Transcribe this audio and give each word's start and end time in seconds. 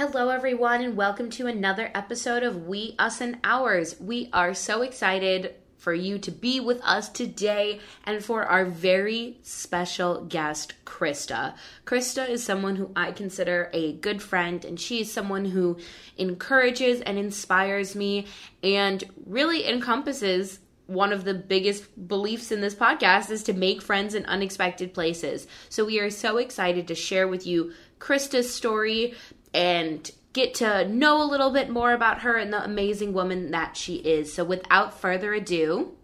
Hello, 0.00 0.30
everyone, 0.30 0.80
and 0.80 0.96
welcome 0.96 1.28
to 1.28 1.46
another 1.46 1.90
episode 1.94 2.42
of 2.42 2.66
We, 2.66 2.94
Us, 2.98 3.20
and 3.20 3.36
Ours. 3.44 4.00
We 4.00 4.30
are 4.32 4.54
so 4.54 4.80
excited 4.80 5.56
for 5.76 5.92
you 5.92 6.18
to 6.20 6.30
be 6.30 6.58
with 6.58 6.80
us 6.82 7.10
today 7.10 7.80
and 8.04 8.24
for 8.24 8.46
our 8.46 8.64
very 8.64 9.36
special 9.42 10.24
guest, 10.24 10.72
Krista. 10.86 11.54
Krista 11.84 12.26
is 12.26 12.42
someone 12.42 12.76
who 12.76 12.90
I 12.96 13.12
consider 13.12 13.68
a 13.74 13.92
good 13.92 14.22
friend, 14.22 14.64
and 14.64 14.80
she 14.80 15.02
is 15.02 15.12
someone 15.12 15.44
who 15.44 15.76
encourages 16.16 17.02
and 17.02 17.18
inspires 17.18 17.94
me 17.94 18.26
and 18.62 19.04
really 19.26 19.68
encompasses 19.68 20.60
one 20.86 21.12
of 21.12 21.24
the 21.24 21.34
biggest 21.34 22.08
beliefs 22.08 22.50
in 22.50 22.62
this 22.62 22.74
podcast 22.74 23.30
is 23.30 23.44
to 23.44 23.52
make 23.52 23.80
friends 23.80 24.14
in 24.14 24.24
unexpected 24.24 24.92
places. 24.92 25.46
So 25.68 25.84
we 25.84 26.00
are 26.00 26.10
so 26.10 26.38
excited 26.38 26.88
to 26.88 26.96
share 26.96 27.28
with 27.28 27.46
you 27.46 27.74
Krista's 28.00 28.52
story, 28.52 29.14
and 29.52 30.10
get 30.32 30.54
to 30.54 30.86
know 30.88 31.22
a 31.22 31.28
little 31.28 31.50
bit 31.50 31.70
more 31.70 31.92
about 31.92 32.22
her 32.22 32.36
and 32.36 32.52
the 32.52 32.62
amazing 32.62 33.12
woman 33.12 33.50
that 33.50 33.76
she 33.76 33.96
is. 33.96 34.32
So, 34.32 34.44
without 34.44 34.98
further 34.98 35.34
ado, 35.34 35.96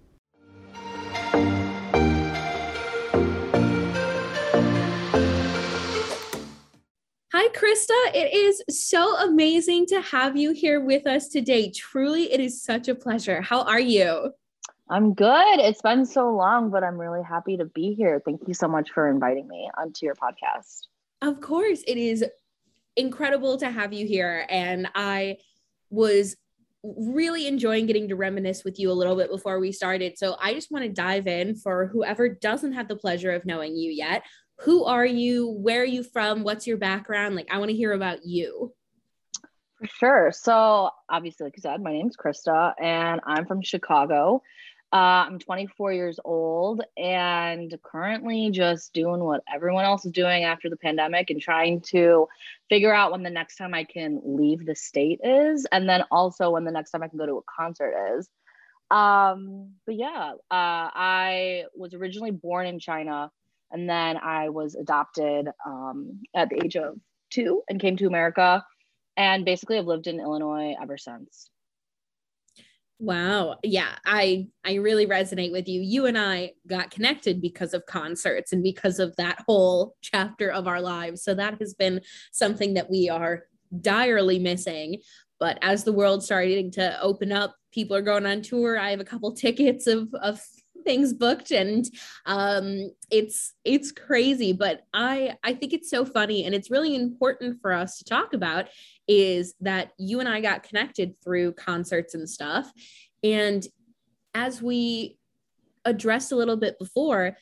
Hi, 7.38 7.48
Krista. 7.48 8.14
It 8.14 8.32
is 8.32 8.62
so 8.70 9.16
amazing 9.18 9.87
to 9.88 10.01
have 10.01 10.37
you 10.37 10.52
here 10.52 10.80
with 10.80 11.06
us 11.06 11.28
today. 11.28 11.70
Truly, 11.70 12.32
it 12.32 12.40
is 12.40 12.62
such 12.62 12.88
a 12.88 12.95
pleasure. 12.95 13.42
How 13.42 13.62
are 13.65 13.78
you? 13.78 14.32
I'm 14.88 15.15
good. 15.15 15.60
It's 15.60 15.82
been 15.82 16.06
so 16.06 16.30
long, 16.30 16.70
but 16.70 16.82
I'm 16.82 16.96
really 16.96 17.23
happy 17.23 17.56
to 17.59 17.65
be 17.66 17.95
here. 17.95 18.23
Thank 18.24 18.48
you 18.48 18.54
so 18.54 18.68
much 18.68 18.90
for 18.90 19.10
inviting 19.10 19.46
me 19.48 19.68
onto 19.76 20.06
your 20.06 20.15
podcast. 20.15 20.87
Of 21.20 21.40
course, 21.40 21.82
it 21.87 21.98
is 21.98 22.24
incredible 22.96 23.56
to 23.59 23.70
have 23.70 23.92
you 23.92 24.06
here. 24.06 24.46
And 24.48 24.88
I 24.95 25.38
was 25.91 26.37
really 26.82 27.46
enjoying 27.46 27.87
getting 27.87 28.09
to 28.09 28.16
reminisce 28.16 28.65
with 28.65 28.79
you 28.79 28.90
a 28.90 28.95
little 28.95 29.16
bit 29.16 29.30
before 29.30 29.59
we 29.59 29.73
started. 29.73 30.16
So 30.16 30.37
I 30.40 30.54
just 30.54 30.71
want 30.71 30.84
to 30.84 30.90
dive 30.90 31.26
in 31.26 31.56
for 31.56 31.87
whoever 31.87 32.29
doesn't 32.29 32.73
have 32.73 32.88
the 32.88 32.96
pleasure 32.96 33.32
of 33.32 33.45
knowing 33.45 33.76
you 33.76 33.90
yet. 33.90 34.23
Who 34.60 34.84
are 34.84 35.04
you? 35.04 35.51
Where 35.51 35.82
are 35.82 35.84
you 35.84 36.02
from? 36.02 36.43
What's 36.43 36.66
your 36.66 36.79
background? 36.79 37.34
Like, 37.34 37.48
I 37.51 37.59
want 37.59 37.71
to 37.71 37.76
hear 37.76 37.93
about 37.93 38.24
you. 38.24 38.73
For 39.78 39.87
sure. 39.87 40.32
So, 40.32 40.90
obviously, 41.10 41.45
like 41.45 41.56
you 41.56 41.60
said, 41.60 41.82
my 41.82 41.93
name's 41.93 42.16
Krista 42.16 42.73
and 42.80 43.21
I'm 43.26 43.46
from 43.46 43.60
Chicago. 43.62 44.43
Uh, 44.92 45.26
I'm 45.26 45.38
24 45.38 45.92
years 45.92 46.20
old 46.24 46.82
and 46.96 47.76
currently 47.82 48.51
just 48.51 48.93
doing 48.93 49.20
what 49.20 49.43
everyone 49.52 49.84
else 49.84 50.04
is 50.04 50.12
doing 50.12 50.45
after 50.45 50.70
the 50.70 50.76
pandemic 50.76 51.30
and 51.30 51.40
trying 51.40 51.80
to 51.88 52.28
figure 52.68 52.95
out 52.95 53.10
when 53.10 53.24
the 53.24 53.30
next 53.30 53.56
time 53.56 53.74
I 53.74 53.84
can 53.84 54.23
leave 54.24 54.65
the 54.65 54.76
state 54.76 55.20
is, 55.24 55.66
and 55.73 55.88
then 55.88 56.04
also 56.10 56.51
when 56.51 56.65
the 56.65 56.70
next 56.70 56.93
time 56.93 57.02
I 57.02 57.09
can 57.09 57.18
go 57.18 57.26
to 57.26 57.38
a 57.38 57.43
concert 57.43 57.95
is. 58.16 58.28
Um, 58.90 59.73
but 59.84 59.96
yeah, 59.96 60.32
uh, 60.51 60.88
I 60.95 61.65
was 61.74 61.93
originally 61.93 62.30
born 62.30 62.66
in 62.66 62.78
China 62.78 63.32
and 63.73 63.88
then 63.88 64.16
I 64.16 64.50
was 64.50 64.75
adopted 64.75 65.48
um, 65.65 66.22
at 66.34 66.48
the 66.48 66.65
age 66.65 66.76
of 66.76 66.98
two 67.31 67.62
and 67.69 67.81
came 67.81 67.97
to 67.97 68.06
America. 68.06 68.65
And 69.16 69.44
basically, 69.44 69.78
I've 69.78 69.87
lived 69.87 70.06
in 70.06 70.21
Illinois 70.21 70.76
ever 70.81 70.98
since. 70.98 71.50
Wow. 72.99 73.59
Yeah, 73.62 73.94
I 74.06 74.49
I 74.65 74.75
really 74.75 75.06
resonate 75.06 75.53
with 75.53 75.69
you. 75.69 75.83
You 75.83 76.06
and 76.06 76.16
I 76.16 76.53
got 76.66 76.91
connected 76.91 77.43
because 77.43 77.75
of 77.75 77.84
concerts 77.87 78.53
and 78.53 78.62
because 78.62 78.99
of 78.99 79.15
that 79.16 79.44
whole 79.47 79.97
chapter 80.00 80.50
of 80.50 80.66
our 80.66 80.81
lives. 80.81 81.22
So 81.22 81.34
that 81.34 81.59
has 81.61 81.75
been 81.75 82.00
something 82.33 82.72
that 82.75 82.89
we 82.91 83.11
are 83.11 83.44
direly 83.83 84.39
missing. 84.39 85.00
But 85.39 85.59
as 85.61 85.84
the 85.84 85.93
world 85.93 86.25
starting 86.25 86.71
to 86.72 86.99
open 87.03 87.33
up, 87.33 87.55
people 87.71 87.94
are 87.97 88.03
going 88.03 88.25
on 88.25 88.41
tour. 88.41 88.78
I 88.78 88.91
have 88.93 89.00
a 89.00 89.05
couple 89.05 89.31
tickets 89.33 89.87
of 89.87 90.09
of 90.15 90.41
things 90.87 91.12
booked 91.12 91.50
and 91.50 91.84
um 92.27 92.91
it's 93.11 93.55
it's 93.65 93.91
crazy 93.91 94.53
but 94.53 94.83
i 94.94 95.37
i 95.43 95.53
think 95.53 95.72
it's 95.72 95.91
so 95.91 96.05
funny 96.05 96.44
and 96.44 96.55
it's 96.55 96.71
really 96.71 96.94
important 96.94 97.61
for 97.61 97.72
us 97.72 97.99
to 97.99 98.05
talk 98.05 98.33
about 98.33 98.66
is 99.09 99.55
that 99.61 99.93
you 99.99 100.21
and 100.21 100.28
I 100.28 100.41
got 100.41 100.62
connected 100.62 101.15
through 101.22 101.53
concerts 101.53 102.15
and 102.15 102.28
stuff. 102.28 102.71
And 103.22 103.66
as 104.34 104.61
we 104.61 105.19
addressed 105.84 106.33
a 106.33 106.37
little 106.37 106.56
bit 106.56 106.78
before, 106.78 107.37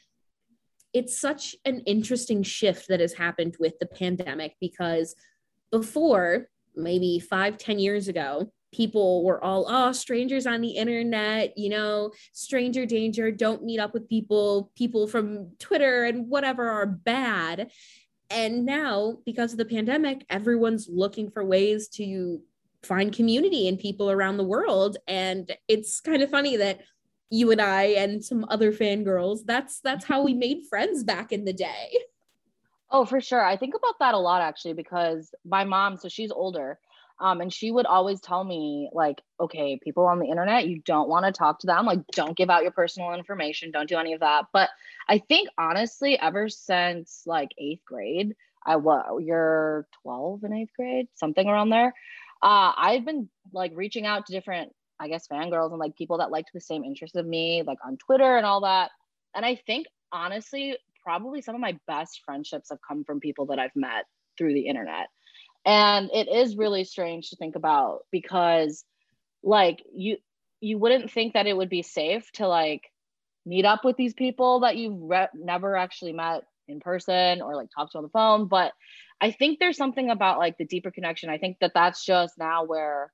it's 0.93 1.19
such 1.19 1.57
an 1.65 1.81
interesting 1.81 2.43
shift 2.43 2.89
that 2.89 3.01
has 3.01 3.15
happened 3.15 3.57
with 3.59 3.79
the 3.81 3.87
pandemic 3.87 4.55
because 4.61 5.15
before, 5.73 6.49
maybe 6.77 7.19
five, 7.19 7.59
ten 7.59 7.79
years 7.79 8.07
ago, 8.07 8.53
people 8.75 9.23
were 9.23 9.43
all, 9.43 9.67
oh, 9.69 9.93
strangers 9.93 10.47
on 10.47 10.61
the 10.61 10.71
internet, 10.71 11.57
you 11.57 11.69
know, 11.69 12.11
stranger 12.33 12.85
danger, 12.85 13.31
don't 13.31 13.65
meet 13.65 13.79
up 13.79 13.95
with 13.95 14.09
people, 14.09 14.73
people 14.75 15.07
from 15.07 15.53
Twitter 15.59 16.05
and 16.05 16.29
whatever 16.29 16.69
are 16.69 16.87
bad. 16.87 17.71
And 18.31 18.67
now, 18.67 19.19
because 19.25 19.53
of 19.53 19.59
the 19.59 19.65
pandemic, 19.65 20.27
everyone's 20.29 20.89
looking 20.91 21.31
for 21.31 21.45
ways 21.45 21.89
to 21.91 22.41
find 22.83 23.15
community 23.15 23.69
and 23.69 23.79
people 23.79 24.11
around 24.11 24.39
the 24.39 24.45
world. 24.45 24.97
And 25.07 25.57
it's 25.69 26.01
kind 26.01 26.23
of 26.23 26.31
funny 26.31 26.57
that 26.57 26.81
you 27.31 27.53
and 27.53 27.61
I 27.61 27.83
and 27.83 28.25
some 28.25 28.45
other 28.49 28.73
fangirls, 28.73 29.41
that's 29.45 29.81
that's 29.81 30.05
how 30.05 30.23
we 30.23 30.35
made 30.35 30.67
friends 30.69 31.05
back 31.05 31.33
in 31.33 31.45
the 31.45 31.53
day. 31.53 31.99
Oh, 32.91 33.05
for 33.05 33.21
sure. 33.21 33.45
I 33.45 33.57
think 33.57 33.75
about 33.75 33.99
that 34.01 34.15
a 34.15 34.19
lot 34.19 34.43
actually 34.43 34.75
because 34.75 35.35
my 35.45 35.65
mom, 35.65 35.97
so 35.97 36.09
she's 36.09 36.31
older, 36.31 36.79
um, 37.21 37.41
and 37.41 37.53
she 37.53 37.71
would 37.71 37.87
always 37.87 38.21
tell 38.21 38.43
me, 38.43 38.91
like, 38.93 39.23
okay, 39.39 39.79
people 39.83 40.07
on 40.07 40.19
the 40.19 40.27
internet, 40.27 40.67
you 40.67 40.81
don't 40.81 41.09
want 41.09 41.25
to 41.25 41.33
talk 41.33 41.61
to 41.61 41.67
them. 41.67 41.87
Like, 41.87 42.01
don't 42.13 42.37
give 42.37 42.51
out 42.51 42.63
your 42.63 42.73
personal 42.73 43.15
information. 43.15 43.71
Don't 43.71 43.89
do 43.89 43.99
any 43.99 44.15
of 44.15 44.21
that. 44.21 44.47
But 44.53 44.71
I 45.09 45.19
think 45.19 45.49
honestly, 45.57 46.19
ever 46.19 46.49
since 46.49 47.23
like 47.25 47.51
eighth 47.57 47.85
grade, 47.85 48.35
I 48.67 48.77
was 48.77 49.23
you're 49.25 49.87
12 50.03 50.45
in 50.45 50.53
eighth 50.55 50.73
grade, 50.77 51.07
something 51.15 51.47
around 51.47 51.71
there. 51.71 51.95
Uh, 52.43 52.73
I've 52.77 53.05
been 53.05 53.29
like 53.53 53.73
reaching 53.75 54.07
out 54.07 54.27
to 54.27 54.33
different, 54.33 54.73
I 54.99 55.09
guess, 55.09 55.29
fangirls 55.29 55.71
and 55.71 55.79
like 55.79 55.97
people 55.97 56.19
that 56.19 56.31
liked 56.33 56.51
the 56.53 56.61
same 56.61 56.85
interests 56.85 57.17
of 57.17 57.27
me, 57.27 57.63
like 57.65 57.79
on 57.87 57.97
Twitter 57.97 58.37
and 58.37 58.45
all 58.45 58.63
that. 58.63 58.91
And 59.35 59.47
I 59.47 59.55
think 59.55 59.87
honestly, 60.13 60.77
probably 61.03 61.43
some 61.43 61.55
of 61.55 61.61
my 61.61 61.79
best 61.87 62.23
friendships 62.25 62.71
have 62.71 62.79
come 62.87 63.05
from 63.05 63.21
people 63.21 63.47
that 63.47 63.59
I've 63.61 63.77
met 63.77 64.07
through 64.37 64.55
the 64.55 64.67
internet 64.67 65.09
and 65.65 66.11
it 66.13 66.29
is 66.29 66.57
really 66.57 66.85
strange 66.85 67.31
to 67.31 67.37
think 67.37 67.57
about 67.57 68.01
because 68.11 68.85
like 69.43 69.83
you 69.95 70.17
you 70.61 70.79
wouldn't 70.79 71.11
think 71.11 71.35
that 71.35 71.47
it 71.47 71.57
would 71.57 71.69
be 71.69 71.83
safe 71.83 72.31
to 72.33 72.49
like 72.49 72.91
meet 73.47 73.65
up 73.65 73.85
with 73.85 73.97
these 73.97 74.15
people 74.15 74.61
that 74.61 74.77
you've 74.77 74.99
re- 74.99 75.29
never 75.35 75.77
actually 75.77 76.13
met 76.13 76.45
in 76.67 76.81
person 76.81 77.43
or 77.43 77.55
like 77.55 77.69
talk 77.75 77.93
to 77.93 77.99
on 77.99 78.05
the 78.05 78.11
phone. 78.11 78.49
But 78.49 78.73
i 79.21 79.31
think 79.31 79.59
there's 79.59 79.77
something 79.77 80.11
about 80.11 80.39
like 80.39 80.59
the 80.59 80.65
deeper 80.65 80.91
connection. 80.91 81.31
I 81.31 81.39
think 81.39 81.59
that 81.61 81.73
that's 81.75 82.05
just 82.05 82.37
now 82.39 82.65
where 82.65 83.13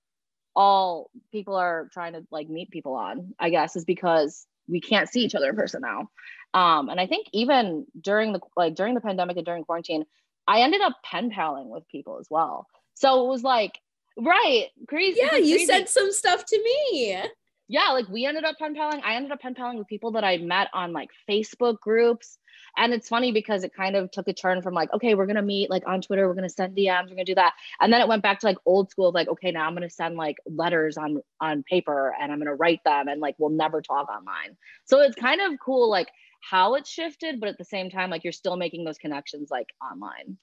all 0.56 1.10
people 1.30 1.54
are 1.54 1.88
trying 1.92 2.14
to 2.14 2.26
like 2.30 2.48
meet 2.48 2.70
people 2.70 2.94
on 2.94 3.34
i 3.38 3.50
guess 3.50 3.76
is 3.76 3.84
because 3.84 4.46
we 4.68 4.80
can't 4.80 5.08
see 5.08 5.20
each 5.20 5.36
other 5.36 5.50
in 5.50 5.56
person 5.56 5.82
now. 5.82 6.10
Um 6.54 6.88
and 6.88 7.00
i 7.00 7.06
think 7.06 7.28
even 7.32 7.86
during 8.00 8.32
the 8.32 8.40
like 8.56 8.74
during 8.74 8.94
the 8.94 9.00
pandemic 9.00 9.36
and 9.36 9.46
during 9.46 9.64
quarantine 9.64 10.04
I 10.46 10.60
ended 10.60 10.80
up 10.80 10.94
pen 11.04 11.30
paling 11.30 11.68
with 11.68 11.88
people 11.88 12.18
as 12.18 12.26
well. 12.30 12.66
So 12.94 13.24
it 13.24 13.28
was 13.28 13.42
like, 13.42 13.78
right, 14.16 14.66
crazy. 14.88 15.20
Yeah, 15.20 15.28
crazy. 15.28 15.48
you 15.48 15.66
said 15.66 15.88
some 15.88 16.12
stuff 16.12 16.44
to 16.46 16.58
me. 16.58 17.22
Yeah, 17.68 17.90
like 17.90 18.08
we 18.08 18.26
ended 18.26 18.44
up 18.44 18.58
pen 18.58 18.74
paling. 18.74 19.00
I 19.04 19.14
ended 19.14 19.30
up 19.30 19.40
pen 19.40 19.54
paling 19.54 19.78
with 19.78 19.86
people 19.86 20.10
that 20.12 20.24
I 20.24 20.38
met 20.38 20.68
on 20.74 20.92
like 20.92 21.10
Facebook 21.28 21.78
groups. 21.78 22.36
And 22.76 22.92
it's 22.92 23.08
funny 23.08 23.30
because 23.32 23.64
it 23.64 23.74
kind 23.74 23.94
of 23.94 24.10
took 24.10 24.28
a 24.28 24.32
turn 24.32 24.60
from 24.60 24.74
like, 24.74 24.92
okay, 24.92 25.14
we're 25.14 25.26
gonna 25.26 25.40
meet 25.40 25.70
like 25.70 25.86
on 25.86 26.00
Twitter, 26.00 26.26
we're 26.26 26.34
gonna 26.34 26.48
send 26.48 26.76
DMs, 26.76 27.04
we're 27.04 27.10
gonna 27.10 27.24
do 27.24 27.34
that. 27.36 27.54
And 27.80 27.92
then 27.92 28.00
it 28.00 28.08
went 28.08 28.22
back 28.22 28.40
to 28.40 28.46
like 28.46 28.58
old 28.66 28.90
school, 28.90 29.12
like, 29.12 29.28
okay, 29.28 29.50
now 29.50 29.66
I'm 29.66 29.74
gonna 29.74 29.88
send 29.88 30.16
like 30.16 30.38
letters 30.46 30.96
on 30.96 31.22
on 31.40 31.62
paper 31.62 32.14
and 32.20 32.32
I'm 32.32 32.38
gonna 32.38 32.54
write 32.54 32.82
them 32.84 33.08
and 33.08 33.20
like 33.20 33.36
we'll 33.38 33.50
never 33.50 33.80
talk 33.82 34.08
online. 34.08 34.56
So 34.84 35.00
it's 35.00 35.14
kind 35.14 35.40
of 35.40 35.58
cool, 35.64 35.88
like 35.88 36.08
how 36.40 36.74
it's 36.74 36.90
shifted, 36.90 37.40
but 37.40 37.48
at 37.48 37.58
the 37.58 37.64
same 37.64 37.90
time, 37.90 38.10
like 38.10 38.24
you're 38.24 38.32
still 38.32 38.56
making 38.56 38.84
those 38.84 38.98
connections 38.98 39.50
like 39.50 39.68
online. 39.82 40.38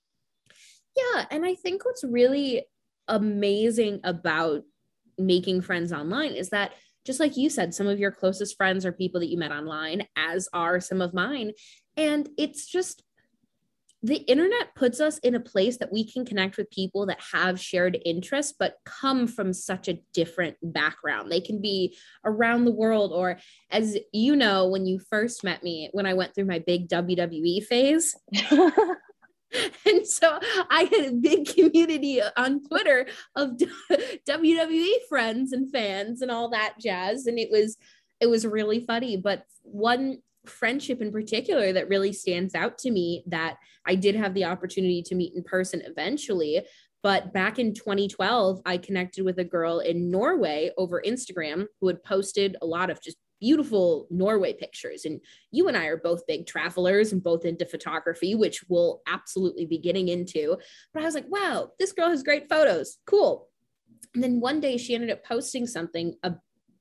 Yeah. 0.95 1.25
And 1.29 1.45
I 1.45 1.55
think 1.55 1.85
what's 1.85 2.03
really 2.03 2.65
amazing 3.07 4.01
about 4.03 4.63
making 5.17 5.61
friends 5.61 5.91
online 5.91 6.33
is 6.33 6.49
that 6.49 6.73
just 7.05 7.19
like 7.19 7.37
you 7.37 7.49
said, 7.49 7.73
some 7.73 7.87
of 7.87 7.99
your 7.99 8.11
closest 8.11 8.57
friends 8.57 8.85
are 8.85 8.91
people 8.91 9.21
that 9.21 9.29
you 9.29 9.37
met 9.37 9.51
online, 9.51 10.05
as 10.17 10.49
are 10.51 10.79
some 10.81 11.01
of 11.01 11.13
mine. 11.13 11.53
And 11.95 12.27
it's 12.37 12.67
just 12.67 13.01
the 14.03 14.17
internet 14.17 14.75
puts 14.75 14.99
us 14.99 15.17
in 15.19 15.33
a 15.33 15.39
place 15.39 15.77
that 15.77 15.91
we 15.91 16.09
can 16.09 16.23
connect 16.23 16.57
with 16.57 16.69
people 16.69 17.07
that 17.07 17.19
have 17.33 17.59
shared 17.59 17.97
interests 18.05 18.53
but 18.57 18.75
come 18.85 19.27
from 19.27 19.53
such 19.53 19.87
a 19.87 19.99
different 20.13 20.55
background 20.61 21.31
they 21.31 21.41
can 21.41 21.61
be 21.61 21.97
around 22.23 22.65
the 22.65 22.71
world 22.71 23.11
or 23.11 23.37
as 23.71 23.97
you 24.13 24.35
know 24.35 24.67
when 24.67 24.85
you 24.85 24.99
first 25.09 25.43
met 25.43 25.63
me 25.63 25.89
when 25.93 26.05
i 26.05 26.13
went 26.13 26.33
through 26.35 26.45
my 26.45 26.59
big 26.59 26.87
wwe 26.89 27.63
phase 27.63 28.15
and 29.85 30.05
so 30.05 30.39
I 30.69 30.83
had 30.83 31.05
a 31.05 31.15
big 31.15 31.47
community 31.47 32.21
on 32.35 32.63
Twitter 32.63 33.07
of 33.35 33.51
WWE 34.27 34.91
friends 35.09 35.53
and 35.53 35.71
fans 35.71 36.21
and 36.21 36.31
all 36.31 36.49
that 36.49 36.75
jazz. 36.79 37.27
And 37.27 37.39
it 37.39 37.49
was 37.51 37.77
it 38.19 38.27
was 38.27 38.45
really 38.45 38.79
funny. 38.79 39.17
But 39.17 39.43
one 39.61 40.19
friendship 40.47 41.01
in 41.01 41.11
particular 41.11 41.73
that 41.73 41.89
really 41.89 42.13
stands 42.13 42.55
out 42.55 42.77
to 42.79 42.91
me 42.91 43.23
that 43.27 43.57
I 43.85 43.95
did 43.95 44.15
have 44.15 44.33
the 44.33 44.45
opportunity 44.45 45.01
to 45.03 45.15
meet 45.15 45.33
in 45.35 45.43
person 45.43 45.81
eventually. 45.85 46.63
But 47.03 47.33
back 47.33 47.59
in 47.59 47.73
2012, 47.73 48.61
I 48.65 48.77
connected 48.77 49.23
with 49.23 49.39
a 49.39 49.43
girl 49.43 49.79
in 49.79 50.09
Norway 50.11 50.71
over 50.77 51.01
Instagram 51.05 51.65
who 51.79 51.87
had 51.87 52.03
posted 52.03 52.57
a 52.61 52.65
lot 52.65 52.89
of 52.89 53.01
just 53.01 53.17
beautiful 53.39 54.07
Norway 54.09 54.53
pictures. 54.53 55.05
And 55.05 55.21
you 55.51 55.67
and 55.67 55.77
I 55.77 55.85
are 55.85 55.97
both 55.97 56.27
big 56.27 56.47
travelers 56.47 57.13
and 57.13 57.23
both 57.23 57.45
into 57.45 57.65
photography, 57.65 58.35
which 58.35 58.63
we'll 58.67 59.01
absolutely 59.07 59.65
be 59.65 59.77
getting 59.77 60.07
into. 60.07 60.57
But 60.93 61.03
I 61.03 61.05
was 61.05 61.15
like, 61.15 61.29
wow, 61.29 61.71
this 61.79 61.93
girl 61.93 62.09
has 62.09 62.23
great 62.23 62.49
photos. 62.49 62.97
Cool. 63.05 63.47
And 64.13 64.23
then 64.23 64.39
one 64.39 64.59
day 64.59 64.77
she 64.77 64.95
ended 64.95 65.11
up 65.11 65.23
posting 65.23 65.67
something 65.67 66.15
a, 66.23 66.33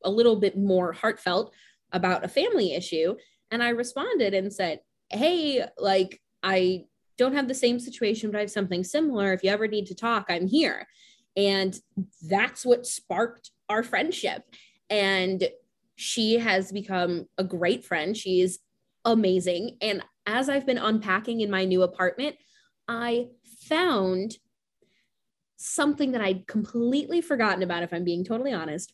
a 0.05 0.11
little 0.11 0.37
bit 0.37 0.57
more 0.57 0.93
heartfelt 0.93 1.53
about 1.93 2.25
a 2.25 2.29
family 2.29 2.75
issue. 2.75 3.15
And 3.51 3.63
I 3.63 3.71
responded 3.71 4.35
and 4.35 4.53
said, 4.53 4.81
hey, 5.11 5.65
like, 5.79 6.21
I 6.43 6.85
don't 7.17 7.35
have 7.35 7.49
the 7.49 7.55
same 7.55 7.79
situation, 7.79 8.31
but 8.31 8.39
I 8.39 8.41
have 8.41 8.51
something 8.51 8.85
similar. 8.85 9.33
If 9.33 9.43
you 9.43 9.51
ever 9.51 9.69
need 9.69 9.87
to 9.87 9.95
talk, 9.95 10.27
I'm 10.29 10.47
here. 10.47 10.87
And 11.37 11.79
that's 12.29 12.65
what 12.65 12.87
sparked 12.87 13.51
our 13.69 13.83
friendship. 13.83 14.43
And 14.91 15.49
she 15.97 16.39
has 16.39 16.73
become 16.73 17.27
a 17.39 17.45
great 17.45 17.85
friend. 17.85 18.17
She's 18.17 18.59
amazing. 19.05 19.79
And 19.81 20.03
as 20.27 20.49
I've 20.49 20.67
been 20.67 20.79
unpacking 20.79 21.41
in 21.41 21.51
my 21.51 21.65
new 21.65 21.83
apartment, 21.83 22.37
I 22.89 23.29
found 23.61 24.37
something 25.57 26.13
that 26.13 26.21
I'd 26.21 26.47
completely 26.47 27.21
forgotten 27.21 27.63
about, 27.63 27.83
if 27.83 27.93
I'm 27.93 28.05
being 28.05 28.25
totally 28.25 28.53
honest, 28.53 28.93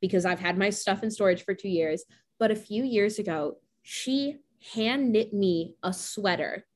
because 0.00 0.24
I've 0.24 0.40
had 0.40 0.56
my 0.56 0.70
stuff 0.70 1.02
in 1.02 1.10
storage 1.10 1.44
for 1.44 1.54
two 1.54 1.68
years. 1.68 2.04
But 2.38 2.50
a 2.50 2.56
few 2.56 2.84
years 2.84 3.18
ago, 3.18 3.58
she 3.84 4.38
hand 4.74 5.12
knit 5.12 5.32
me 5.32 5.76
a 5.82 5.92
sweater. 5.92 6.66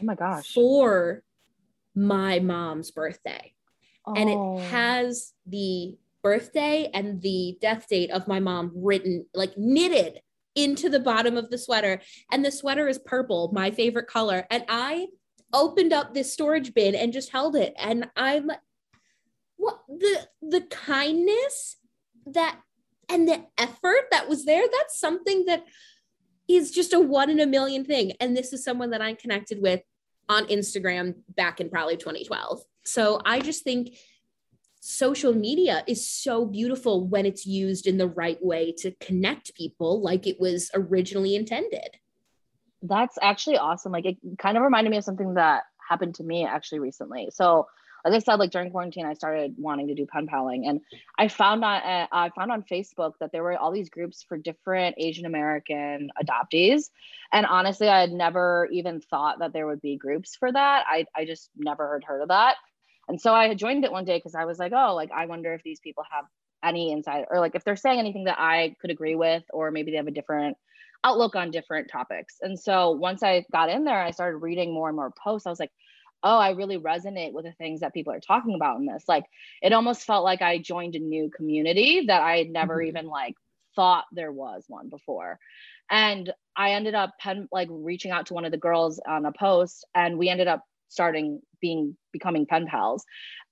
Oh 0.00 0.04
my 0.04 0.14
gosh. 0.14 0.54
For 0.54 1.22
my 1.94 2.38
mom's 2.38 2.90
birthday. 2.90 3.52
Oh. 4.06 4.14
And 4.14 4.30
it 4.30 4.36
oh. 4.36 4.58
has 4.58 5.32
the 5.46 5.98
birthday 6.22 6.90
and 6.94 7.20
the 7.20 7.58
death 7.60 7.86
date 7.88 8.10
of 8.10 8.26
my 8.26 8.40
mom 8.40 8.72
written 8.74 9.26
like 9.34 9.52
knitted 9.58 10.20
into 10.54 10.88
the 10.88 11.00
bottom 11.00 11.36
of 11.36 11.50
the 11.50 11.58
sweater 11.58 12.00
and 12.32 12.42
the 12.42 12.50
sweater 12.50 12.88
is 12.88 12.98
purple 12.98 13.50
my 13.52 13.70
favorite 13.70 14.06
color 14.06 14.46
and 14.50 14.64
i 14.68 15.06
opened 15.52 15.92
up 15.92 16.14
this 16.14 16.32
storage 16.32 16.72
bin 16.72 16.94
and 16.94 17.12
just 17.12 17.30
held 17.30 17.54
it 17.54 17.74
and 17.76 18.08
i'm 18.16 18.50
what 19.56 19.80
the 19.86 20.26
the 20.40 20.62
kindness 20.62 21.76
that 22.24 22.58
and 23.10 23.28
the 23.28 23.44
effort 23.58 24.06
that 24.10 24.26
was 24.26 24.46
there 24.46 24.64
that's 24.72 24.98
something 24.98 25.44
that 25.44 25.62
is 26.48 26.70
just 26.70 26.92
a 26.92 27.00
one 27.00 27.30
in 27.30 27.40
a 27.40 27.46
million 27.46 27.84
thing 27.84 28.12
and 28.20 28.36
this 28.36 28.52
is 28.52 28.64
someone 28.64 28.90
that 28.90 29.00
i 29.00 29.14
connected 29.14 29.60
with 29.60 29.80
on 30.28 30.46
instagram 30.46 31.14
back 31.36 31.60
in 31.60 31.68
probably 31.68 31.96
2012 31.96 32.62
so 32.84 33.20
i 33.24 33.40
just 33.40 33.64
think 33.64 33.96
social 34.86 35.32
media 35.32 35.82
is 35.86 36.06
so 36.06 36.44
beautiful 36.44 37.08
when 37.08 37.24
it's 37.24 37.46
used 37.46 37.86
in 37.86 37.96
the 37.96 38.06
right 38.06 38.36
way 38.44 38.70
to 38.70 38.90
connect 39.00 39.54
people 39.54 40.02
like 40.02 40.26
it 40.26 40.38
was 40.38 40.70
originally 40.74 41.34
intended. 41.34 41.88
That's 42.82 43.16
actually 43.22 43.56
awesome. 43.56 43.92
Like 43.92 44.04
it 44.04 44.18
kind 44.38 44.58
of 44.58 44.62
reminded 44.62 44.90
me 44.90 44.98
of 44.98 45.04
something 45.04 45.34
that 45.34 45.62
happened 45.88 46.16
to 46.16 46.22
me 46.22 46.44
actually 46.44 46.80
recently. 46.80 47.30
So, 47.32 47.66
like 48.04 48.14
I 48.14 48.18
said, 48.18 48.34
like 48.34 48.50
during 48.50 48.70
quarantine, 48.70 49.06
I 49.06 49.14
started 49.14 49.54
wanting 49.56 49.88
to 49.88 49.94
do 49.94 50.06
pen 50.06 50.26
paling, 50.26 50.66
and 50.66 50.80
I 51.18 51.28
found 51.28 51.64
on 51.64 51.82
uh, 51.82 52.06
I 52.12 52.30
found 52.30 52.52
on 52.52 52.62
Facebook 52.62 53.12
that 53.20 53.32
there 53.32 53.42
were 53.42 53.56
all 53.56 53.72
these 53.72 53.88
groups 53.88 54.22
for 54.22 54.36
different 54.36 54.96
Asian 54.98 55.24
American 55.24 56.10
adoptees, 56.22 56.90
and 57.32 57.46
honestly, 57.46 57.88
I 57.88 58.00
had 58.00 58.12
never 58.12 58.68
even 58.70 59.00
thought 59.00 59.38
that 59.38 59.52
there 59.52 59.66
would 59.66 59.80
be 59.80 59.96
groups 59.96 60.36
for 60.36 60.52
that. 60.52 60.84
I 60.86 61.06
I 61.16 61.24
just 61.24 61.50
never 61.56 61.86
heard 61.86 62.04
heard 62.04 62.22
of 62.22 62.28
that. 62.28 62.56
And 63.08 63.20
so 63.20 63.34
I 63.34 63.48
had 63.48 63.58
joined 63.58 63.84
it 63.84 63.92
one 63.92 64.04
day 64.04 64.16
because 64.18 64.34
I 64.34 64.44
was 64.44 64.58
like, 64.58 64.72
oh, 64.74 64.94
like 64.94 65.10
I 65.12 65.26
wonder 65.26 65.52
if 65.54 65.62
these 65.62 65.80
people 65.80 66.04
have 66.10 66.24
any 66.62 66.92
insight 66.92 67.26
or 67.30 67.40
like 67.40 67.54
if 67.54 67.64
they're 67.64 67.76
saying 67.76 67.98
anything 67.98 68.24
that 68.24 68.38
I 68.38 68.76
could 68.80 68.90
agree 68.90 69.14
with, 69.14 69.44
or 69.50 69.70
maybe 69.70 69.90
they 69.90 69.98
have 69.98 70.06
a 70.06 70.12
different 70.12 70.56
outlook 71.04 71.36
on 71.36 71.50
different 71.50 71.90
topics. 71.90 72.36
And 72.40 72.58
so 72.58 72.90
once 72.90 73.22
I 73.22 73.44
got 73.52 73.68
in 73.68 73.84
there, 73.84 74.00
I 74.00 74.10
started 74.10 74.38
reading 74.38 74.72
more 74.72 74.88
and 74.88 74.96
more 74.96 75.12
posts. 75.22 75.46
I 75.46 75.50
was 75.50 75.60
like, 75.60 75.72
oh, 76.24 76.38
I 76.38 76.50
really 76.50 76.78
resonate 76.78 77.32
with 77.32 77.44
the 77.44 77.52
things 77.52 77.80
that 77.80 77.92
people 77.92 78.12
are 78.12 78.20
talking 78.20 78.54
about 78.54 78.78
in 78.78 78.86
this. 78.86 79.04
Like 79.06 79.26
it 79.62 79.72
almost 79.72 80.06
felt 80.06 80.24
like 80.24 80.42
I 80.42 80.58
joined 80.58 80.96
a 80.96 80.98
new 80.98 81.30
community 81.30 82.06
that 82.06 82.22
I 82.22 82.38
had 82.38 82.50
never 82.50 82.78
mm-hmm. 82.78 82.88
even 82.88 83.06
like 83.06 83.34
thought 83.76 84.06
there 84.10 84.32
was 84.32 84.64
one 84.66 84.88
before. 84.88 85.38
And 85.90 86.32
I 86.56 86.72
ended 86.72 86.94
up 86.94 87.18
pen, 87.20 87.48
like 87.52 87.68
reaching 87.70 88.10
out 88.10 88.26
to 88.26 88.34
one 88.34 88.46
of 88.46 88.52
the 88.52 88.58
girls 88.58 88.98
on 89.06 89.26
a 89.26 89.32
post 89.32 89.86
and 89.94 90.18
we 90.18 90.30
ended 90.30 90.48
up 90.48 90.64
starting 90.94 91.40
being 91.60 91.96
becoming 92.12 92.46
pen 92.46 92.66
pals. 92.66 93.04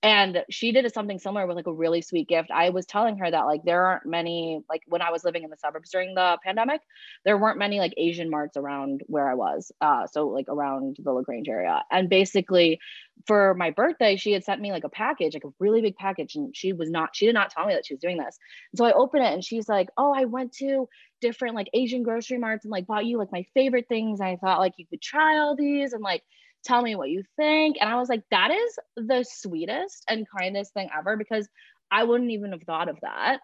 And 0.03 0.43
she 0.49 0.71
did 0.71 0.91
something 0.93 1.17
similar 1.17 1.47
with 1.47 1.55
like 1.55 1.67
a 1.67 1.73
really 1.73 2.01
sweet 2.01 2.27
gift. 2.27 2.51
I 2.53 2.69
was 2.69 2.85
telling 2.85 3.17
her 3.17 3.31
that 3.31 3.45
like 3.45 3.63
there 3.63 3.85
aren't 3.85 4.05
many 4.05 4.61
like 4.69 4.81
when 4.87 5.01
i 5.01 5.11
was 5.11 5.23
living 5.23 5.43
in 5.43 5.49
the 5.49 5.57
suburbs 5.57 5.89
during 5.89 6.13
the 6.13 6.37
pandemic 6.43 6.81
there 7.25 7.37
weren't 7.37 7.57
many 7.57 7.79
like 7.79 7.93
asian 7.97 8.29
marts 8.29 8.57
around 8.57 9.01
where 9.07 9.29
i 9.29 9.33
was 9.33 9.71
uh 9.81 10.05
so 10.07 10.27
like 10.27 10.45
around 10.49 10.97
the 11.01 11.11
La 11.11 11.21
Grange 11.21 11.49
area. 11.49 11.83
And 11.91 12.09
basically 12.09 12.79
for 13.25 13.53
my 13.55 13.71
birthday 13.71 14.15
she 14.15 14.31
had 14.31 14.43
sent 14.43 14.61
me 14.61 14.71
like 14.71 14.83
a 14.83 14.89
package 14.89 15.33
like 15.33 15.45
a 15.45 15.53
really 15.59 15.81
big 15.81 15.95
package 15.95 16.35
and 16.35 16.55
she 16.55 16.73
was 16.73 16.89
not 16.89 17.15
she 17.15 17.25
did 17.25 17.33
not 17.33 17.49
tell 17.49 17.65
me 17.65 17.73
that 17.73 17.85
she 17.85 17.93
was 17.93 18.01
doing 18.01 18.17
this. 18.17 18.37
So 18.75 18.85
i 18.85 18.93
opened 18.93 19.23
it 19.23 19.33
and 19.33 19.43
she's 19.43 19.67
like 19.67 19.89
oh 19.97 20.13
i 20.13 20.25
went 20.25 20.53
to 20.53 20.87
different 21.21 21.55
like 21.55 21.69
asian 21.73 22.03
grocery 22.03 22.37
marts 22.37 22.65
and 22.65 22.71
like 22.71 22.85
bought 22.85 23.05
you 23.05 23.17
like 23.17 23.31
my 23.31 23.45
favorite 23.53 23.87
things 23.87 24.19
i 24.19 24.35
thought 24.35 24.59
like 24.59 24.73
you 24.77 24.85
could 24.85 25.01
try 25.01 25.39
all 25.39 25.55
these 25.55 25.93
and 25.93 26.03
like 26.03 26.23
tell 26.63 26.81
me 26.81 26.95
what 26.95 27.09
you 27.09 27.23
think. 27.35 27.77
And 27.79 27.89
I 27.89 27.95
was 27.97 28.09
like, 28.09 28.23
that 28.31 28.51
is 28.51 28.79
the 28.95 29.25
sweetest 29.27 30.03
and 30.09 30.25
kindest 30.39 30.73
thing 30.73 30.89
ever 30.97 31.17
because 31.17 31.47
I 31.91 32.03
wouldn't 32.03 32.31
even 32.31 32.51
have 32.51 32.63
thought 32.63 32.89
of 32.89 32.97
that. 33.01 33.39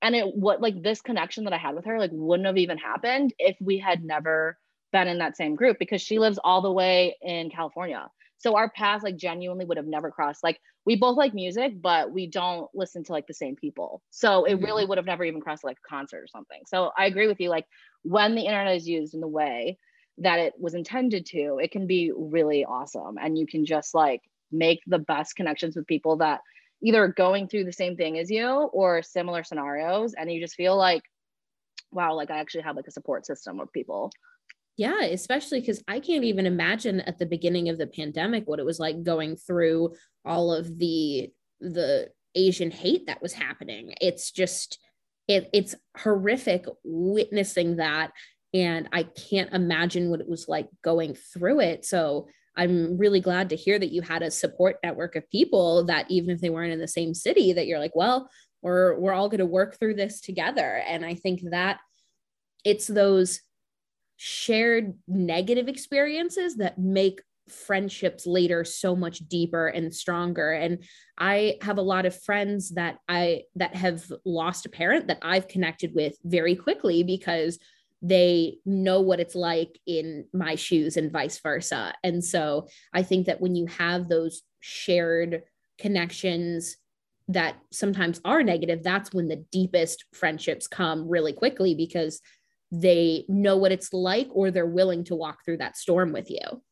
And 0.00 0.16
it 0.16 0.34
what 0.34 0.60
like 0.60 0.82
this 0.82 1.00
connection 1.00 1.44
that 1.44 1.52
I 1.52 1.58
had 1.58 1.74
with 1.74 1.84
her 1.84 1.98
like 1.98 2.10
wouldn't 2.12 2.46
have 2.46 2.58
even 2.58 2.78
happened 2.78 3.32
if 3.38 3.56
we 3.60 3.78
had 3.78 4.04
never 4.04 4.58
been 4.92 5.08
in 5.08 5.18
that 5.18 5.36
same 5.36 5.54
group 5.54 5.78
because 5.78 6.02
she 6.02 6.18
lives 6.18 6.38
all 6.42 6.60
the 6.60 6.72
way 6.72 7.16
in 7.22 7.50
California. 7.50 8.08
So 8.38 8.56
our 8.56 8.68
paths 8.70 9.04
like 9.04 9.16
genuinely 9.16 9.64
would 9.64 9.76
have 9.76 9.86
never 9.86 10.10
crossed. 10.10 10.42
Like 10.42 10.60
we 10.84 10.96
both 10.96 11.16
like 11.16 11.32
music, 11.32 11.80
but 11.80 12.10
we 12.10 12.26
don't 12.26 12.68
listen 12.74 13.04
to 13.04 13.12
like 13.12 13.28
the 13.28 13.34
same 13.34 13.54
people. 13.54 14.02
So 14.10 14.44
it 14.44 14.54
really 14.54 14.82
mm-hmm. 14.82 14.88
would 14.88 14.98
have 14.98 15.06
never 15.06 15.22
even 15.22 15.40
crossed 15.40 15.62
like 15.62 15.78
a 15.78 15.88
concert 15.88 16.18
or 16.18 16.26
something. 16.26 16.62
So 16.66 16.90
I 16.98 17.06
agree 17.06 17.28
with 17.28 17.40
you. 17.40 17.48
Like 17.48 17.66
when 18.02 18.34
the 18.34 18.46
internet 18.46 18.74
is 18.74 18.88
used 18.88 19.14
in 19.14 19.20
the 19.20 19.28
way 19.28 19.78
that 20.18 20.38
it 20.38 20.54
was 20.58 20.74
intended 20.74 21.26
to, 21.26 21.58
it 21.62 21.70
can 21.70 21.86
be 21.86 22.12
really 22.14 22.64
awesome. 22.64 23.16
And 23.20 23.38
you 23.38 23.46
can 23.46 23.64
just 23.64 23.94
like 23.94 24.22
make 24.50 24.80
the 24.86 24.98
best 24.98 25.36
connections 25.36 25.76
with 25.76 25.86
people 25.86 26.16
that 26.16 26.40
either 26.82 27.08
going 27.08 27.48
through 27.48 27.64
the 27.64 27.72
same 27.72 27.96
thing 27.96 28.18
as 28.18 28.30
you 28.30 28.46
or 28.46 29.02
similar 29.02 29.44
scenarios. 29.44 30.14
And 30.14 30.30
you 30.30 30.40
just 30.40 30.56
feel 30.56 30.76
like, 30.76 31.02
wow, 31.90 32.14
like 32.14 32.30
I 32.30 32.38
actually 32.38 32.62
have 32.62 32.76
like 32.76 32.86
a 32.86 32.92
support 32.92 33.24
system 33.24 33.60
of 33.60 33.72
people. 33.72 34.10
Yeah, 34.76 35.02
especially 35.02 35.60
because 35.60 35.82
I 35.86 36.00
can't 36.00 36.24
even 36.24 36.46
imagine 36.46 37.00
at 37.02 37.18
the 37.18 37.26
beginning 37.26 37.68
of 37.68 37.78
the 37.78 37.86
pandemic 37.86 38.44
what 38.46 38.58
it 38.58 38.64
was 38.64 38.80
like 38.80 39.02
going 39.02 39.36
through 39.36 39.94
all 40.24 40.52
of 40.52 40.78
the 40.78 41.30
the 41.60 42.10
Asian 42.34 42.70
hate 42.70 43.06
that 43.06 43.22
was 43.22 43.34
happening. 43.34 43.94
It's 44.00 44.30
just 44.30 44.78
it, 45.28 45.48
it's 45.52 45.74
horrific 45.98 46.64
witnessing 46.82 47.76
that 47.76 48.12
and 48.54 48.88
I 48.92 49.04
can't 49.04 49.52
imagine 49.52 50.10
what 50.10 50.20
it 50.20 50.28
was 50.28 50.48
like 50.48 50.68
going 50.82 51.14
through 51.14 51.60
it. 51.60 51.84
So 51.84 52.28
I'm 52.56 52.98
really 52.98 53.20
glad 53.20 53.48
to 53.50 53.56
hear 53.56 53.78
that 53.78 53.92
you 53.92 54.02
had 54.02 54.22
a 54.22 54.30
support 54.30 54.76
network 54.82 55.16
of 55.16 55.30
people 55.30 55.84
that 55.84 56.10
even 56.10 56.30
if 56.30 56.40
they 56.40 56.50
weren't 56.50 56.72
in 56.72 56.80
the 56.80 56.88
same 56.88 57.14
city, 57.14 57.54
that 57.54 57.66
you're 57.66 57.78
like, 57.78 57.96
well, 57.96 58.28
we're 58.60 58.98
we're 58.98 59.14
all 59.14 59.28
going 59.28 59.38
to 59.38 59.46
work 59.46 59.78
through 59.78 59.94
this 59.94 60.20
together. 60.20 60.82
And 60.86 61.04
I 61.04 61.14
think 61.14 61.40
that 61.50 61.80
it's 62.64 62.86
those 62.86 63.40
shared 64.16 64.94
negative 65.08 65.68
experiences 65.68 66.56
that 66.56 66.78
make 66.78 67.20
friendships 67.48 68.26
later 68.26 68.64
so 68.64 68.94
much 68.94 69.18
deeper 69.28 69.66
and 69.66 69.92
stronger 69.92 70.52
and 70.52 70.84
i 71.18 71.56
have 71.60 71.76
a 71.76 71.82
lot 71.82 72.06
of 72.06 72.22
friends 72.22 72.70
that 72.70 72.98
i 73.08 73.42
that 73.56 73.74
have 73.74 74.04
lost 74.24 74.64
a 74.64 74.68
parent 74.68 75.08
that 75.08 75.18
i've 75.22 75.48
connected 75.48 75.92
with 75.92 76.16
very 76.24 76.54
quickly 76.54 77.02
because 77.02 77.58
they 78.02 78.58
know 78.66 79.00
what 79.00 79.20
it's 79.20 79.36
like 79.36 79.78
in 79.86 80.26
my 80.34 80.56
shoes 80.56 80.96
and 80.96 81.12
vice 81.12 81.38
versa. 81.38 81.94
And 82.02 82.22
so 82.22 82.66
I 82.92 83.04
think 83.04 83.26
that 83.26 83.40
when 83.40 83.54
you 83.54 83.66
have 83.66 84.08
those 84.08 84.42
shared 84.60 85.44
connections 85.78 86.76
that 87.28 87.56
sometimes 87.70 88.20
are 88.24 88.42
negative, 88.42 88.82
that's 88.82 89.12
when 89.12 89.28
the 89.28 89.44
deepest 89.52 90.04
friendships 90.12 90.66
come 90.66 91.08
really 91.08 91.32
quickly 91.32 91.74
because 91.76 92.20
they 92.72 93.24
know 93.28 93.56
what 93.56 93.72
it's 93.72 93.92
like 93.92 94.28
or 94.32 94.50
they're 94.50 94.66
willing 94.66 95.04
to 95.04 95.14
walk 95.14 95.44
through 95.44 95.58
that 95.58 95.76
storm 95.76 96.12
with 96.12 96.28
you. 96.28 96.62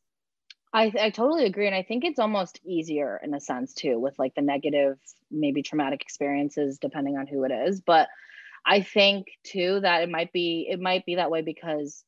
I, 0.73 0.91
I 0.99 1.09
totally 1.09 1.45
agree. 1.45 1.67
And 1.67 1.75
I 1.75 1.83
think 1.83 2.03
it's 2.03 2.19
almost 2.19 2.59
easier 2.65 3.19
in 3.23 3.33
a 3.33 3.39
sense 3.39 3.73
too, 3.73 3.99
with 3.99 4.17
like 4.17 4.35
the 4.35 4.41
negative, 4.41 4.97
maybe 5.29 5.63
traumatic 5.63 6.01
experiences, 6.01 6.77
depending 6.77 7.17
on 7.17 7.27
who 7.27 7.43
it 7.43 7.51
is. 7.51 7.81
But 7.81 8.09
I 8.65 8.81
think 8.81 9.27
too 9.43 9.79
that 9.81 10.03
it 10.03 10.09
might 10.09 10.31
be 10.31 10.67
it 10.69 10.79
might 10.79 11.05
be 11.05 11.15
that 11.15 11.31
way 11.31 11.41
because 11.41 12.03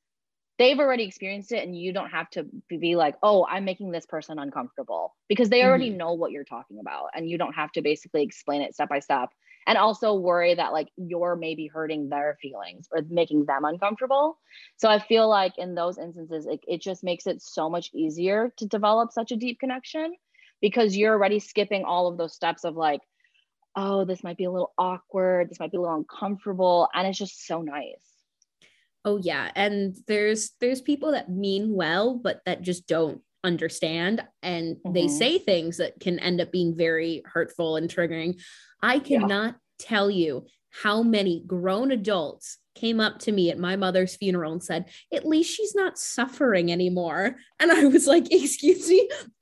they've 0.60 0.80
already 0.80 1.04
experienced 1.04 1.52
it 1.52 1.64
and 1.64 1.78
you 1.78 1.94
don't 1.94 2.12
have 2.12 2.30
to 2.30 2.46
be 2.70 2.96
like 2.96 3.16
oh 3.24 3.46
i'm 3.50 3.66
making 3.66 3.92
this 3.92 4.06
person 4.06 4.40
uncomfortable 4.40 5.16
because 5.28 5.50
they 5.50 5.64
already 5.64 5.90
mm-hmm. 5.90 5.98
know 5.98 6.14
what 6.14 6.32
you're 6.32 6.44
talking 6.44 6.80
about 6.80 7.08
and 7.16 7.30
you 7.30 7.38
don't 7.38 7.54
have 7.54 7.72
to 7.72 7.82
basically 7.82 8.24
explain 8.24 8.62
it 8.62 8.74
step 8.74 8.90
by 8.90 9.00
step 9.00 9.30
and 9.66 9.78
also 9.78 10.14
worry 10.14 10.54
that 10.54 10.74
like 10.74 10.90
you're 10.98 11.36
maybe 11.36 11.68
hurting 11.68 12.10
their 12.10 12.38
feelings 12.42 12.88
or 12.92 13.02
making 13.10 13.46
them 13.46 13.66
uncomfortable 13.66 14.38
so 14.78 14.90
i 14.90 15.00
feel 15.00 15.28
like 15.28 15.58
in 15.58 15.76
those 15.76 15.98
instances 15.98 16.46
it, 16.46 16.60
it 16.68 16.82
just 16.82 17.04
makes 17.04 17.26
it 17.28 17.42
so 17.42 17.70
much 17.70 17.90
easier 17.94 18.54
to 18.58 18.68
develop 18.68 19.12
such 19.12 19.32
a 19.32 19.38
deep 19.38 19.60
connection 19.60 20.14
because 20.62 20.96
you're 20.96 21.14
already 21.14 21.40
skipping 21.40 21.84
all 21.84 22.08
of 22.08 22.18
those 22.18 22.34
steps 22.34 22.64
of 22.64 22.76
like 22.76 23.02
oh 23.76 24.06
this 24.06 24.24
might 24.24 24.38
be 24.38 24.44
a 24.44 24.52
little 24.52 24.74
awkward 24.78 25.50
this 25.50 25.60
might 25.60 25.72
be 25.72 25.78
a 25.78 25.82
little 25.82 25.96
uncomfortable 25.96 26.88
and 26.94 27.08
it's 27.08 27.18
just 27.18 27.46
so 27.46 27.62
nice 27.62 28.14
oh 29.06 29.18
yeah 29.18 29.50
and 29.56 29.96
there's 30.08 30.52
there's 30.60 30.82
people 30.82 31.12
that 31.12 31.30
mean 31.30 31.74
well 31.74 32.16
but 32.16 32.42
that 32.46 32.62
just 32.62 32.88
don't 32.88 33.22
understand 33.44 34.24
and 34.42 34.76
mm-hmm. 34.78 34.94
they 34.94 35.08
say 35.08 35.38
things 35.38 35.78
that 35.78 36.00
can 36.00 36.20
end 36.20 36.40
up 36.40 36.52
being 36.52 36.76
very 36.76 37.22
hurtful 37.26 37.76
and 37.76 37.90
triggering 37.90 38.40
i 38.82 39.00
cannot 39.00 39.54
yeah. 39.54 39.86
tell 39.88 40.10
you 40.10 40.46
how 40.70 41.04
many 41.04 41.44
grown 41.46 41.92
adults 41.92 42.58
came 42.76 43.00
up 43.00 43.20
to 43.20 43.32
me 43.32 43.50
at 43.50 43.60
my 43.60 43.76
mother's 43.76 44.16
funeral 44.16 44.52
and 44.52 44.64
said, 44.64 44.86
At 45.14 45.28
least 45.28 45.56
she's 45.56 45.76
not 45.76 45.98
suffering 45.98 46.72
anymore. 46.72 47.36
And 47.60 47.72
I 47.72 47.86
was 47.86 48.08
like, 48.08 48.32
Excuse 48.32 48.90
me, 48.90 49.10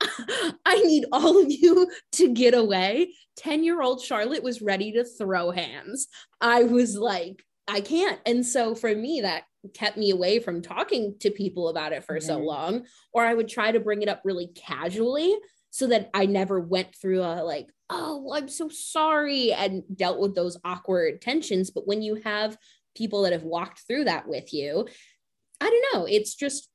I 0.66 0.76
need 0.82 1.06
all 1.12 1.42
of 1.42 1.50
you 1.50 1.90
to 2.12 2.32
get 2.32 2.54
away. 2.54 3.14
10 3.36 3.64
year 3.64 3.80
old 3.80 4.02
Charlotte 4.02 4.42
was 4.42 4.62
ready 4.62 4.92
to 4.92 5.04
throw 5.04 5.50
hands. 5.50 6.08
I 6.40 6.64
was 6.64 6.96
like, 6.96 7.44
I 7.66 7.80
can't. 7.80 8.20
And 8.26 8.44
so 8.44 8.74
for 8.74 8.94
me, 8.94 9.22
that 9.22 9.44
kept 9.74 9.96
me 9.96 10.10
away 10.10 10.40
from 10.40 10.62
talking 10.62 11.16
to 11.20 11.30
people 11.30 11.68
about 11.68 11.92
it 11.92 12.04
for 12.04 12.16
mm-hmm. 12.16 12.26
so 12.26 12.38
long 12.38 12.84
or 13.12 13.24
i 13.24 13.32
would 13.32 13.48
try 13.48 13.70
to 13.70 13.80
bring 13.80 14.02
it 14.02 14.08
up 14.08 14.20
really 14.24 14.48
casually 14.48 15.34
so 15.70 15.86
that 15.86 16.10
i 16.14 16.26
never 16.26 16.58
went 16.60 16.94
through 16.94 17.22
a 17.22 17.44
like 17.44 17.68
oh 17.88 18.32
i'm 18.34 18.48
so 18.48 18.68
sorry 18.68 19.52
and 19.52 19.84
dealt 19.94 20.18
with 20.18 20.34
those 20.34 20.58
awkward 20.64 21.20
tensions 21.20 21.70
but 21.70 21.86
when 21.86 22.02
you 22.02 22.16
have 22.24 22.56
people 22.96 23.22
that 23.22 23.32
have 23.32 23.42
walked 23.42 23.80
through 23.86 24.04
that 24.04 24.28
with 24.28 24.52
you 24.52 24.86
i 25.60 25.68
don't 25.68 25.94
know 25.94 26.06
it's 26.06 26.34
just 26.34 26.68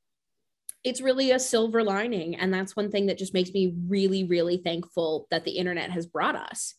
it's 0.84 1.00
really 1.00 1.32
a 1.32 1.38
silver 1.38 1.82
lining 1.82 2.36
and 2.36 2.52
that's 2.52 2.76
one 2.76 2.90
thing 2.90 3.06
that 3.06 3.18
just 3.18 3.34
makes 3.34 3.50
me 3.50 3.74
really 3.88 4.24
really 4.24 4.58
thankful 4.58 5.26
that 5.30 5.44
the 5.44 5.52
internet 5.52 5.90
has 5.90 6.06
brought 6.06 6.36
us 6.36 6.74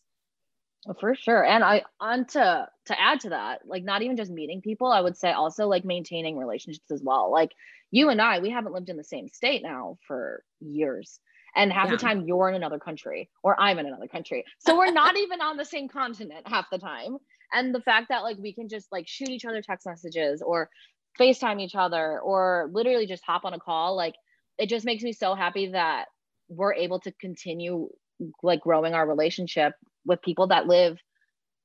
oh, 0.88 0.94
for 0.98 1.14
sure. 1.14 1.44
And 1.44 1.62
I 1.62 1.82
on 2.00 2.24
to 2.26 2.68
to 2.86 3.00
add 3.00 3.20
to 3.20 3.30
that, 3.30 3.60
like 3.66 3.84
not 3.84 4.02
even 4.02 4.16
just 4.16 4.30
meeting 4.30 4.60
people, 4.60 4.88
I 4.88 5.00
would 5.00 5.16
say 5.16 5.32
also 5.32 5.68
like 5.68 5.84
maintaining 5.84 6.36
relationships 6.36 6.90
as 6.90 7.02
well. 7.02 7.30
Like 7.30 7.52
you 7.90 8.08
and 8.08 8.20
I, 8.20 8.38
we 8.38 8.50
haven't 8.50 8.72
lived 8.72 8.88
in 8.88 8.96
the 8.96 9.04
same 9.04 9.28
state 9.28 9.62
now 9.62 9.98
for 10.06 10.42
years. 10.60 11.20
And 11.56 11.72
half 11.72 11.86
yeah. 11.86 11.92
the 11.92 11.96
time 11.96 12.26
you're 12.26 12.48
in 12.48 12.54
another 12.54 12.78
country 12.78 13.28
or 13.42 13.60
I'm 13.60 13.78
in 13.80 13.86
another 13.86 14.06
country. 14.06 14.44
So 14.60 14.76
we're 14.76 14.92
not 14.92 15.16
even 15.16 15.40
on 15.40 15.56
the 15.56 15.64
same 15.64 15.88
continent 15.88 16.46
half 16.46 16.66
the 16.70 16.78
time. 16.78 17.18
And 17.52 17.74
the 17.74 17.80
fact 17.80 18.08
that 18.10 18.22
like 18.22 18.38
we 18.38 18.52
can 18.52 18.68
just 18.68 18.90
like 18.92 19.06
shoot 19.08 19.28
each 19.28 19.44
other 19.44 19.62
text 19.62 19.86
messages 19.86 20.42
or 20.42 20.70
FaceTime 21.18 21.60
each 21.60 21.74
other 21.74 22.20
or 22.20 22.70
literally 22.72 23.06
just 23.06 23.24
hop 23.24 23.44
on 23.44 23.54
a 23.54 23.58
call, 23.58 23.96
like 23.96 24.14
it 24.58 24.68
just 24.68 24.86
makes 24.86 25.02
me 25.02 25.12
so 25.12 25.34
happy 25.34 25.72
that 25.72 26.06
we're 26.48 26.74
able 26.74 27.00
to 27.00 27.12
continue 27.12 27.88
like 28.42 28.60
growing 28.60 28.94
our 28.94 29.06
relationship 29.06 29.72
with 30.04 30.22
people 30.22 30.48
that 30.48 30.66
live 30.66 30.98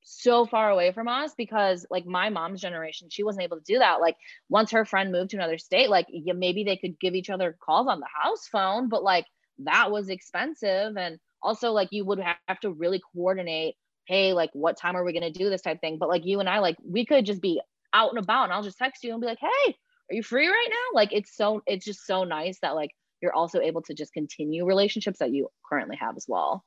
so 0.02 0.46
far 0.46 0.70
away 0.70 0.92
from 0.92 1.08
us 1.08 1.32
because 1.36 1.84
like 1.90 2.06
my 2.06 2.30
mom's 2.30 2.60
generation 2.60 3.08
she 3.10 3.24
wasn't 3.24 3.42
able 3.42 3.56
to 3.56 3.64
do 3.66 3.78
that. 3.78 4.00
Like 4.00 4.16
once 4.48 4.70
her 4.70 4.84
friend 4.84 5.10
moved 5.10 5.30
to 5.30 5.36
another 5.36 5.58
state 5.58 5.90
like 5.90 6.06
maybe 6.10 6.64
they 6.64 6.76
could 6.76 6.98
give 7.00 7.14
each 7.14 7.30
other 7.30 7.56
calls 7.64 7.88
on 7.88 8.00
the 8.00 8.06
house 8.22 8.46
phone 8.46 8.88
but 8.88 9.02
like 9.02 9.26
that 9.58 9.90
was 9.90 10.08
expensive. 10.08 10.96
And 10.96 11.18
also 11.42 11.72
like 11.72 11.88
you 11.90 12.04
would 12.04 12.20
have 12.20 12.60
to 12.60 12.70
really 12.70 13.00
coordinate 13.14 13.76
hey 14.06 14.32
like 14.32 14.50
what 14.52 14.76
time 14.76 14.96
are 14.96 15.04
we 15.04 15.12
going 15.12 15.32
to 15.32 15.38
do 15.38 15.50
this 15.50 15.62
type 15.62 15.80
thing 15.80 15.98
but 15.98 16.08
like 16.08 16.24
you 16.24 16.40
and 16.40 16.48
i 16.48 16.58
like 16.58 16.76
we 16.84 17.04
could 17.04 17.26
just 17.26 17.42
be 17.42 17.60
out 17.92 18.10
and 18.10 18.18
about 18.18 18.44
and 18.44 18.52
i'll 18.52 18.62
just 18.62 18.78
text 18.78 19.04
you 19.04 19.12
and 19.12 19.20
be 19.20 19.26
like 19.26 19.38
hey 19.40 19.74
are 20.10 20.14
you 20.14 20.22
free 20.22 20.46
right 20.46 20.68
now 20.70 20.94
like 20.94 21.12
it's 21.12 21.36
so 21.36 21.62
it's 21.66 21.84
just 21.84 22.06
so 22.06 22.24
nice 22.24 22.58
that 22.60 22.74
like 22.74 22.90
you're 23.20 23.34
also 23.34 23.60
able 23.60 23.82
to 23.82 23.94
just 23.94 24.12
continue 24.12 24.64
relationships 24.64 25.18
that 25.18 25.32
you 25.32 25.48
currently 25.68 25.96
have 25.96 26.16
as 26.16 26.26
well 26.28 26.64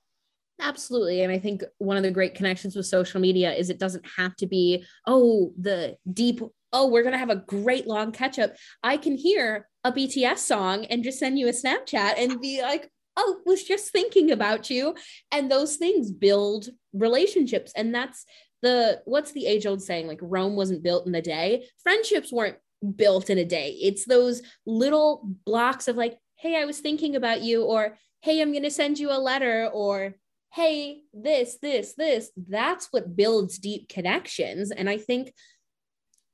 Absolutely. 0.61 1.21
And 1.21 1.31
I 1.31 1.39
think 1.39 1.63
one 1.77 1.95
of 1.95 2.03
the 2.03 2.11
great 2.11 2.35
connections 2.35 2.75
with 2.75 2.85
social 2.85 3.21
media 3.21 3.53
is 3.53 3.69
it 3.69 3.79
doesn't 3.79 4.05
have 4.17 4.35
to 4.37 4.47
be, 4.47 4.83
oh, 5.07 5.53
the 5.57 5.95
deep, 6.11 6.41
oh, 6.73 6.87
we're 6.89 7.01
going 7.01 7.13
to 7.13 7.19
have 7.19 7.29
a 7.29 7.37
great 7.37 7.87
long 7.87 8.11
catch 8.11 8.37
up. 8.37 8.53
I 8.83 8.97
can 8.97 9.15
hear 9.15 9.67
a 9.83 9.91
BTS 9.91 10.39
song 10.39 10.85
and 10.85 11.03
just 11.03 11.19
send 11.19 11.39
you 11.39 11.47
a 11.47 11.51
Snapchat 11.51 12.15
and 12.17 12.41
be 12.41 12.61
like, 12.61 12.91
oh, 13.19 13.39
was 13.45 13.63
just 13.63 13.91
thinking 13.91 14.31
about 14.31 14.69
you. 14.69 14.95
And 15.31 15.51
those 15.51 15.75
things 15.75 16.11
build 16.11 16.69
relationships. 16.93 17.73
And 17.75 17.93
that's 17.93 18.25
the, 18.61 19.01
what's 19.05 19.33
the 19.33 19.45
age 19.45 19.65
old 19.65 19.81
saying? 19.81 20.07
Like 20.07 20.19
Rome 20.21 20.55
wasn't 20.55 20.83
built 20.83 21.05
in 21.05 21.13
a 21.15 21.21
day. 21.21 21.67
Friendships 21.83 22.31
weren't 22.31 22.57
built 22.95 23.29
in 23.29 23.37
a 23.37 23.45
day. 23.45 23.77
It's 23.81 24.05
those 24.05 24.41
little 24.65 25.21
blocks 25.45 25.87
of 25.87 25.97
like, 25.97 26.17
hey, 26.37 26.55
I 26.55 26.65
was 26.65 26.79
thinking 26.79 27.15
about 27.17 27.41
you, 27.41 27.63
or 27.63 27.97
hey, 28.21 28.41
I'm 28.41 28.51
going 28.51 28.63
to 28.63 28.71
send 28.71 28.97
you 28.97 29.11
a 29.11 29.19
letter, 29.19 29.69
or 29.73 30.15
hey, 30.53 31.01
this, 31.13 31.57
this, 31.61 31.93
this, 31.95 32.31
that's 32.47 32.87
what 32.91 33.15
builds 33.15 33.59
deep 33.59 33.89
connections. 33.89 34.71
And 34.71 34.89
I 34.89 34.97
think 34.97 35.33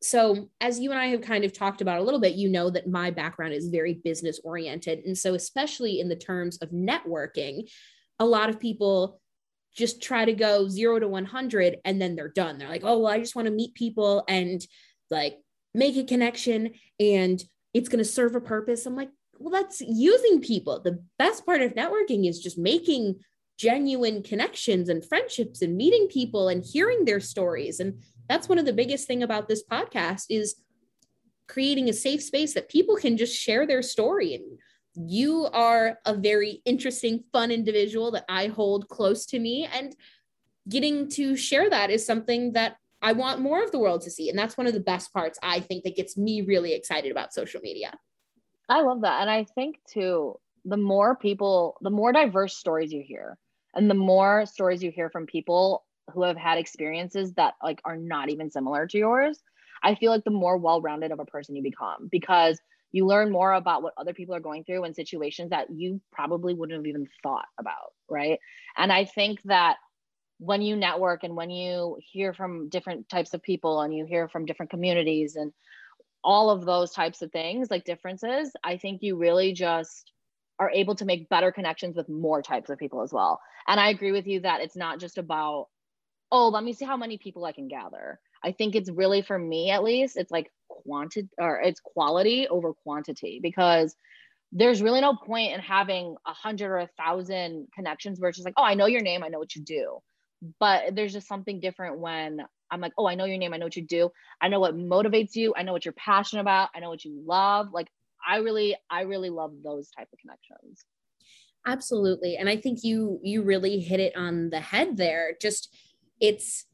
so, 0.06 0.50
as 0.62 0.80
you 0.80 0.92
and 0.92 1.00
I 1.00 1.08
have 1.08 1.22
kind 1.22 1.44
of 1.44 1.52
talked 1.52 1.82
about 1.82 2.00
a 2.00 2.04
little 2.04 2.20
bit, 2.20 2.36
you 2.36 2.48
know 2.48 2.70
that 2.70 2.88
my 2.88 3.10
background 3.10 3.54
is 3.54 3.70
very 3.70 3.96
business 3.96 4.40
oriented. 4.44 5.00
And 5.06 5.18
so, 5.18 5.34
especially 5.34 6.00
in 6.00 6.10
the 6.10 6.16
terms 6.16 6.58
of 6.60 6.70
networking, 6.70 7.70
a 8.20 8.26
lot 8.26 8.50
of 8.50 8.60
people 8.60 9.20
just 9.76 10.02
try 10.02 10.24
to 10.24 10.34
go 10.34 10.70
zero 10.70 11.00
to 11.00 11.08
100 11.08 11.78
and 11.84 12.02
then 12.02 12.16
they're 12.16 12.30
done. 12.30 12.58
They're 12.58 12.70
like, 12.70 12.84
oh, 12.86 13.00
well, 13.00 13.12
I 13.12 13.20
just 13.20 13.36
want 13.36 13.48
to 13.48 13.54
meet 13.54 13.74
people 13.74 14.24
and 14.30 14.66
like 15.10 15.38
make 15.74 15.98
a 15.98 16.04
connection 16.04 16.72
and 17.00 17.44
it's 17.74 17.90
going 17.90 18.00
to 18.00 18.10
serve 18.10 18.36
a 18.36 18.42
purpose. 18.42 18.86
I'm 18.86 18.96
like, 18.96 19.10
well, 19.38 19.52
that's 19.52 19.82
using 19.82 20.40
people. 20.40 20.80
The 20.80 21.04
best 21.20 21.46
part 21.46 21.62
of 21.62 21.74
networking 21.74 22.30
is 22.30 22.40
just 22.40 22.58
making 22.58 23.20
genuine 23.58 24.24
connections 24.24 24.88
and 24.88 25.04
friendships 25.04 25.62
and 25.62 25.76
meeting 25.76 26.08
people 26.10 26.48
and 26.48 26.64
hearing 26.64 27.04
their 27.04 27.20
stories 27.20 27.80
and 27.80 28.02
that's 28.28 28.50
one 28.50 28.58
of 28.58 28.66
the 28.66 28.74
biggest 28.74 29.08
thing 29.08 29.24
about 29.24 29.48
this 29.48 29.64
podcast 29.64 30.26
is 30.30 30.56
creating 31.48 31.90
a 31.90 31.94
safe 31.94 32.24
space 32.24 32.54
that 32.54 32.70
people 32.70 32.96
can 32.96 33.18
just 33.18 33.40
share 33.40 33.68
their 33.68 33.82
story. 33.82 34.34
And 34.34 34.60
you 35.10 35.48
are 35.54 36.00
a 36.06 36.14
very 36.14 36.62
interesting 36.66 37.24
fun 37.32 37.52
individual 37.52 38.12
that 38.12 38.26
i 38.30 38.48
hold 38.48 38.88
close 38.88 39.26
to 39.28 39.40
me. 39.40 39.68
And 39.72 39.96
getting 40.70 41.10
to 41.10 41.36
share 41.36 41.70
that 41.70 41.92
is 41.92 42.06
something 42.06 42.54
that 42.54 42.78
i 43.02 43.12
want 43.12 43.42
more 43.42 43.62
of 43.64 43.72
the 43.72 43.80
world 43.80 44.02
to 44.02 44.10
see. 44.10 44.30
And 44.30 44.40
that's 44.40 44.58
one 44.58 44.68
of 44.68 44.74
the 44.74 44.80
best 44.80 45.14
parts 45.14 45.38
i 45.44 45.60
think 45.60 45.84
that 45.84 45.96
gets 45.96 46.18
me 46.18 46.42
really 46.42 46.74
excited 46.74 47.12
about 47.12 47.34
social 47.34 47.62
media. 47.62 47.94
I 48.70 48.82
love 48.82 49.02
that. 49.02 49.22
And 49.22 49.30
i 49.30 49.44
think 49.44 49.80
too 49.88 50.40
the 50.64 50.78
more 50.78 51.16
people 51.16 51.78
the 51.82 51.90
more 51.90 52.12
diverse 52.12 52.58
stories 52.58 52.92
you 52.92 53.04
hear 53.06 53.38
and 53.76 53.90
the 53.90 53.96
more 53.96 54.46
stories 54.46 54.82
you 54.82 54.92
hear 54.92 55.10
from 55.10 55.26
people 55.28 55.85
who 56.14 56.24
have 56.24 56.38
had 56.38 56.58
experiences 56.58 57.34
that 57.34 57.56
like 57.64 57.82
are 57.86 57.98
not 57.98 58.30
even 58.30 58.50
similar 58.52 58.88
to 58.88 58.98
yours 58.98 59.40
i 59.84 59.96
feel 59.96 60.12
like 60.12 60.24
the 60.24 60.32
more 60.32 60.58
well-rounded 60.58 61.12
of 61.12 61.20
a 61.20 61.26
person 61.26 61.56
you 61.56 61.64
become 61.64 62.08
because 62.12 62.60
you 62.92 63.06
learn 63.06 63.32
more 63.32 63.54
about 63.54 63.84
what 63.84 63.94
other 63.98 64.14
people 64.14 64.34
are 64.36 64.40
going 64.40 64.64
through 64.64 64.86
in 64.86 64.94
situations 64.94 65.50
that 65.50 65.68
you 65.70 66.00
probably 66.12 66.54
wouldn't 66.54 66.78
have 66.78 66.88
even 66.88 67.08
thought 67.24 67.48
about 67.60 67.94
right 68.10 68.40
and 68.78 68.92
i 68.92 69.06
think 69.06 69.42
that 69.44 69.78
when 70.38 70.62
you 70.62 70.76
network 70.76 71.24
and 71.24 71.36
when 71.36 71.50
you 71.50 71.98
hear 72.02 72.34
from 72.34 72.70
different 72.70 73.08
types 73.10 73.34
of 73.34 73.42
people 73.42 73.82
and 73.82 73.94
you 73.96 74.06
hear 74.06 74.28
from 74.28 74.46
different 74.46 74.70
communities 74.70 75.36
and 75.36 75.54
all 76.24 76.50
of 76.50 76.66
those 76.66 76.92
types 76.92 77.22
of 77.22 77.32
things 77.32 77.70
like 77.72 77.86
differences 77.86 78.52
i 78.64 78.78
think 78.78 79.02
you 79.02 79.16
really 79.18 79.54
just 79.54 80.12
are 80.60 80.72
able 80.72 80.96
to 80.96 81.06
make 81.06 81.30
better 81.30 81.52
connections 81.52 81.96
with 81.96 82.10
more 82.10 82.42
types 82.42 82.70
of 82.70 82.78
people 82.78 83.02
as 83.02 83.12
well. 83.12 83.42
And 83.68 83.80
I 83.80 83.90
agree 83.90 84.12
with 84.12 84.28
you 84.28 84.42
that 84.42 84.62
it's 84.62 84.76
not 84.76 85.00
just 85.00 85.18
about, 85.18 85.68
oh, 86.32 86.50
let 86.50 86.64
me 86.64 86.74
see 86.74 86.86
how 86.86 86.98
many 86.98 87.18
people 87.18 87.46
I 87.46 87.52
can 87.52 87.68
gather. 87.68 88.20
I 88.44 88.52
think 88.52 88.76
it's 88.76 88.92
really 88.92 89.22
for 89.22 89.38
me 89.38 89.72
at 89.72 89.84
least, 89.84 90.18
it's 90.18 90.32
like 90.32 90.52
quantity 90.68 91.30
or 91.40 91.60
it's 91.62 91.80
quality 91.80 92.48
over 92.48 92.74
quantity 92.74 93.40
because 93.42 93.96
there's 94.52 94.82
really 94.82 95.02
no 95.02 95.16
point 95.16 95.54
in 95.54 95.60
having 95.60 96.16
a 96.26 96.34
hundred 96.34 96.68
or 96.68 96.78
a 96.78 96.90
thousand 96.98 97.68
connections 97.74 98.20
where 98.20 98.30
it's 98.30 98.38
just 98.38 98.46
like, 98.46 98.54
oh, 98.58 98.64
I 98.64 98.76
know 98.76 98.86
your 98.86 99.02
name, 99.02 99.24
I 99.24 99.28
know 99.28 99.40
what 99.40 99.56
you 99.56 99.64
do. 99.64 100.00
But 100.60 100.96
there's 100.96 101.14
just 101.14 101.28
something 101.28 101.60
different 101.60 102.00
when 102.00 102.42
I'm 102.70 102.82
like, 102.82 102.94
oh, 102.98 103.08
I 103.08 103.16
know 103.16 103.26
your 103.26 103.38
name, 103.38 103.54
I 103.54 103.58
know 103.58 103.66
what 103.66 103.76
you 103.76 103.86
do, 103.86 104.12
I 104.42 104.48
know 104.48 104.60
what 104.60 104.76
motivates 104.76 105.36
you, 105.36 105.54
I 105.56 105.64
know 105.64 105.74
what 105.74 105.86
you're 105.86 105.94
passionate 105.94 106.42
about, 106.42 106.70
I 106.76 106.80
know 106.80 106.90
what 106.90 107.04
you 107.04 107.22
love. 107.26 107.70
Like 107.74 107.88
I 108.28 108.38
really, 108.38 108.76
I 108.90 109.02
really 109.02 109.30
love 109.30 109.54
those 109.64 109.90
type 109.92 110.08
of 110.12 110.20
connections. 110.20 110.84
Absolutely. 111.66 112.38
And 112.38 112.48
I 112.48 112.58
think 112.58 112.84
you 112.84 113.20
you 113.24 113.42
really 113.42 113.80
hit 113.80 114.00
it 114.00 114.16
on 114.16 114.52
the 114.52 114.60
head 114.60 114.98
there. 114.98 115.36
Just 115.42 115.76
it's 116.20 116.66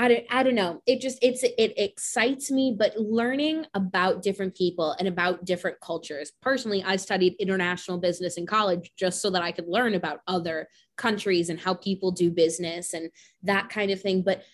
I 0.00 0.06
don't, 0.06 0.24
I 0.30 0.42
don't 0.44 0.54
know. 0.54 0.80
It 0.86 1.00
just 1.00 1.18
it's 1.22 1.42
it 1.42 1.74
excites 1.76 2.52
me, 2.52 2.74
but 2.78 2.96
learning 2.96 3.66
about 3.74 4.22
different 4.22 4.54
people 4.54 4.94
and 4.96 5.08
about 5.08 5.44
different 5.44 5.80
cultures. 5.80 6.30
Personally, 6.40 6.84
I 6.84 6.94
studied 6.96 7.34
international 7.40 7.98
business 7.98 8.36
in 8.36 8.46
college 8.46 8.92
just 8.96 9.20
so 9.20 9.28
that 9.30 9.42
I 9.42 9.50
could 9.50 9.66
learn 9.66 9.94
about 9.94 10.20
other 10.28 10.68
countries 10.96 11.50
and 11.50 11.58
how 11.58 11.74
people 11.74 12.12
do 12.12 12.30
business 12.30 12.94
and 12.94 13.10
that 13.42 13.70
kind 13.70 13.90
of 13.90 14.00
thing. 14.00 14.22
But 14.22 14.44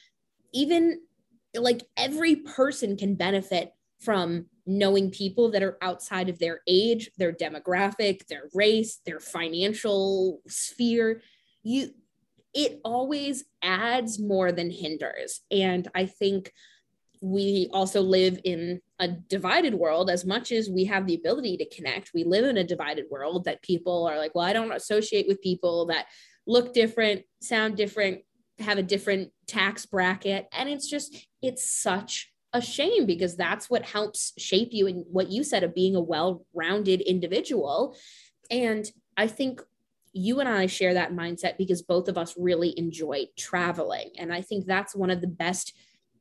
even 0.55 1.01
like 1.55 1.83
every 1.97 2.37
person 2.37 2.97
can 2.97 3.15
benefit 3.15 3.73
from 4.01 4.47
knowing 4.67 5.11
people 5.11 5.51
that 5.51 5.63
are 5.63 5.77
outside 5.83 6.31
of 6.31 6.39
their 6.39 6.61
age, 6.67 7.11
their 7.19 7.33
demographic, 7.33 8.27
their 8.29 8.49
race, 8.55 9.01
their 9.05 9.21
financial 9.21 10.41
sphere. 10.49 11.21
You 11.63 11.91
it 12.55 12.81
always 12.85 13.45
adds 13.63 14.19
more 14.19 14.53
than 14.53 14.71
hinders. 14.71 15.41
And 15.51 15.89
I 15.95 16.07
think 16.07 16.53
we 17.21 17.69
also 17.73 18.03
live 18.03 18.39
in 18.45 18.81
a 18.99 19.09
divided 19.09 19.75
world 19.75 20.11
as 20.11 20.25
much 20.25 20.53
as 20.53 20.69
we 20.69 20.85
have 20.85 21.07
the 21.07 21.15
ability 21.15 21.57
to 21.57 21.69
connect. 21.69 22.13
We 22.15 22.23
live 22.23 22.45
in 22.45 22.59
a 22.59 22.65
divided 22.65 23.07
world 23.11 23.45
that 23.45 23.63
people 23.63 24.07
are 24.07 24.19
like, 24.19 24.35
well, 24.35 24.45
I 24.45 24.53
don't 24.53 24.73
associate 24.73 25.27
with 25.27 25.41
people 25.41 25.87
that 25.87 26.07
look 26.47 26.75
different, 26.75 27.23
sound 27.41 27.77
different, 27.77 28.21
have 28.59 28.79
a 28.79 28.83
different 28.83 29.33
tax 29.47 29.87
bracket. 29.87 30.47
And 30.53 30.69
it's 30.69 30.89
just, 30.89 31.27
it's 31.43 31.69
such 31.69 32.31
a 32.53 32.61
shame 32.61 33.07
because 33.07 33.37
that's 33.37 33.69
what 33.69 33.85
helps 33.85 34.33
shape 34.39 34.69
you 34.73 34.87
and 34.87 35.05
what 35.11 35.31
you 35.31 35.43
said 35.43 35.65
of 35.65 35.75
being 35.75 35.97
a 35.97 36.01
well 36.01 36.47
rounded 36.55 37.01
individual. 37.01 37.97
And 38.51 38.89
I 39.17 39.27
think 39.29 39.63
you 40.15 40.39
and 40.41 40.49
I 40.49 40.67
share 40.67 40.95
that 40.95 41.13
mindset 41.13 41.59
because 41.59 41.83
both 41.83 42.09
of 42.09 42.17
us 42.17 42.35
really 42.39 42.73
enjoy 42.79 43.27
traveling. 43.37 44.11
And 44.17 44.33
I 44.33 44.41
think 44.41 44.65
that's 44.65 44.95
one 44.95 45.11
of 45.11 45.21
the 45.21 45.27
best 45.27 45.75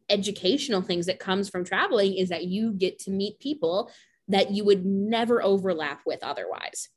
educational 0.09 0.81
things 0.81 1.05
that 1.05 1.19
comes 1.19 1.47
from 1.47 1.63
traveling 1.63 2.15
is 2.15 2.29
that 2.29 2.45
you 2.45 2.73
get 2.73 3.00
to 3.00 3.12
meet 3.12 3.39
people 3.39 3.91
that 4.27 4.51
you 4.51 4.65
would 4.65 4.85
never 4.85 5.43
overlap 5.43 6.01
with 6.05 6.23
otherwise. 6.23 6.89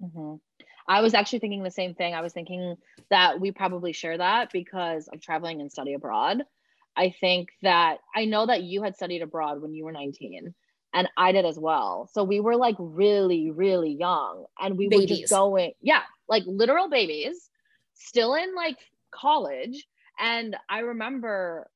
Mm-hmm. 0.00 0.34
I 0.86 1.00
was 1.00 1.14
actually 1.14 1.38
thinking 1.38 1.62
the 1.62 1.70
same 1.70 1.94
thing. 1.94 2.14
I 2.14 2.20
was 2.20 2.34
thinking 2.34 2.76
that 3.08 3.40
we 3.40 3.50
probably 3.50 3.92
share 3.92 4.18
that 4.18 4.52
because 4.52 5.08
of 5.08 5.20
traveling 5.22 5.60
and 5.60 5.72
study 5.72 5.94
abroad. 5.94 6.42
I 6.96 7.14
think 7.18 7.48
that 7.62 7.98
I 8.14 8.26
know 8.26 8.44
that 8.46 8.62
you 8.62 8.82
had 8.82 8.96
studied 8.96 9.22
abroad 9.22 9.62
when 9.62 9.72
you 9.72 9.84
were 9.84 9.92
19 9.92 10.54
and 10.94 11.08
I 11.16 11.32
did 11.32 11.44
as 11.44 11.58
well. 11.58 12.08
So 12.12 12.24
we 12.24 12.40
were 12.40 12.56
like 12.56 12.76
really, 12.78 13.50
really 13.50 13.92
young 13.92 14.44
and 14.60 14.76
we 14.76 14.88
babies. 14.88 15.10
were 15.10 15.16
just 15.16 15.30
going, 15.30 15.72
yeah, 15.80 16.02
like 16.32 16.44
literal 16.46 16.88
babies, 16.88 17.50
still 17.92 18.34
in 18.34 18.54
like 18.54 18.78
college. 19.14 19.86
And 20.18 20.56
I 20.66 20.78
remember 20.78 21.68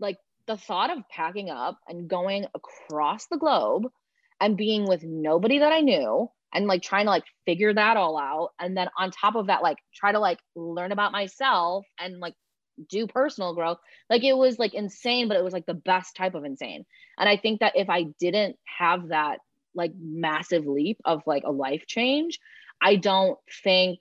like 0.00 0.16
the 0.46 0.56
thought 0.56 0.90
of 0.90 1.06
packing 1.10 1.50
up 1.50 1.78
and 1.86 2.08
going 2.08 2.46
across 2.54 3.26
the 3.26 3.36
globe 3.36 3.82
and 4.40 4.56
being 4.56 4.88
with 4.88 5.02
nobody 5.04 5.58
that 5.58 5.74
I 5.74 5.80
knew 5.82 6.30
and 6.54 6.66
like 6.66 6.80
trying 6.80 7.04
to 7.04 7.10
like 7.10 7.24
figure 7.44 7.74
that 7.74 7.98
all 7.98 8.16
out. 8.16 8.52
And 8.58 8.74
then 8.74 8.88
on 8.98 9.10
top 9.10 9.34
of 9.34 9.48
that, 9.48 9.62
like 9.62 9.76
try 9.94 10.10
to 10.10 10.20
like 10.20 10.38
learn 10.54 10.90
about 10.90 11.12
myself 11.12 11.84
and 12.00 12.18
like 12.18 12.34
do 12.88 13.06
personal 13.06 13.54
growth. 13.54 13.76
Like 14.08 14.24
it 14.24 14.38
was 14.38 14.58
like 14.58 14.72
insane, 14.72 15.28
but 15.28 15.36
it 15.36 15.44
was 15.44 15.52
like 15.52 15.66
the 15.66 15.74
best 15.74 16.16
type 16.16 16.34
of 16.34 16.46
insane. 16.46 16.86
And 17.18 17.28
I 17.28 17.36
think 17.36 17.60
that 17.60 17.76
if 17.76 17.90
I 17.90 18.06
didn't 18.18 18.56
have 18.78 19.08
that 19.08 19.40
like 19.74 19.92
massive 20.00 20.66
leap 20.66 20.96
of 21.04 21.22
like 21.26 21.42
a 21.44 21.52
life 21.52 21.86
change, 21.86 22.38
I 22.80 22.96
don't 22.96 23.38
think 23.62 24.00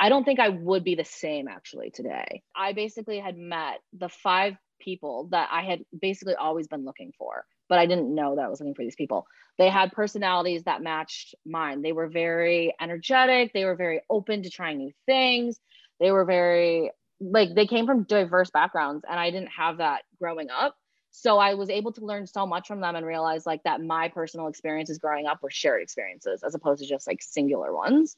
I 0.00 0.08
don't 0.08 0.24
think 0.24 0.40
I 0.40 0.48
would 0.48 0.84
be 0.84 0.96
the 0.96 1.04
same 1.04 1.48
actually 1.48 1.90
today. 1.90 2.42
I 2.54 2.72
basically 2.72 3.18
had 3.20 3.36
met 3.36 3.78
the 3.92 4.08
five 4.08 4.56
people 4.80 5.28
that 5.30 5.48
I 5.52 5.62
had 5.62 5.80
basically 5.98 6.34
always 6.34 6.66
been 6.66 6.84
looking 6.84 7.12
for, 7.16 7.46
but 7.68 7.78
I 7.78 7.86
didn't 7.86 8.14
know 8.14 8.34
that 8.36 8.44
I 8.44 8.48
was 8.48 8.60
looking 8.60 8.74
for 8.74 8.82
these 8.82 8.96
people. 8.96 9.26
They 9.56 9.70
had 9.70 9.92
personalities 9.92 10.64
that 10.64 10.82
matched 10.82 11.34
mine. 11.46 11.82
They 11.82 11.92
were 11.92 12.08
very 12.08 12.74
energetic, 12.80 13.52
they 13.52 13.64
were 13.64 13.76
very 13.76 14.00
open 14.10 14.42
to 14.42 14.50
trying 14.50 14.78
new 14.78 14.92
things. 15.06 15.60
They 16.00 16.10
were 16.10 16.24
very 16.24 16.90
like 17.20 17.54
they 17.54 17.66
came 17.66 17.86
from 17.86 18.02
diverse 18.04 18.50
backgrounds 18.50 19.04
and 19.08 19.18
I 19.18 19.30
didn't 19.30 19.50
have 19.56 19.78
that 19.78 20.02
growing 20.20 20.50
up. 20.50 20.76
So 21.16 21.38
I 21.38 21.54
was 21.54 21.70
able 21.70 21.92
to 21.92 22.04
learn 22.04 22.26
so 22.26 22.44
much 22.44 22.66
from 22.66 22.80
them 22.80 22.96
and 22.96 23.06
realize 23.06 23.46
like 23.46 23.62
that 23.62 23.80
my 23.80 24.08
personal 24.08 24.48
experiences 24.48 24.98
growing 24.98 25.26
up 25.26 25.44
were 25.44 25.50
shared 25.50 25.80
experiences 25.80 26.42
as 26.42 26.56
opposed 26.56 26.82
to 26.82 26.88
just 26.88 27.06
like 27.06 27.22
singular 27.22 27.72
ones. 27.72 28.16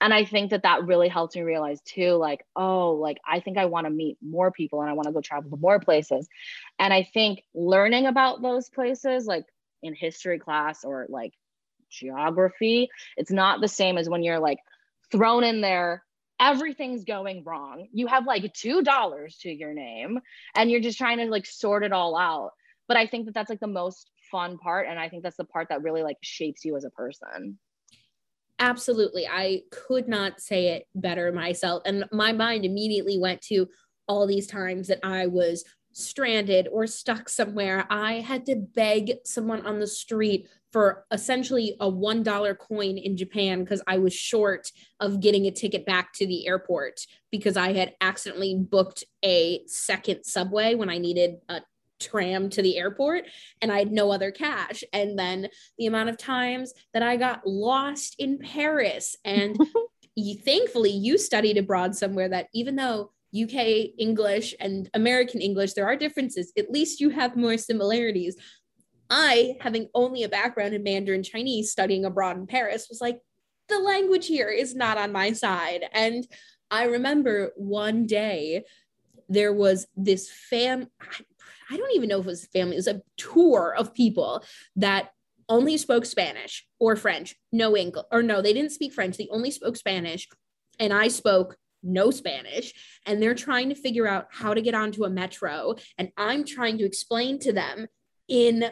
And 0.00 0.14
I 0.14 0.24
think 0.24 0.50
that 0.50 0.62
that 0.62 0.86
really 0.86 1.08
helped 1.08 1.34
me 1.34 1.42
realize 1.42 1.80
too, 1.80 2.12
like, 2.12 2.44
oh, 2.54 2.92
like 2.92 3.18
I 3.26 3.40
think 3.40 3.58
I 3.58 3.66
want 3.66 3.86
to 3.86 3.90
meet 3.90 4.18
more 4.22 4.52
people 4.52 4.80
and 4.80 4.88
I 4.88 4.92
want 4.92 5.08
to 5.08 5.12
go 5.12 5.20
travel 5.20 5.50
to 5.50 5.56
more 5.56 5.80
places. 5.80 6.28
And 6.78 6.94
I 6.94 7.02
think 7.02 7.42
learning 7.54 8.06
about 8.06 8.40
those 8.40 8.70
places, 8.70 9.26
like 9.26 9.44
in 9.82 9.92
history 9.92 10.38
class 10.38 10.84
or 10.84 11.06
like 11.08 11.32
geography, 11.90 12.88
it's 13.16 13.32
not 13.32 13.60
the 13.60 13.66
same 13.66 13.98
as 13.98 14.08
when 14.08 14.22
you're 14.22 14.38
like 14.38 14.60
thrown 15.10 15.42
in 15.42 15.60
there 15.60 16.04
everything's 16.40 17.04
going 17.04 17.42
wrong. 17.44 17.88
You 17.92 18.06
have 18.06 18.26
like 18.26 18.42
$2 18.42 19.38
to 19.40 19.50
your 19.50 19.74
name 19.74 20.20
and 20.54 20.70
you're 20.70 20.80
just 20.80 20.98
trying 20.98 21.18
to 21.18 21.26
like 21.26 21.46
sort 21.46 21.84
it 21.84 21.92
all 21.92 22.16
out. 22.16 22.52
But 22.86 22.96
I 22.96 23.06
think 23.06 23.26
that 23.26 23.34
that's 23.34 23.50
like 23.50 23.60
the 23.60 23.66
most 23.66 24.10
fun 24.30 24.58
part. 24.58 24.86
And 24.88 24.98
I 24.98 25.08
think 25.08 25.22
that's 25.22 25.36
the 25.36 25.44
part 25.44 25.68
that 25.70 25.82
really 25.82 26.02
like 26.02 26.16
shapes 26.22 26.64
you 26.64 26.76
as 26.76 26.84
a 26.84 26.90
person. 26.90 27.58
Absolutely. 28.58 29.26
I 29.26 29.62
could 29.70 30.08
not 30.08 30.40
say 30.40 30.68
it 30.68 30.86
better 30.94 31.30
myself. 31.32 31.82
And 31.86 32.04
my 32.12 32.32
mind 32.32 32.64
immediately 32.64 33.18
went 33.18 33.40
to 33.42 33.68
all 34.08 34.26
these 34.26 34.46
times 34.46 34.88
that 34.88 35.00
I 35.04 35.26
was 35.26 35.64
stranded 35.92 36.68
or 36.72 36.86
stuck 36.86 37.28
somewhere. 37.28 37.86
I 37.90 38.14
had 38.14 38.46
to 38.46 38.56
beg 38.56 39.14
someone 39.24 39.66
on 39.66 39.80
the 39.80 39.86
street 39.86 40.48
for 40.72 41.04
essentially 41.10 41.76
a 41.80 41.90
$1 41.90 42.58
coin 42.58 42.98
in 42.98 43.16
Japan 43.16 43.64
because 43.64 43.82
I 43.86 43.98
was 43.98 44.12
short 44.12 44.70
of 45.00 45.20
getting 45.20 45.46
a 45.46 45.50
ticket 45.50 45.86
back 45.86 46.12
to 46.14 46.26
the 46.26 46.46
airport 46.46 47.00
because 47.30 47.56
I 47.56 47.72
had 47.72 47.94
accidentally 48.00 48.54
booked 48.54 49.04
a 49.24 49.62
second 49.66 50.24
subway 50.24 50.74
when 50.74 50.90
I 50.90 50.98
needed 50.98 51.36
a 51.48 51.62
tram 52.00 52.48
to 52.50 52.62
the 52.62 52.78
airport 52.78 53.24
and 53.60 53.72
I 53.72 53.78
had 53.78 53.92
no 53.92 54.12
other 54.12 54.30
cash. 54.30 54.84
And 54.92 55.18
then 55.18 55.48
the 55.78 55.86
amount 55.86 56.10
of 56.10 56.18
times 56.18 56.72
that 56.94 57.02
I 57.02 57.16
got 57.16 57.46
lost 57.46 58.16
in 58.18 58.38
Paris. 58.38 59.16
And 59.24 59.58
you, 60.14 60.36
thankfully, 60.36 60.90
you 60.90 61.18
studied 61.18 61.58
abroad 61.58 61.94
somewhere 61.94 62.28
that 62.28 62.48
even 62.54 62.76
though 62.76 63.12
UK 63.34 63.90
English 63.98 64.54
and 64.58 64.88
American 64.94 65.40
English, 65.40 65.74
there 65.74 65.86
are 65.86 65.96
differences. 65.96 66.52
At 66.56 66.70
least 66.70 67.00
you 67.00 67.10
have 67.10 67.36
more 67.36 67.58
similarities. 67.58 68.36
I, 69.10 69.56
having 69.60 69.88
only 69.94 70.22
a 70.22 70.28
background 70.28 70.74
in 70.74 70.82
Mandarin 70.82 71.22
Chinese 71.22 71.70
studying 71.70 72.04
abroad 72.04 72.36
in 72.36 72.46
Paris, 72.46 72.88
was 72.88 73.00
like, 73.00 73.20
the 73.68 73.78
language 73.78 74.26
here 74.26 74.48
is 74.48 74.74
not 74.74 74.98
on 74.98 75.12
my 75.12 75.32
side. 75.32 75.84
And 75.92 76.26
I 76.70 76.84
remember 76.84 77.52
one 77.56 78.06
day 78.06 78.64
there 79.28 79.52
was 79.52 79.86
this 79.96 80.30
fam, 80.30 80.88
I 81.70 81.76
don't 81.76 81.94
even 81.94 82.08
know 82.08 82.20
if 82.20 82.26
it 82.26 82.28
was 82.28 82.46
family, 82.46 82.74
it 82.74 82.78
was 82.78 82.86
a 82.86 83.02
tour 83.16 83.74
of 83.76 83.94
people 83.94 84.42
that 84.76 85.10
only 85.48 85.76
spoke 85.76 86.04
Spanish 86.04 86.66
or 86.78 86.96
French, 86.96 87.34
no 87.52 87.76
English, 87.76 88.04
or 88.10 88.22
no, 88.22 88.42
they 88.42 88.52
didn't 88.52 88.72
speak 88.72 88.92
French, 88.92 89.16
they 89.16 89.28
only 89.30 89.50
spoke 89.50 89.76
Spanish. 89.76 90.28
And 90.78 90.92
I 90.92 91.08
spoke 91.08 91.56
no 91.82 92.10
Spanish 92.10 92.72
and 93.06 93.22
they're 93.22 93.34
trying 93.34 93.68
to 93.68 93.74
figure 93.74 94.06
out 94.06 94.26
how 94.30 94.54
to 94.54 94.60
get 94.60 94.74
onto 94.74 95.04
a 95.04 95.10
metro. 95.10 95.74
And 95.96 96.10
I'm 96.16 96.44
trying 96.44 96.78
to 96.78 96.84
explain 96.84 97.38
to 97.40 97.52
them 97.52 97.86
in 98.28 98.70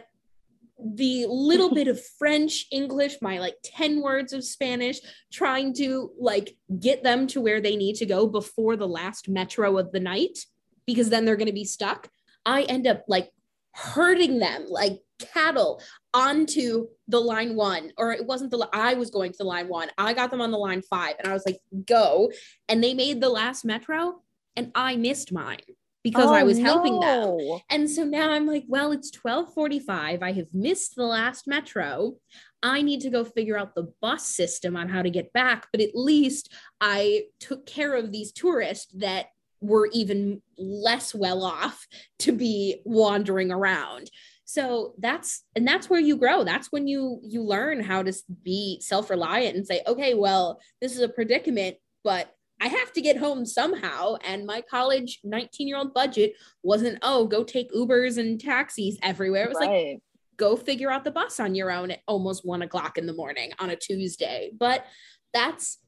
the 0.79 1.25
little 1.27 1.73
bit 1.73 1.87
of 1.87 2.03
French, 2.19 2.67
English, 2.71 3.17
my 3.21 3.39
like 3.39 3.55
10 3.63 4.01
words 4.01 4.33
of 4.33 4.43
Spanish, 4.43 4.99
trying 5.31 5.73
to 5.75 6.11
like 6.19 6.55
get 6.79 7.03
them 7.03 7.27
to 7.27 7.41
where 7.41 7.61
they 7.61 7.75
need 7.75 7.95
to 7.95 8.05
go 8.05 8.27
before 8.27 8.75
the 8.75 8.87
last 8.87 9.27
metro 9.27 9.77
of 9.77 9.91
the 9.91 9.99
night, 9.99 10.37
because 10.85 11.09
then 11.09 11.25
they're 11.25 11.35
going 11.35 11.47
to 11.47 11.53
be 11.53 11.65
stuck. 11.65 12.09
I 12.45 12.63
end 12.63 12.87
up 12.87 13.03
like 13.07 13.31
herding 13.73 14.39
them 14.39 14.65
like 14.69 15.01
cattle 15.19 15.81
onto 16.13 16.87
the 17.07 17.19
line 17.19 17.55
one, 17.55 17.91
or 17.97 18.11
it 18.11 18.25
wasn't 18.25 18.51
the, 18.51 18.69
I 18.71 18.93
was 18.93 19.09
going 19.09 19.31
to 19.31 19.37
the 19.39 19.45
line 19.45 19.67
one. 19.67 19.89
I 19.97 20.13
got 20.13 20.31
them 20.31 20.41
on 20.41 20.51
the 20.51 20.57
line 20.57 20.83
five 20.83 21.15
and 21.19 21.27
I 21.27 21.33
was 21.33 21.45
like, 21.45 21.59
go. 21.85 22.31
And 22.69 22.83
they 22.83 22.93
made 22.93 23.19
the 23.19 23.29
last 23.29 23.65
metro 23.65 24.21
and 24.55 24.71
I 24.75 24.95
missed 24.95 25.31
mine 25.31 25.61
because 26.09 26.29
oh, 26.29 26.33
I 26.33 26.43
was 26.43 26.57
helping 26.57 26.99
no. 27.01 27.37
them. 27.37 27.59
And 27.69 27.89
so 27.89 28.05
now 28.05 28.31
I'm 28.31 28.47
like, 28.47 28.63
well, 28.67 28.93
it's 28.93 29.11
1245. 29.13 30.23
I 30.23 30.31
have 30.31 30.47
missed 30.53 30.95
the 30.95 31.03
last 31.03 31.47
metro. 31.47 32.15
I 32.63 32.81
need 32.81 33.01
to 33.01 33.09
go 33.09 33.25
figure 33.25 33.57
out 33.57 33.75
the 33.75 33.91
bus 34.01 34.25
system 34.25 34.77
on 34.77 34.87
how 34.87 35.01
to 35.01 35.09
get 35.09 35.33
back. 35.33 35.67
But 35.73 35.81
at 35.81 35.95
least 35.95 36.53
I 36.79 37.23
took 37.41 37.65
care 37.65 37.93
of 37.93 38.13
these 38.13 38.31
tourists 38.31 38.89
that 38.99 39.27
were 39.59 39.89
even 39.91 40.41
less 40.57 41.13
well 41.13 41.43
off 41.43 41.85
to 42.19 42.31
be 42.31 42.81
wandering 42.85 43.51
around. 43.51 44.09
so 44.45 44.93
that's 44.99 45.43
and 45.57 45.67
that's 45.67 45.89
where 45.89 45.99
you 45.99 46.15
grow 46.15 46.43
that's 46.45 46.71
when 46.71 46.87
you 46.87 47.19
you 47.21 47.43
learn 47.43 47.81
how 47.81 48.01
to 48.01 48.13
be 48.43 48.79
self-reliant 48.79 49.57
and 49.57 49.67
say 49.67 49.81
okay 49.85 50.13
well 50.13 50.57
this 50.79 50.93
is 50.95 51.01
a 51.01 51.09
predicament 51.09 51.75
but 52.01 52.33
I 52.61 52.67
have 52.67 52.91
to 52.93 53.01
get 53.01 53.17
home 53.17 53.45
somehow. 53.45 54.15
And 54.25 54.45
my 54.45 54.61
college 54.61 55.19
19 55.23 55.67
year 55.67 55.77
old 55.77 55.93
budget 55.93 56.33
wasn't, 56.63 56.99
oh, 57.01 57.27
go 57.27 57.43
take 57.43 57.71
Ubers 57.71 58.17
and 58.17 58.39
taxis 58.39 58.97
everywhere. 59.03 59.45
It 59.45 59.49
was 59.49 59.57
right. 59.59 59.91
like, 59.91 59.99
go 60.37 60.55
figure 60.55 60.91
out 60.91 61.03
the 61.03 61.11
bus 61.11 61.39
on 61.39 61.55
your 61.55 61.71
own 61.71 61.91
at 61.91 61.99
almost 62.07 62.45
one 62.45 62.61
o'clock 62.61 62.97
in 62.97 63.05
the 63.05 63.13
morning 63.13 63.51
on 63.59 63.69
a 63.69 63.75
Tuesday. 63.75 64.51
But 64.57 64.85
that's 65.33 65.79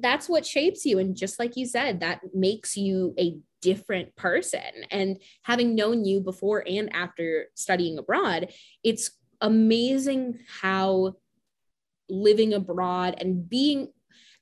that's 0.00 0.28
what 0.28 0.44
shapes 0.44 0.84
you. 0.84 0.98
And 0.98 1.16
just 1.16 1.38
like 1.38 1.56
you 1.56 1.64
said, 1.64 2.00
that 2.00 2.20
makes 2.34 2.76
you 2.76 3.14
a 3.18 3.38
different 3.60 4.16
person. 4.16 4.84
And 4.90 5.18
having 5.42 5.76
known 5.76 6.04
you 6.04 6.20
before 6.20 6.64
and 6.66 6.92
after 6.94 7.46
studying 7.54 7.98
abroad, 7.98 8.52
it's 8.82 9.12
amazing 9.40 10.40
how 10.60 11.14
living 12.10 12.52
abroad 12.52 13.14
and 13.18 13.48
being 13.48 13.88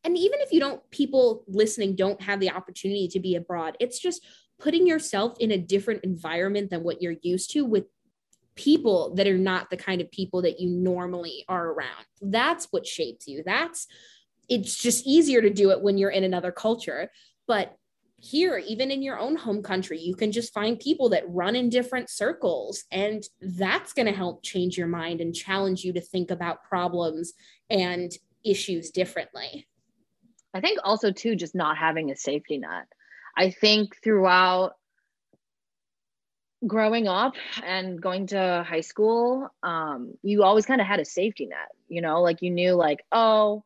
and 0.05 0.17
even 0.17 0.41
if 0.41 0.53
you 0.53 0.61
don't 0.61 0.83
people 0.91 1.45
listening 1.47 1.95
don't 1.95 2.23
have 2.23 2.41
the 2.41 2.51
opportunity 2.51 3.09
to 3.09 3.21
be 3.21 3.35
abroad 3.35 3.77
it's 3.81 3.99
just 3.99 4.25
putting 4.61 4.87
yourself 4.87 5.37
in 5.41 5.51
a 5.51 5.59
different 5.59 6.05
environment 6.05 6.71
than 6.71 6.83
what 6.83 7.01
you're 7.01 7.17
used 7.23 7.51
to 7.51 7.65
with 7.65 7.85
people 8.55 9.15
that 9.15 9.27
are 9.27 9.39
not 9.39 9.71
the 9.71 9.77
kind 9.77 10.01
of 10.01 10.11
people 10.11 10.43
that 10.43 10.61
you 10.61 10.69
normally 10.69 11.45
are 11.49 11.71
around. 11.71 12.05
That's 12.21 12.69
what 12.71 12.87
shapes 12.87 13.27
you. 13.27 13.43
That's 13.45 13.87
it's 14.49 14.77
just 14.77 15.07
easier 15.07 15.41
to 15.41 15.51
do 15.51 15.71
it 15.71 15.81
when 15.81 15.97
you're 15.97 16.11
in 16.11 16.25
another 16.25 16.53
culture. 16.53 17.11
But 17.47 17.75
here 18.23 18.59
even 18.59 18.91
in 18.91 19.03
your 19.03 19.19
own 19.19 19.35
home 19.35 19.63
country 19.63 19.99
you 19.99 20.15
can 20.15 20.31
just 20.31 20.53
find 20.53 20.79
people 20.79 21.09
that 21.09 21.25
run 21.27 21.57
in 21.57 21.71
different 21.71 22.11
circles 22.11 22.85
and 22.91 23.25
that's 23.41 23.95
going 23.95 24.05
to 24.05 24.13
help 24.13 24.43
change 24.43 24.77
your 24.77 24.87
mind 24.87 25.23
and 25.23 25.35
challenge 25.35 25.85
you 25.85 25.91
to 25.95 26.03
think 26.03 26.31
about 26.31 26.63
problems 26.63 27.33
and 27.71 28.13
issues 28.45 28.91
differently 28.91 29.67
I 30.55 30.61
think 30.61 30.81
also 30.83 31.13
too 31.13 31.37
just 31.37 31.55
not 31.55 31.77
having 31.77 32.11
a 32.11 32.17
safety 32.17 32.59
net. 32.59 32.87
I 33.37 33.51
think 33.51 33.97
throughout 34.03 34.75
growing 36.67 37.09
up 37.09 37.35
and 37.65 38.01
going 38.01 38.27
to 38.29 38.65
high 38.69 38.81
school, 38.81 39.49
um, 39.63 40.15
you 40.23 40.43
always 40.43 40.67
kind 40.67 40.81
of 40.81 40.87
had 40.87 41.01
a 41.01 41.05
safety 41.05 41.47
net, 41.47 41.69
you 41.89 42.03
know, 42.03 42.21
like 42.21 42.43
you 42.43 42.51
knew 42.51 42.75
like, 42.75 43.05
oh, 43.13 43.65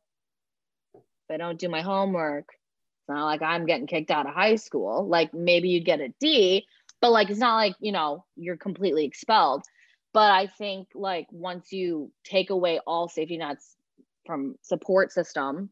if 0.94 1.02
I 1.34 1.36
don't 1.38 1.58
do 1.58 1.68
my 1.68 1.80
homework, 1.80 2.48
it's 2.48 3.08
not 3.08 3.24
like 3.24 3.42
I'm 3.42 3.66
getting 3.66 3.86
kicked 3.86 4.10
out 4.10 4.26
of 4.26 4.34
high 4.34 4.56
school. 4.56 5.08
Like 5.08 5.34
maybe 5.34 5.70
you'd 5.70 5.84
get 5.84 6.00
a 6.00 6.14
D, 6.20 6.66
but 7.00 7.10
like 7.10 7.30
it's 7.30 7.40
not 7.40 7.56
like, 7.56 7.74
you 7.80 7.92
know, 7.92 8.24
you're 8.36 8.56
completely 8.56 9.06
expelled. 9.06 9.64
But 10.12 10.30
I 10.30 10.46
think 10.46 10.88
like 10.94 11.26
once 11.32 11.72
you 11.72 12.12
take 12.24 12.50
away 12.50 12.78
all 12.86 13.08
safety 13.08 13.38
nets 13.38 13.74
from 14.26 14.56
support 14.62 15.10
system 15.10 15.70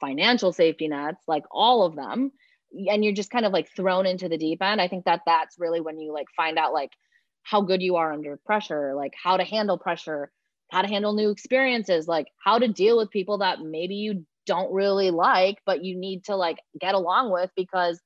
financial 0.00 0.52
safety 0.52 0.88
nets, 0.88 1.22
like 1.26 1.44
all 1.50 1.84
of 1.84 1.96
them. 1.96 2.32
And 2.90 3.02
you're 3.02 3.14
just 3.14 3.30
kind 3.30 3.46
of 3.46 3.52
like 3.52 3.68
thrown 3.74 4.06
into 4.06 4.28
the 4.28 4.38
deep 4.38 4.62
end. 4.62 4.80
I 4.80 4.88
think 4.88 5.04
that 5.06 5.22
that's 5.26 5.58
really 5.58 5.80
when 5.80 5.98
you 5.98 6.12
like 6.12 6.26
find 6.36 6.58
out 6.58 6.72
like 6.72 6.90
how 7.42 7.62
good 7.62 7.82
you 7.82 7.96
are 7.96 8.12
under 8.12 8.36
pressure, 8.44 8.94
like 8.94 9.14
how 9.22 9.36
to 9.36 9.44
handle 9.44 9.78
pressure, 9.78 10.30
how 10.70 10.82
to 10.82 10.88
handle 10.88 11.14
new 11.14 11.30
experiences, 11.30 12.06
like 12.06 12.28
how 12.44 12.58
to 12.58 12.68
deal 12.68 12.98
with 12.98 13.10
people 13.10 13.38
that 13.38 13.60
maybe 13.60 13.94
you 13.94 14.26
don't 14.44 14.72
really 14.72 15.10
like, 15.10 15.58
but 15.64 15.84
you 15.84 15.96
need 15.96 16.24
to 16.24 16.36
like 16.36 16.58
get 16.78 16.94
along 16.94 17.30
with 17.32 17.50
because 17.56 18.00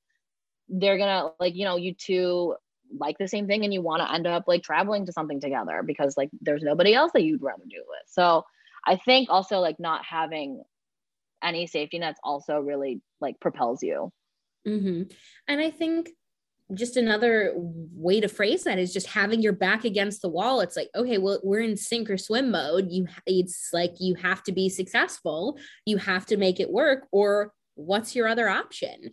they're 0.69 0.99
gonna 0.99 1.31
like, 1.41 1.57
you 1.57 1.65
know, 1.65 1.77
you 1.77 1.95
two 1.95 2.55
like 2.99 3.19
the 3.19 3.29
same 3.29 3.47
thing 3.47 3.65
and 3.65 3.73
you 3.73 3.81
want 3.81 4.03
to 4.03 4.13
end 4.13 4.27
up 4.27 4.45
like 4.47 4.63
traveling 4.63 5.07
to 5.07 5.13
something 5.13 5.41
together 5.41 5.83
because 5.85 6.17
like 6.17 6.31
there's 6.41 6.63
nobody 6.63 6.95
else 6.95 7.13
that 7.13 7.23
you'd 7.23 7.43
rather 7.43 7.65
do 7.69 7.77
it 7.77 7.87
with. 7.89 8.03
So 8.09 8.45
I 8.87 8.97
think 8.97 9.29
also 9.31 9.59
like 9.59 9.81
not 9.81 10.05
having 10.05 10.63
any 11.43 11.67
safety 11.67 11.99
nets 11.99 12.21
also 12.23 12.59
really 12.59 13.01
like 13.21 13.41
propels 13.41 13.83
you. 13.83 14.13
Mm-hmm. 14.67 15.03
And 15.49 15.61
I 15.61 15.71
think 15.71 16.11
just 16.75 16.97
another 16.97 17.53
way 17.57 18.21
to 18.21 18.29
phrase 18.29 18.65
that 18.65 18.79
is 18.79 18.93
just 18.93 19.09
having 19.09 19.43
your 19.43 19.53
back 19.53 19.85
against 19.85 20.23
the 20.23 20.29
wall. 20.29 20.61
It's 20.61 20.77
like, 20.77 20.89
okay, 20.95 21.19
well, 21.19 21.41
we're 21.43 21.61
in 21.61 21.77
sink 21.77 22.09
or 22.09 22.17
swim 22.17 22.51
mode. 22.51 22.91
You, 22.91 23.07
it's 23.27 23.71
like 23.73 23.95
you 23.99 24.15
have 24.15 24.43
to 24.45 24.53
be 24.53 24.69
successful. 24.69 25.59
You 25.85 25.99
have 25.99 26.27
to 26.27 26.37
make 26.37 26.61
it 26.61 26.71
work, 26.71 27.07
or 27.13 27.53
what's 27.75 28.17
your 28.17 28.29
other 28.29 28.49
option? 28.49 29.11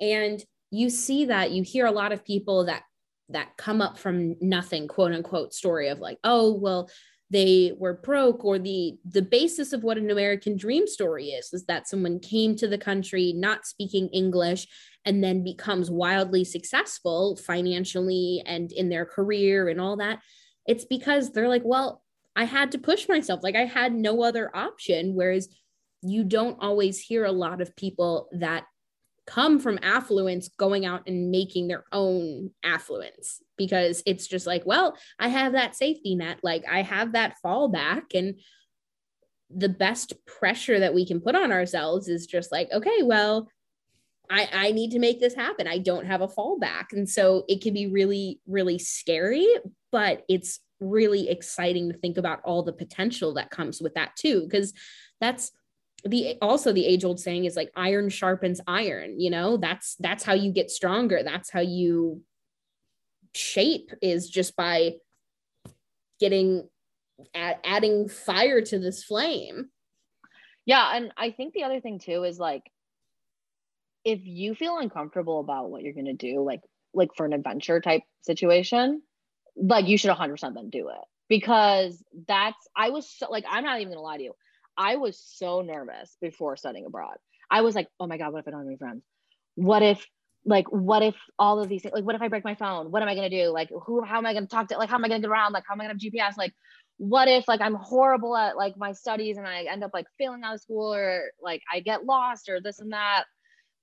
And 0.00 0.42
you 0.70 0.88
see 0.88 1.26
that 1.26 1.50
you 1.50 1.62
hear 1.62 1.86
a 1.86 1.92
lot 1.92 2.12
of 2.12 2.24
people 2.24 2.64
that 2.64 2.82
that 3.28 3.56
come 3.56 3.80
up 3.80 3.98
from 3.98 4.36
nothing, 4.40 4.88
quote 4.88 5.12
unquote, 5.12 5.54
story 5.54 5.88
of 5.88 5.98
like, 5.98 6.18
oh, 6.24 6.52
well, 6.52 6.90
they 7.32 7.72
were 7.78 7.94
broke 7.94 8.44
or 8.44 8.58
the 8.58 8.94
the 9.04 9.22
basis 9.22 9.72
of 9.72 9.82
what 9.82 9.96
an 9.96 10.10
american 10.10 10.56
dream 10.56 10.86
story 10.86 11.28
is 11.28 11.52
is 11.52 11.64
that 11.64 11.88
someone 11.88 12.20
came 12.20 12.54
to 12.54 12.68
the 12.68 12.78
country 12.78 13.32
not 13.32 13.66
speaking 13.66 14.08
english 14.08 14.66
and 15.04 15.22
then 15.22 15.42
becomes 15.42 15.90
wildly 15.90 16.44
successful 16.44 17.36
financially 17.36 18.42
and 18.46 18.72
in 18.72 18.88
their 18.88 19.04
career 19.04 19.68
and 19.68 19.80
all 19.80 19.96
that. 19.96 20.20
It's 20.66 20.84
because 20.84 21.32
they're 21.32 21.48
like 21.48 21.64
well 21.64 22.02
i 22.34 22.44
had 22.44 22.72
to 22.72 22.78
push 22.78 23.08
myself. 23.08 23.40
Like 23.42 23.56
i 23.56 23.64
had 23.64 23.94
no 23.94 24.22
other 24.22 24.54
option. 24.54 25.14
Whereas 25.14 25.48
you 26.02 26.24
don't 26.24 26.58
always 26.60 26.98
hear 26.98 27.24
a 27.24 27.32
lot 27.32 27.60
of 27.60 27.76
people 27.76 28.28
that 28.32 28.64
come 29.26 29.60
from 29.60 29.78
affluence 29.82 30.48
going 30.58 30.84
out 30.84 31.02
and 31.06 31.30
making 31.30 31.68
their 31.68 31.84
own 31.92 32.50
affluence 32.64 33.40
because 33.56 34.02
it's 34.06 34.26
just 34.26 34.46
like, 34.46 34.66
well, 34.66 34.96
I 35.18 35.28
have 35.28 35.52
that 35.52 35.76
safety 35.76 36.14
net, 36.14 36.38
like 36.42 36.64
I 36.70 36.82
have 36.82 37.12
that 37.12 37.36
fallback. 37.44 38.14
And 38.14 38.40
the 39.50 39.68
best 39.68 40.14
pressure 40.26 40.80
that 40.80 40.94
we 40.94 41.06
can 41.06 41.20
put 41.20 41.36
on 41.36 41.52
ourselves 41.52 42.08
is 42.08 42.26
just 42.26 42.50
like, 42.50 42.70
okay, 42.72 43.02
well, 43.02 43.48
I, 44.30 44.48
I 44.52 44.72
need 44.72 44.92
to 44.92 44.98
make 44.98 45.20
this 45.20 45.34
happen. 45.34 45.66
I 45.68 45.78
don't 45.78 46.06
have 46.06 46.22
a 46.22 46.28
fallback. 46.28 46.92
And 46.92 47.08
so 47.08 47.44
it 47.48 47.60
can 47.60 47.74
be 47.74 47.86
really, 47.86 48.40
really 48.46 48.78
scary, 48.78 49.46
but 49.90 50.24
it's 50.28 50.60
really 50.80 51.28
exciting 51.28 51.92
to 51.92 51.98
think 51.98 52.16
about 52.16 52.40
all 52.44 52.62
the 52.62 52.72
potential 52.72 53.34
that 53.34 53.50
comes 53.50 53.80
with 53.80 53.94
that 53.94 54.16
too. 54.16 54.42
Because 54.42 54.72
that's 55.20 55.52
the 56.04 56.36
also 56.42 56.72
the 56.72 56.86
age 56.86 57.04
old 57.04 57.20
saying 57.20 57.44
is 57.44 57.56
like 57.56 57.70
iron 57.76 58.08
sharpens 58.08 58.60
iron 58.66 59.20
you 59.20 59.30
know? 59.30 59.56
That's 59.56 59.96
that's 60.00 60.24
how 60.24 60.34
you 60.34 60.52
get 60.52 60.70
stronger. 60.70 61.22
That's 61.22 61.50
how 61.50 61.60
you 61.60 62.22
shape 63.34 63.90
is 64.02 64.28
just 64.28 64.56
by 64.56 64.94
getting 66.20 66.68
add, 67.34 67.58
adding 67.64 68.08
fire 68.08 68.60
to 68.62 68.78
this 68.78 69.04
flame. 69.04 69.70
Yeah 70.64 70.90
and 70.94 71.12
i 71.16 71.30
think 71.30 71.54
the 71.54 71.64
other 71.64 71.80
thing 71.80 71.98
too 71.98 72.24
is 72.24 72.38
like 72.38 72.62
if 74.04 74.20
you 74.24 74.54
feel 74.54 74.78
uncomfortable 74.78 75.40
about 75.40 75.70
what 75.70 75.82
you're 75.82 75.92
going 75.92 76.06
to 76.06 76.12
do 76.12 76.42
like 76.42 76.60
like 76.94 77.10
for 77.16 77.26
an 77.26 77.32
adventure 77.32 77.80
type 77.80 78.02
situation 78.22 79.02
like 79.56 79.86
you 79.86 79.98
should 79.98 80.10
100% 80.10 80.54
then 80.54 80.70
do 80.70 80.88
it. 80.88 81.04
Because 81.28 82.02
that's 82.28 82.68
i 82.76 82.90
was 82.90 83.08
so 83.10 83.30
like 83.30 83.44
i'm 83.48 83.64
not 83.64 83.80
even 83.80 83.92
gonna 83.92 84.02
lie 84.02 84.18
to 84.18 84.22
you 84.22 84.34
I 84.76 84.96
was 84.96 85.18
so 85.18 85.60
nervous 85.60 86.16
before 86.20 86.56
studying 86.56 86.86
abroad. 86.86 87.16
I 87.50 87.60
was 87.60 87.74
like, 87.74 87.88
oh 88.00 88.06
my 88.06 88.16
God, 88.16 88.32
what 88.32 88.40
if 88.40 88.48
I 88.48 88.50
don't 88.50 88.60
have 88.60 88.66
any 88.66 88.76
friends? 88.76 89.02
What 89.54 89.82
if, 89.82 90.06
like, 90.44 90.66
what 90.72 91.02
if 91.02 91.14
all 91.38 91.60
of 91.60 91.68
these 91.68 91.82
things, 91.82 91.92
like, 91.94 92.04
what 92.04 92.14
if 92.14 92.22
I 92.22 92.28
break 92.28 92.44
my 92.44 92.54
phone? 92.54 92.90
What 92.90 93.02
am 93.02 93.08
I 93.08 93.14
going 93.14 93.30
to 93.30 93.44
do? 93.44 93.50
Like, 93.50 93.68
who, 93.84 94.02
how 94.02 94.18
am 94.18 94.26
I 94.26 94.32
going 94.32 94.46
to 94.46 94.50
talk 94.50 94.68
to, 94.68 94.78
like, 94.78 94.88
how 94.88 94.96
am 94.96 95.04
I 95.04 95.08
going 95.08 95.20
to 95.20 95.28
get 95.28 95.30
around? 95.30 95.52
Like, 95.52 95.64
how 95.68 95.74
am 95.74 95.80
I 95.80 95.84
going 95.84 95.98
to 95.98 96.04
have 96.04 96.12
GPS? 96.12 96.38
Like, 96.38 96.52
what 96.96 97.28
if, 97.28 97.46
like, 97.46 97.60
I'm 97.60 97.74
horrible 97.74 98.36
at, 98.36 98.56
like, 98.56 98.76
my 98.76 98.92
studies 98.92 99.36
and 99.36 99.46
I 99.46 99.64
end 99.64 99.84
up, 99.84 99.90
like, 99.92 100.06
failing 100.18 100.42
out 100.42 100.54
of 100.54 100.60
school 100.60 100.94
or, 100.94 101.30
like, 101.42 101.62
I 101.72 101.80
get 101.80 102.04
lost 102.04 102.48
or 102.48 102.60
this 102.60 102.80
and 102.80 102.92
that. 102.92 103.24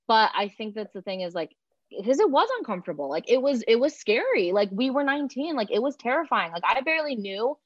But 0.08 0.32
I 0.36 0.50
think 0.50 0.74
that's 0.74 0.94
the 0.94 1.02
thing 1.02 1.22
is, 1.22 1.36
like, 1.36 1.52
because 1.96 2.20
it 2.20 2.30
was 2.30 2.50
uncomfortable. 2.58 3.10
Like, 3.10 3.30
it 3.30 3.42
was, 3.42 3.64
it 3.68 3.76
was 3.80 3.96
scary. 3.96 4.52
Like, 4.52 4.70
we 4.72 4.90
were 4.90 5.04
19. 5.04 5.56
Like, 5.56 5.72
it 5.72 5.82
was 5.82 5.96
terrifying. 5.96 6.52
Like, 6.52 6.64
I 6.66 6.82
barely 6.82 7.16
knew 7.16 7.58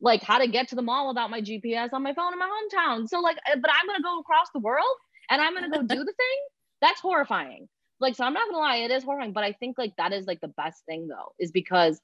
like 0.00 0.22
how 0.22 0.38
to 0.38 0.48
get 0.48 0.68
to 0.68 0.74
the 0.74 0.82
mall 0.82 1.08
without 1.08 1.30
my 1.30 1.40
GPS 1.40 1.92
on 1.92 2.02
my 2.02 2.14
phone 2.14 2.32
in 2.32 2.38
my 2.38 2.48
hometown. 2.48 3.08
So 3.08 3.20
like, 3.20 3.36
eh, 3.46 3.56
but 3.60 3.70
I'm 3.70 3.86
gonna 3.86 4.02
go 4.02 4.18
across 4.20 4.48
the 4.52 4.60
world 4.60 4.96
and 5.30 5.40
I'm 5.40 5.54
gonna 5.54 5.70
go 5.70 5.82
do 5.82 6.04
the 6.04 6.04
thing. 6.04 6.38
That's 6.82 7.00
horrifying. 7.00 7.68
Like, 7.98 8.14
so 8.14 8.24
I'm 8.24 8.34
not 8.34 8.48
gonna 8.48 8.58
lie, 8.58 8.76
it 8.76 8.90
is 8.90 9.04
horrifying. 9.04 9.32
But 9.32 9.44
I 9.44 9.52
think 9.52 9.78
like 9.78 9.94
that 9.96 10.12
is 10.12 10.26
like 10.26 10.40
the 10.40 10.48
best 10.48 10.84
thing 10.86 11.08
though, 11.08 11.32
is 11.38 11.50
because 11.50 12.00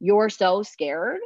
you're 0.00 0.28
so 0.28 0.62
scared, 0.62 1.20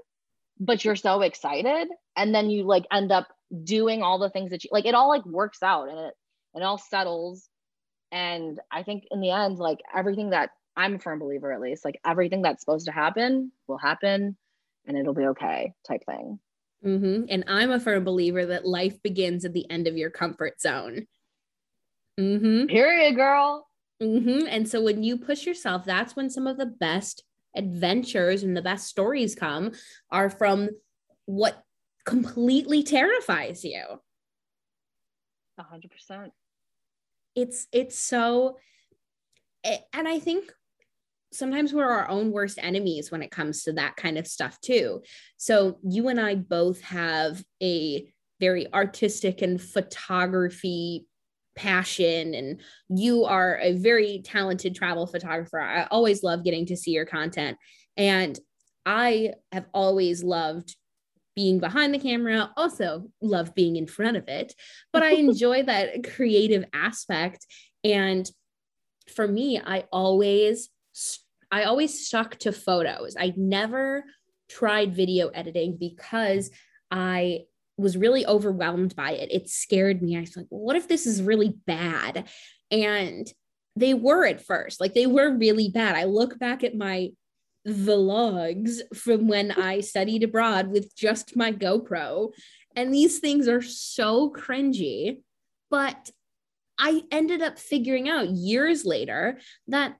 but 0.58 0.84
you're 0.84 0.96
so 0.96 1.22
excited, 1.22 1.88
and 2.16 2.34
then 2.34 2.50
you 2.50 2.64
like 2.64 2.84
end 2.92 3.12
up 3.12 3.28
doing 3.64 4.02
all 4.02 4.18
the 4.18 4.30
things 4.30 4.50
that 4.50 4.62
you 4.64 4.70
like. 4.72 4.84
It 4.84 4.94
all 4.94 5.08
like 5.08 5.24
works 5.24 5.62
out 5.62 5.88
and 5.88 5.98
it 5.98 6.14
and 6.54 6.62
it 6.62 6.66
all 6.66 6.78
settles. 6.78 7.48
And 8.12 8.60
I 8.70 8.82
think 8.82 9.04
in 9.10 9.20
the 9.20 9.30
end, 9.30 9.58
like 9.58 9.78
everything 9.94 10.30
that 10.30 10.50
I'm 10.76 10.96
a 10.96 10.98
firm 10.98 11.20
believer, 11.20 11.52
at 11.52 11.60
least, 11.60 11.84
like 11.84 12.00
everything 12.04 12.42
that's 12.42 12.62
supposed 12.62 12.86
to 12.86 12.92
happen 12.92 13.52
will 13.68 13.78
happen 13.78 14.36
and 14.86 14.96
it'll 14.96 15.14
be 15.14 15.26
okay 15.26 15.72
type 15.86 16.04
thing. 16.06 16.38
Mm-hmm. 16.84 17.24
And 17.28 17.44
I'm 17.46 17.70
a 17.70 17.80
firm 17.80 18.04
believer 18.04 18.46
that 18.46 18.66
life 18.66 19.02
begins 19.02 19.44
at 19.44 19.52
the 19.52 19.70
end 19.70 19.86
of 19.86 19.96
your 19.96 20.10
comfort 20.10 20.60
zone. 20.60 21.06
Mm-hmm. 22.18 22.66
Period, 22.66 23.16
girl. 23.16 23.66
Mm-hmm. 24.02 24.46
And 24.48 24.68
so 24.68 24.82
when 24.82 25.02
you 25.02 25.18
push 25.18 25.46
yourself, 25.46 25.84
that's 25.84 26.16
when 26.16 26.30
some 26.30 26.46
of 26.46 26.56
the 26.56 26.66
best 26.66 27.22
adventures 27.54 28.42
and 28.42 28.56
the 28.56 28.62
best 28.62 28.86
stories 28.86 29.34
come 29.34 29.72
are 30.10 30.30
from 30.30 30.70
what 31.26 31.62
completely 32.06 32.82
terrifies 32.82 33.64
you. 33.64 33.84
A 35.58 35.62
hundred 35.62 35.90
percent. 35.90 36.32
It's 37.34 37.66
it's 37.72 37.98
so 37.98 38.56
and 39.62 40.08
I 40.08 40.18
think 40.18 40.50
sometimes 41.32 41.72
we're 41.72 41.88
our 41.88 42.08
own 42.08 42.32
worst 42.32 42.58
enemies 42.60 43.10
when 43.10 43.22
it 43.22 43.30
comes 43.30 43.62
to 43.62 43.72
that 43.74 43.96
kind 43.96 44.18
of 44.18 44.26
stuff 44.26 44.60
too. 44.60 45.02
So 45.36 45.78
you 45.82 46.08
and 46.08 46.20
I 46.20 46.34
both 46.34 46.80
have 46.82 47.42
a 47.62 48.06
very 48.40 48.72
artistic 48.72 49.42
and 49.42 49.60
photography 49.60 51.06
passion 51.56 52.34
and 52.34 52.60
you 52.88 53.24
are 53.24 53.58
a 53.60 53.74
very 53.74 54.22
talented 54.24 54.74
travel 54.74 55.06
photographer. 55.06 55.60
I 55.60 55.84
always 55.84 56.22
love 56.22 56.44
getting 56.44 56.66
to 56.66 56.76
see 56.76 56.92
your 56.92 57.06
content 57.06 57.58
and 57.96 58.38
I 58.86 59.34
have 59.52 59.66
always 59.74 60.24
loved 60.24 60.74
being 61.36 61.60
behind 61.60 61.94
the 61.94 61.98
camera, 61.98 62.50
also 62.56 63.08
love 63.20 63.54
being 63.54 63.76
in 63.76 63.86
front 63.86 64.16
of 64.16 64.26
it, 64.28 64.54
but 64.92 65.02
I 65.02 65.10
enjoy 65.14 65.62
that 65.64 66.10
creative 66.14 66.64
aspect 66.72 67.46
and 67.84 68.28
for 69.10 69.26
me, 69.26 69.60
I 69.60 69.84
always 69.92 70.70
I 71.50 71.64
always 71.64 72.06
stuck 72.06 72.38
to 72.38 72.52
photos. 72.52 73.16
I 73.18 73.32
never 73.36 74.04
tried 74.48 74.94
video 74.94 75.28
editing 75.28 75.76
because 75.78 76.50
I 76.90 77.40
was 77.76 77.96
really 77.96 78.26
overwhelmed 78.26 78.94
by 78.94 79.12
it. 79.12 79.32
It 79.32 79.48
scared 79.48 80.02
me. 80.02 80.16
I 80.16 80.20
was 80.20 80.36
like, 80.36 80.46
what 80.48 80.76
if 80.76 80.86
this 80.86 81.06
is 81.06 81.22
really 81.22 81.56
bad? 81.66 82.28
And 82.70 83.32
they 83.76 83.94
were 83.94 84.26
at 84.26 84.44
first, 84.44 84.80
like 84.80 84.94
they 84.94 85.06
were 85.06 85.36
really 85.36 85.70
bad. 85.70 85.96
I 85.96 86.04
look 86.04 86.38
back 86.38 86.62
at 86.62 86.74
my 86.74 87.10
vlogs 87.66 88.80
from 88.94 89.28
when 89.28 89.50
I 89.56 89.80
studied 89.80 90.22
abroad 90.22 90.68
with 90.68 90.94
just 90.96 91.36
my 91.36 91.52
GoPro, 91.52 92.32
and 92.76 92.92
these 92.92 93.18
things 93.18 93.48
are 93.48 93.62
so 93.62 94.30
cringy. 94.30 95.22
But 95.70 96.10
I 96.78 97.02
ended 97.10 97.42
up 97.42 97.58
figuring 97.58 98.08
out 98.08 98.30
years 98.30 98.84
later 98.84 99.38
that 99.68 99.96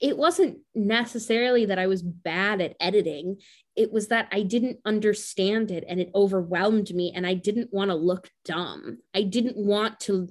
it 0.00 0.16
wasn't 0.16 0.58
necessarily 0.74 1.66
that 1.66 1.78
I 1.78 1.86
was 1.86 2.02
bad 2.02 2.60
at 2.60 2.76
editing. 2.80 3.38
It 3.76 3.92
was 3.92 4.08
that 4.08 4.28
I 4.32 4.42
didn't 4.42 4.78
understand 4.84 5.70
it 5.70 5.84
and 5.88 6.00
it 6.00 6.10
overwhelmed 6.14 6.92
me 6.94 7.12
and 7.14 7.26
I 7.26 7.34
didn't 7.34 7.72
want 7.72 7.90
to 7.90 7.94
look 7.94 8.30
dumb. 8.44 8.98
I 9.14 9.22
didn't 9.22 9.56
want 9.56 10.00
to 10.00 10.28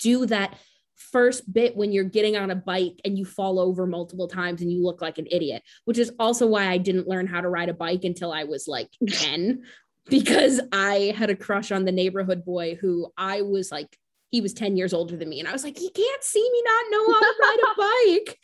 do 0.00 0.26
that 0.26 0.58
first 0.96 1.52
bit 1.52 1.76
when 1.76 1.92
you're 1.92 2.04
getting 2.04 2.36
on 2.36 2.50
a 2.50 2.56
bike 2.56 3.00
and 3.04 3.18
you 3.18 3.24
fall 3.24 3.58
over 3.58 3.86
multiple 3.86 4.28
times 4.28 4.60
and 4.60 4.70
you 4.70 4.82
look 4.82 5.00
like 5.00 5.18
an 5.18 5.26
idiot, 5.30 5.62
which 5.84 5.98
is 5.98 6.12
also 6.18 6.46
why 6.46 6.68
I 6.68 6.78
didn't 6.78 7.08
learn 7.08 7.26
how 7.26 7.40
to 7.40 7.48
ride 7.48 7.68
a 7.68 7.74
bike 7.74 8.04
until 8.04 8.32
I 8.32 8.44
was 8.44 8.66
like 8.68 8.90
10 9.08 9.62
because 10.06 10.60
I 10.72 11.14
had 11.16 11.30
a 11.30 11.36
crush 11.36 11.72
on 11.72 11.84
the 11.84 11.92
neighborhood 11.92 12.44
boy 12.44 12.74
who 12.74 13.12
I 13.16 13.42
was 13.42 13.72
like 13.72 13.96
he 14.34 14.40
was 14.40 14.52
10 14.52 14.76
years 14.76 14.92
older 14.92 15.16
than 15.16 15.28
me 15.28 15.38
and 15.38 15.48
i 15.48 15.52
was 15.52 15.62
like 15.62 15.78
he 15.78 15.88
can't 15.90 16.24
see 16.24 16.42
me 16.42 16.62
not 16.64 16.84
know 16.90 17.12
how 17.12 17.20
to 17.20 17.34
ride 17.40 17.58
a 17.62 18.26
bike. 18.26 18.38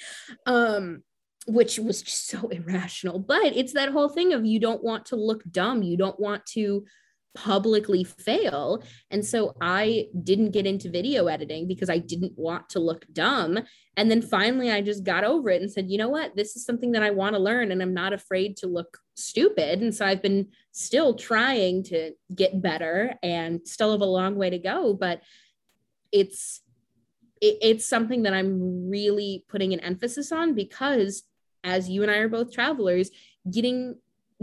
Um 0.46 1.03
which 1.46 1.79
was 1.79 2.03
just 2.03 2.29
so 2.29 2.48
irrational 2.48 3.18
but 3.18 3.57
it's 3.57 3.72
that 3.72 3.90
whole 3.90 4.09
thing 4.09 4.33
of 4.33 4.44
you 4.44 4.61
don't 4.61 4.85
want 4.85 5.07
to 5.07 5.16
look 5.16 5.42
dumb 5.50 5.83
you 5.83 5.96
don't 5.96 6.20
want 6.20 6.44
to 6.46 6.85
publicly 7.35 8.05
fail 8.05 8.83
and 9.11 9.24
so 9.24 9.55
i 9.61 10.07
didn't 10.22 10.50
get 10.50 10.66
into 10.66 10.90
video 10.90 11.26
editing 11.26 11.66
because 11.66 11.88
i 11.88 11.98
didn't 11.98 12.33
want 12.37 12.68
to 12.68 12.79
look 12.79 13.05
dumb 13.12 13.59
and 13.96 14.11
then 14.11 14.20
finally 14.20 14.70
i 14.70 14.81
just 14.81 15.03
got 15.03 15.24
over 15.24 15.48
it 15.48 15.62
and 15.62 15.72
said 15.72 15.88
you 15.90 15.96
know 15.98 16.09
what? 16.09 16.37
This 16.37 16.57
is 16.57 16.64
something 16.64 16.92
that 16.92 17.03
i 17.03 17.11
want 17.11 17.35
to 17.35 17.42
learn 17.42 17.72
and 17.72 17.83
i'm 17.83 17.94
not 17.94 18.12
afraid 18.12 18.57
to 18.59 18.66
look 18.66 18.98
stupid 19.14 19.81
and 19.81 19.94
so 19.94 20.05
i've 20.05 20.22
been 20.22 20.48
still 20.72 21.14
trying 21.14 21.83
to 21.85 22.12
get 22.35 22.61
better 22.61 23.14
and 23.22 23.66
still 23.66 23.92
have 23.92 24.03
a 24.03 24.05
long 24.05 24.35
way 24.37 24.50
to 24.50 24.59
go 24.59 24.92
but 24.92 25.22
it's 26.12 26.62
it, 27.40 27.59
it's 27.62 27.87
something 27.87 28.23
that 28.25 28.35
I'm 28.35 28.88
really 28.88 29.44
putting 29.49 29.73
an 29.73 29.81
emphasis 29.81 30.33
on 30.33 30.55
because 30.55 31.23
as 31.64 31.88
you 31.88 32.03
and 32.03 32.11
I 32.11 32.18
are 32.18 32.29
both 32.29 32.53
travelers, 32.53 33.11
getting 33.51 33.96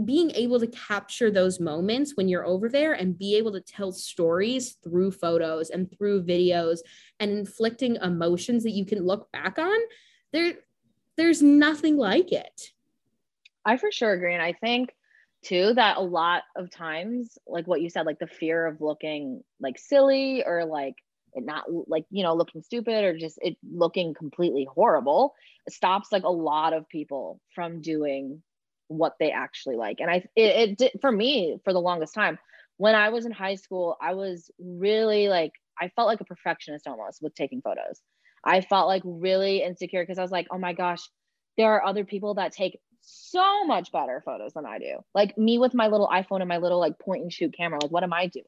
being 0.04 0.30
able 0.36 0.60
to 0.60 0.68
capture 0.68 1.28
those 1.28 1.58
moments 1.58 2.16
when 2.16 2.28
you're 2.28 2.46
over 2.46 2.68
there 2.68 2.92
and 2.92 3.18
be 3.18 3.34
able 3.34 3.50
to 3.50 3.60
tell 3.60 3.90
stories 3.90 4.76
through 4.84 5.10
photos 5.10 5.70
and 5.70 5.90
through 5.90 6.22
videos 6.22 6.78
and 7.18 7.32
inflicting 7.32 7.96
emotions 7.96 8.62
that 8.62 8.70
you 8.70 8.86
can 8.86 9.04
look 9.04 9.30
back 9.32 9.58
on 9.58 9.76
there 10.32 10.54
there's 11.16 11.42
nothing 11.42 11.96
like 11.96 12.30
it. 12.30 12.70
I 13.64 13.76
for 13.76 13.90
sure 13.90 14.12
agree. 14.12 14.34
And 14.34 14.42
i 14.42 14.52
think 14.52 14.94
too 15.42 15.72
that 15.74 15.96
a 15.96 16.02
lot 16.02 16.42
of 16.56 16.70
times 16.70 17.38
like 17.46 17.66
what 17.66 17.80
you 17.80 17.88
said 17.90 18.06
like 18.06 18.18
the 18.18 18.26
fear 18.26 18.66
of 18.66 18.80
looking 18.80 19.42
like 19.60 19.78
silly 19.78 20.42
or 20.44 20.64
like 20.64 20.96
it 21.34 21.44
not 21.44 21.64
like 21.86 22.04
you 22.10 22.22
know 22.22 22.34
looking 22.34 22.62
stupid 22.62 23.04
or 23.04 23.16
just 23.16 23.38
it 23.42 23.56
looking 23.70 24.14
completely 24.14 24.66
horrible 24.72 25.34
stops 25.68 26.10
like 26.12 26.24
a 26.24 26.28
lot 26.28 26.72
of 26.72 26.88
people 26.88 27.40
from 27.54 27.80
doing 27.80 28.42
what 28.88 29.14
they 29.20 29.30
actually 29.30 29.76
like 29.76 30.00
and 30.00 30.10
i 30.10 30.16
it, 30.34 30.70
it 30.70 30.78
did 30.78 30.92
for 31.00 31.12
me 31.12 31.58
for 31.64 31.72
the 31.72 31.80
longest 31.80 32.14
time 32.14 32.38
when 32.76 32.94
i 32.94 33.10
was 33.10 33.26
in 33.26 33.32
high 33.32 33.54
school 33.54 33.96
i 34.00 34.14
was 34.14 34.50
really 34.58 35.28
like 35.28 35.52
i 35.80 35.88
felt 35.88 36.08
like 36.08 36.20
a 36.20 36.24
perfectionist 36.24 36.86
almost 36.86 37.22
with 37.22 37.34
taking 37.34 37.60
photos. 37.60 38.00
I 38.44 38.60
felt 38.60 38.86
like 38.86 39.02
really 39.04 39.62
insecure 39.62 40.02
because 40.02 40.18
i 40.18 40.22
was 40.22 40.30
like 40.30 40.46
oh 40.50 40.58
my 40.58 40.72
gosh 40.72 41.00
there 41.56 41.72
are 41.72 41.84
other 41.84 42.04
people 42.04 42.34
that 42.34 42.52
take 42.52 42.78
so 43.00 43.64
much 43.64 43.92
better 43.92 44.22
photos 44.24 44.52
than 44.54 44.66
i 44.66 44.78
do. 44.78 44.98
Like 45.14 45.36
me 45.36 45.58
with 45.58 45.74
my 45.74 45.88
little 45.88 46.08
iphone 46.08 46.40
and 46.40 46.48
my 46.48 46.58
little 46.58 46.78
like 46.78 46.98
point 46.98 47.22
and 47.22 47.32
shoot 47.32 47.54
camera 47.54 47.78
like 47.82 47.90
what 47.90 48.04
am 48.04 48.12
i 48.12 48.26
doing? 48.26 48.44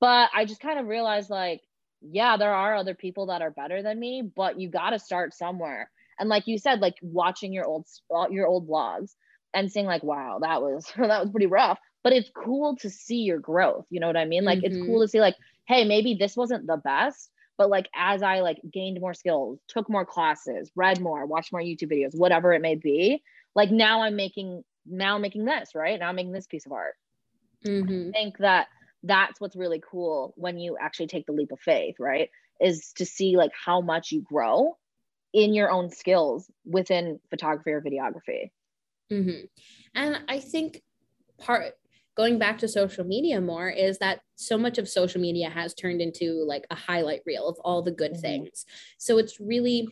But 0.00 0.30
i 0.34 0.44
just 0.44 0.60
kind 0.60 0.78
of 0.78 0.86
realized 0.86 1.28
like 1.28 1.60
yeah, 2.02 2.36
there 2.36 2.54
are 2.54 2.76
other 2.76 2.94
people 2.94 3.26
that 3.26 3.42
are 3.42 3.50
better 3.50 3.82
than 3.82 3.98
me, 3.98 4.22
but 4.22 4.58
you 4.58 4.68
got 4.68 4.90
to 4.90 4.98
start 4.98 5.34
somewhere. 5.34 5.90
And 6.18 6.28
like 6.28 6.46
you 6.46 6.58
said, 6.58 6.80
like 6.80 6.96
watching 7.02 7.52
your 7.52 7.64
old 7.64 7.86
uh, 8.14 8.28
your 8.30 8.46
old 8.46 8.68
vlogs 8.68 9.14
and 9.54 9.70
seeing 9.70 9.86
like, 9.86 10.02
wow, 10.02 10.38
that 10.40 10.62
was 10.62 10.86
that 10.96 11.22
was 11.22 11.30
pretty 11.30 11.46
rough. 11.46 11.78
But 12.02 12.12
it's 12.12 12.30
cool 12.34 12.76
to 12.76 12.90
see 12.90 13.18
your 13.18 13.38
growth. 13.38 13.86
You 13.90 14.00
know 14.00 14.06
what 14.06 14.16
I 14.16 14.24
mean? 14.24 14.44
Like 14.44 14.58
mm-hmm. 14.60 14.76
it's 14.76 14.86
cool 14.86 15.02
to 15.02 15.08
see 15.08 15.20
like, 15.20 15.36
hey, 15.66 15.84
maybe 15.84 16.14
this 16.14 16.36
wasn't 16.36 16.66
the 16.66 16.78
best, 16.78 17.30
but 17.58 17.68
like 17.68 17.88
as 17.94 18.22
I 18.22 18.40
like 18.40 18.58
gained 18.72 19.00
more 19.00 19.14
skills, 19.14 19.58
took 19.68 19.90
more 19.90 20.06
classes, 20.06 20.70
read 20.74 21.00
more, 21.00 21.26
watched 21.26 21.52
more 21.52 21.60
YouTube 21.60 21.92
videos, 21.92 22.16
whatever 22.16 22.52
it 22.52 22.62
may 22.62 22.74
be, 22.74 23.22
like 23.54 23.70
now 23.70 24.02
I'm 24.02 24.16
making 24.16 24.64
now 24.86 25.16
I'm 25.16 25.22
making 25.22 25.44
this 25.44 25.74
right 25.74 26.00
now 26.00 26.08
I'm 26.08 26.16
making 26.16 26.32
this 26.32 26.46
piece 26.46 26.64
of 26.64 26.72
art. 26.72 26.94
Mm-hmm. 27.66 28.08
I 28.08 28.12
think 28.12 28.38
that 28.38 28.68
that's 29.02 29.40
what's 29.40 29.56
really 29.56 29.82
cool 29.90 30.34
when 30.36 30.58
you 30.58 30.76
actually 30.80 31.06
take 31.06 31.26
the 31.26 31.32
leap 31.32 31.52
of 31.52 31.60
faith, 31.60 31.96
right? 31.98 32.28
Is 32.60 32.92
to 32.96 33.06
see 33.06 33.36
like 33.36 33.52
how 33.54 33.80
much 33.80 34.12
you 34.12 34.22
grow 34.22 34.76
in 35.32 35.54
your 35.54 35.70
own 35.70 35.90
skills 35.90 36.50
within 36.64 37.20
photography 37.30 37.70
or 37.70 37.80
videography. 37.80 38.50
Mm-hmm. 39.12 39.44
And 39.94 40.20
I 40.28 40.40
think 40.40 40.82
part 41.38 41.74
going 42.16 42.38
back 42.38 42.58
to 42.58 42.68
social 42.68 43.04
media 43.04 43.40
more 43.40 43.68
is 43.68 43.98
that 43.98 44.20
so 44.34 44.58
much 44.58 44.78
of 44.78 44.88
social 44.88 45.20
media 45.20 45.48
has 45.48 45.72
turned 45.72 46.00
into 46.00 46.44
like 46.46 46.66
a 46.70 46.74
highlight 46.74 47.20
reel 47.24 47.48
of 47.48 47.56
all 47.64 47.82
the 47.82 47.92
good 47.92 48.12
mm-hmm. 48.12 48.20
things. 48.20 48.66
So 48.98 49.18
it's 49.18 49.40
really 49.40 49.88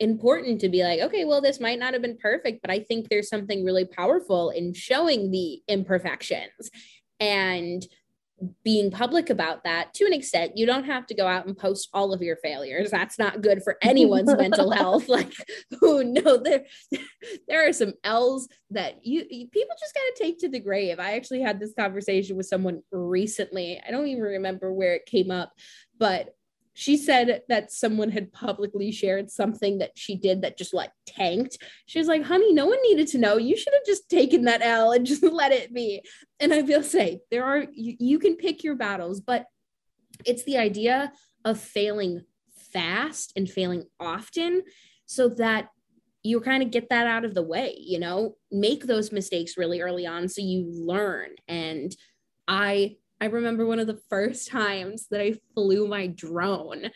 important 0.00 0.60
to 0.60 0.68
be 0.68 0.82
like, 0.82 1.00
okay, 1.00 1.24
well, 1.24 1.40
this 1.40 1.60
might 1.60 1.78
not 1.78 1.92
have 1.92 2.02
been 2.02 2.18
perfect, 2.18 2.60
but 2.60 2.70
I 2.70 2.80
think 2.80 3.08
there's 3.08 3.28
something 3.28 3.64
really 3.64 3.84
powerful 3.84 4.50
in 4.50 4.74
showing 4.74 5.30
the 5.30 5.62
imperfections 5.68 6.70
and 7.20 7.86
being 8.64 8.90
public 8.90 9.30
about 9.30 9.64
that 9.64 9.94
to 9.94 10.04
an 10.04 10.12
extent. 10.12 10.56
You 10.56 10.66
don't 10.66 10.84
have 10.84 11.06
to 11.06 11.14
go 11.14 11.26
out 11.26 11.46
and 11.46 11.56
post 11.56 11.88
all 11.92 12.12
of 12.12 12.22
your 12.22 12.36
failures. 12.36 12.90
That's 12.90 13.18
not 13.18 13.42
good 13.42 13.62
for 13.62 13.76
anyone's 13.82 14.34
mental 14.34 14.70
health. 14.70 15.08
Like 15.08 15.32
oh 15.82 16.02
no 16.02 16.38
there 16.38 16.64
there 17.48 17.68
are 17.68 17.72
some 17.72 17.92
l's 18.04 18.48
that 18.70 19.04
you, 19.04 19.24
you 19.28 19.48
people 19.48 19.76
just 19.78 19.94
got 19.94 20.00
to 20.00 20.22
take 20.22 20.38
to 20.40 20.48
the 20.48 20.60
grave. 20.60 20.98
I 20.98 21.14
actually 21.14 21.42
had 21.42 21.60
this 21.60 21.74
conversation 21.78 22.36
with 22.36 22.46
someone 22.46 22.82
recently. 22.90 23.80
I 23.86 23.90
don't 23.90 24.06
even 24.06 24.22
remember 24.22 24.72
where 24.72 24.94
it 24.94 25.06
came 25.06 25.30
up 25.30 25.52
but 26.02 26.34
she 26.74 26.96
said 26.96 27.42
that 27.48 27.70
someone 27.70 28.10
had 28.10 28.32
publicly 28.32 28.90
shared 28.92 29.30
something 29.30 29.78
that 29.78 29.92
she 29.94 30.16
did 30.16 30.42
that 30.42 30.56
just 30.56 30.72
like 30.72 30.90
tanked. 31.06 31.58
She 31.86 31.98
was 31.98 32.08
like, 32.08 32.24
honey, 32.24 32.52
no 32.52 32.66
one 32.66 32.78
needed 32.82 33.08
to 33.08 33.18
know. 33.18 33.36
You 33.36 33.56
should 33.56 33.74
have 33.74 33.84
just 33.84 34.08
taken 34.08 34.44
that 34.44 34.62
L 34.62 34.92
and 34.92 35.06
just 35.12 35.22
let 35.22 35.52
it 35.52 35.74
be. 35.74 36.02
And 36.40 36.52
I 36.52 36.62
will 36.62 36.82
say, 36.82 37.20
there 37.30 37.44
are, 37.44 37.66
you, 37.72 37.96
you 37.98 38.18
can 38.18 38.36
pick 38.36 38.64
your 38.64 38.74
battles, 38.74 39.20
but 39.20 39.46
it's 40.24 40.44
the 40.44 40.58
idea 40.58 41.12
of 41.44 41.60
failing 41.60 42.22
fast 42.72 43.32
and 43.36 43.50
failing 43.50 43.84
often 44.00 44.62
so 45.04 45.28
that 45.28 45.68
you 46.22 46.40
kind 46.40 46.62
of 46.62 46.70
get 46.70 46.88
that 46.88 47.06
out 47.06 47.24
of 47.24 47.34
the 47.34 47.42
way, 47.42 47.74
you 47.78 47.98
know, 47.98 48.36
make 48.50 48.86
those 48.86 49.12
mistakes 49.12 49.58
really 49.58 49.80
early 49.80 50.06
on 50.06 50.28
so 50.28 50.40
you 50.40 50.70
learn. 50.70 51.30
And 51.48 51.94
I 52.46 52.96
I 53.22 53.26
remember 53.26 53.64
one 53.64 53.78
of 53.78 53.86
the 53.86 54.00
first 54.10 54.48
times 54.48 55.06
that 55.12 55.20
I 55.20 55.34
flew 55.54 55.86
my 55.86 56.08
drone. 56.08 56.90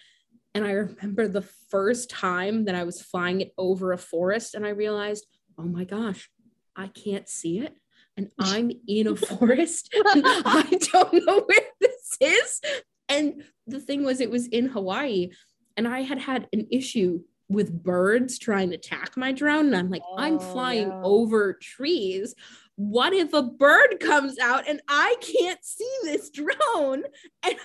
And 0.56 0.64
I 0.64 0.72
remember 0.72 1.28
the 1.28 1.46
first 1.70 2.10
time 2.10 2.64
that 2.64 2.74
I 2.74 2.82
was 2.82 3.00
flying 3.00 3.42
it 3.42 3.52
over 3.56 3.92
a 3.92 3.98
forest 3.98 4.56
and 4.56 4.66
I 4.66 4.70
realized, 4.70 5.24
oh 5.56 5.62
my 5.62 5.84
gosh, 5.84 6.28
I 6.74 6.88
can't 6.88 7.28
see 7.28 7.60
it. 7.60 7.76
And 8.16 8.32
I'm 8.40 8.72
in 8.88 9.06
a 9.06 9.14
forest. 9.14 9.94
and 9.94 10.24
I 10.26 10.68
don't 10.92 11.24
know 11.24 11.42
where 11.42 11.66
this 11.80 12.16
is. 12.20 12.60
And 13.08 13.44
the 13.68 13.78
thing 13.78 14.02
was, 14.02 14.20
it 14.20 14.28
was 14.28 14.48
in 14.48 14.66
Hawaii. 14.66 15.30
And 15.76 15.86
I 15.86 16.00
had 16.00 16.18
had 16.18 16.48
an 16.52 16.66
issue 16.72 17.20
with 17.48 17.82
birds 17.82 18.38
trying 18.38 18.70
to 18.70 18.76
attack 18.76 19.16
my 19.16 19.32
drone. 19.32 19.66
And 19.66 19.76
I'm 19.76 19.90
like, 19.90 20.02
oh, 20.08 20.16
I'm 20.18 20.38
flying 20.38 20.88
yeah. 20.88 21.00
over 21.02 21.54
trees. 21.54 22.34
What 22.74 23.12
if 23.12 23.32
a 23.32 23.42
bird 23.42 23.98
comes 24.00 24.38
out 24.38 24.68
and 24.68 24.80
I 24.88 25.16
can't 25.20 25.64
see 25.64 25.98
this 26.04 26.30
drone? 26.30 27.04
And 27.44 27.56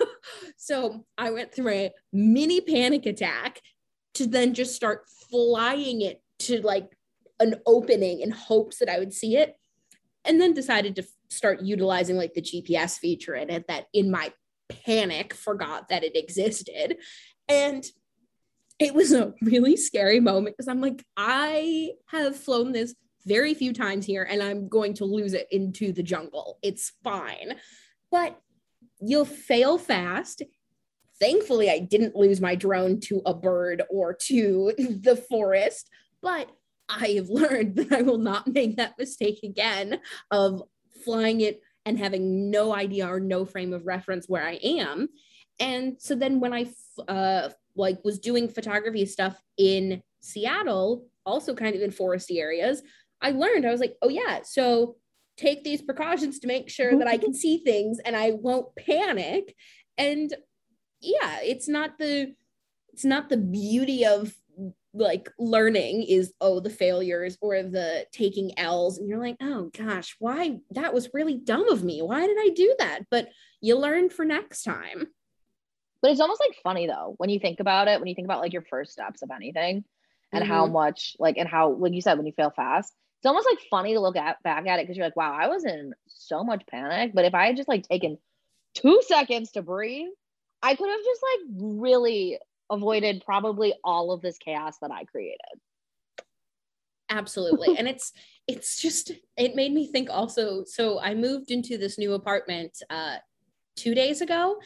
so 0.56 1.04
I 1.18 1.30
went 1.30 1.52
through 1.52 1.72
a 1.72 1.90
mini 2.12 2.60
panic 2.60 3.06
attack 3.06 3.60
to 4.14 4.26
then 4.26 4.54
just 4.54 4.76
start 4.76 5.04
flying 5.30 6.02
it 6.02 6.22
to 6.40 6.60
like 6.62 6.96
an 7.40 7.56
opening 7.66 8.20
in 8.20 8.30
hopes 8.30 8.78
that 8.78 8.88
I 8.88 8.98
would 8.98 9.12
see 9.12 9.36
it. 9.36 9.56
And 10.24 10.40
then 10.40 10.54
decided 10.54 10.94
to 10.96 11.04
start 11.30 11.62
utilizing 11.62 12.16
like 12.16 12.34
the 12.34 12.42
GPS 12.42 12.98
feature 12.98 13.34
in 13.34 13.50
it 13.50 13.66
that 13.66 13.86
in 13.92 14.10
my 14.10 14.32
panic 14.68 15.34
forgot 15.34 15.88
that 15.88 16.04
it 16.04 16.16
existed. 16.16 16.98
And 17.48 17.84
it 18.82 18.94
was 18.94 19.12
a 19.12 19.32
really 19.42 19.76
scary 19.76 20.18
moment 20.18 20.56
because 20.56 20.66
I'm 20.66 20.80
like, 20.80 21.04
I 21.16 21.92
have 22.06 22.34
flown 22.34 22.72
this 22.72 22.96
very 23.24 23.54
few 23.54 23.72
times 23.72 24.04
here 24.04 24.26
and 24.28 24.42
I'm 24.42 24.68
going 24.68 24.94
to 24.94 25.04
lose 25.04 25.34
it 25.34 25.46
into 25.52 25.92
the 25.92 26.02
jungle. 26.02 26.58
It's 26.62 26.92
fine. 27.04 27.54
But 28.10 28.40
you'll 29.00 29.24
fail 29.24 29.78
fast. 29.78 30.42
Thankfully, 31.20 31.70
I 31.70 31.78
didn't 31.78 32.16
lose 32.16 32.40
my 32.40 32.56
drone 32.56 32.98
to 33.02 33.22
a 33.24 33.32
bird 33.32 33.82
or 33.88 34.14
to 34.22 34.72
the 34.78 35.14
forest, 35.14 35.88
but 36.20 36.50
I 36.88 37.10
have 37.10 37.28
learned 37.28 37.76
that 37.76 37.92
I 37.92 38.02
will 38.02 38.18
not 38.18 38.48
make 38.48 38.78
that 38.78 38.98
mistake 38.98 39.44
again 39.44 40.00
of 40.32 40.60
flying 41.04 41.40
it 41.40 41.60
and 41.86 41.96
having 41.96 42.50
no 42.50 42.74
idea 42.74 43.06
or 43.06 43.20
no 43.20 43.44
frame 43.44 43.72
of 43.72 43.86
reference 43.86 44.28
where 44.28 44.44
I 44.44 44.54
am. 44.54 45.08
And 45.60 45.96
so 46.00 46.16
then 46.16 46.40
when 46.40 46.52
I 46.52 46.66
uh, 47.06 47.50
like 47.76 47.98
was 48.04 48.18
doing 48.18 48.48
photography 48.48 49.06
stuff 49.06 49.40
in 49.56 50.02
Seattle, 50.20 51.06
also 51.24 51.54
kind 51.54 51.74
of 51.74 51.82
in 51.82 51.90
foresty 51.90 52.38
areas, 52.38 52.82
I 53.20 53.30
learned 53.30 53.66
I 53.66 53.70
was 53.70 53.80
like, 53.80 53.96
oh 54.02 54.08
yeah, 54.08 54.40
so 54.44 54.96
take 55.36 55.64
these 55.64 55.82
precautions 55.82 56.38
to 56.40 56.46
make 56.46 56.68
sure 56.68 56.96
that 56.98 57.08
I 57.08 57.16
can 57.16 57.32
see 57.32 57.58
things 57.58 57.98
and 58.04 58.16
I 58.16 58.32
won't 58.32 58.74
panic. 58.76 59.54
And 59.96 60.32
yeah, 61.00 61.38
it's 61.42 61.68
not 61.68 61.98
the 61.98 62.34
it's 62.92 63.04
not 63.04 63.28
the 63.28 63.38
beauty 63.38 64.04
of 64.04 64.34
like 64.94 65.30
learning 65.38 66.02
is 66.02 66.34
oh 66.42 66.60
the 66.60 66.68
failures 66.68 67.38
or 67.40 67.62
the 67.62 68.04
taking 68.12 68.58
L's 68.58 68.98
and 68.98 69.08
you're 69.08 69.18
like 69.18 69.36
oh 69.40 69.70
gosh 69.76 70.14
why 70.18 70.58
that 70.72 70.92
was 70.92 71.14
really 71.14 71.38
dumb 71.38 71.68
of 71.70 71.82
me. 71.82 72.02
Why 72.02 72.26
did 72.26 72.36
I 72.38 72.50
do 72.54 72.74
that? 72.78 73.00
But 73.10 73.28
you 73.62 73.78
learn 73.78 74.10
for 74.10 74.24
next 74.26 74.64
time 74.64 75.06
but 76.02 76.10
it's 76.10 76.20
almost 76.20 76.40
like 76.40 76.58
funny 76.62 76.86
though 76.86 77.14
when 77.16 77.30
you 77.30 77.38
think 77.38 77.60
about 77.60 77.88
it 77.88 77.98
when 78.00 78.08
you 78.08 78.14
think 78.14 78.26
about 78.26 78.40
like 78.40 78.52
your 78.52 78.62
first 78.62 78.92
steps 78.92 79.22
of 79.22 79.30
anything 79.30 79.84
and 80.32 80.44
mm-hmm. 80.44 80.52
how 80.52 80.66
much 80.66 81.16
like 81.18 81.38
and 81.38 81.48
how 81.48 81.70
like 81.70 81.92
you 81.92 82.02
said 82.02 82.18
when 82.18 82.26
you 82.26 82.32
fail 82.32 82.50
fast 82.50 82.92
it's 83.18 83.26
almost 83.26 83.48
like 83.48 83.60
funny 83.70 83.94
to 83.94 84.00
look 84.00 84.16
at 84.16 84.42
back 84.42 84.66
at 84.66 84.78
it 84.78 84.82
because 84.82 84.96
you're 84.96 85.06
like 85.06 85.16
wow 85.16 85.32
I 85.32 85.48
was 85.48 85.64
in 85.64 85.94
so 86.08 86.44
much 86.44 86.64
panic 86.66 87.12
but 87.14 87.24
if 87.24 87.34
I 87.34 87.46
had 87.46 87.56
just 87.56 87.68
like 87.68 87.88
taken 87.88 88.18
two 88.74 89.00
seconds 89.06 89.52
to 89.52 89.62
breathe 89.62 90.08
I 90.62 90.74
could 90.74 90.88
have 90.88 91.00
just 91.04 91.22
like 91.22 91.56
really 91.58 92.38
avoided 92.70 93.22
probably 93.24 93.74
all 93.84 94.12
of 94.12 94.22
this 94.22 94.38
chaos 94.38 94.78
that 94.80 94.90
I 94.90 95.04
created. 95.04 95.60
Absolutely. 97.10 97.76
and 97.76 97.86
it's 97.86 98.12
it's 98.48 98.80
just 98.80 99.12
it 99.36 99.54
made 99.54 99.72
me 99.72 99.86
think 99.86 100.08
also 100.10 100.64
so 100.64 100.98
I 100.98 101.14
moved 101.14 101.50
into 101.50 101.76
this 101.76 101.98
new 101.98 102.14
apartment 102.14 102.78
uh 102.88 103.16
2 103.76 103.94
days 103.94 104.20
ago 104.20 104.58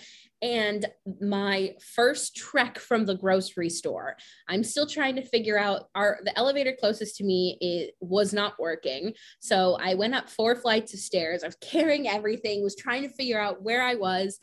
and 0.42 0.87
my 1.20 1.75
first 1.94 2.37
trek 2.37 2.79
from 2.79 3.07
the 3.07 3.14
grocery 3.14 3.70
store 3.70 4.16
i'm 4.49 4.62
still 4.62 4.87
trying 4.87 5.16
to 5.16 5.22
figure 5.22 5.59
out 5.59 5.85
our 5.94 6.18
the 6.25 6.38
elevator 6.38 6.75
closest 6.79 7.16
to 7.16 7.25
me 7.25 7.57
it 7.61 7.94
was 8.01 8.33
not 8.33 8.59
working 8.59 9.12
so 9.40 9.79
i 9.81 9.94
went 9.94 10.14
up 10.14 10.29
four 10.29 10.55
flights 10.55 10.92
of 10.92 11.01
stairs 11.01 11.42
i 11.42 11.46
was 11.46 11.57
carrying 11.62 12.07
everything 12.07 12.62
was 12.62 12.77
trying 12.77 13.03
to 13.03 13.14
figure 13.14 13.40
out 13.40 13.62
where 13.62 13.83
i 13.83 13.94
was 13.94 14.38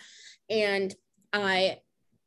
and 0.50 0.96
i 1.32 1.78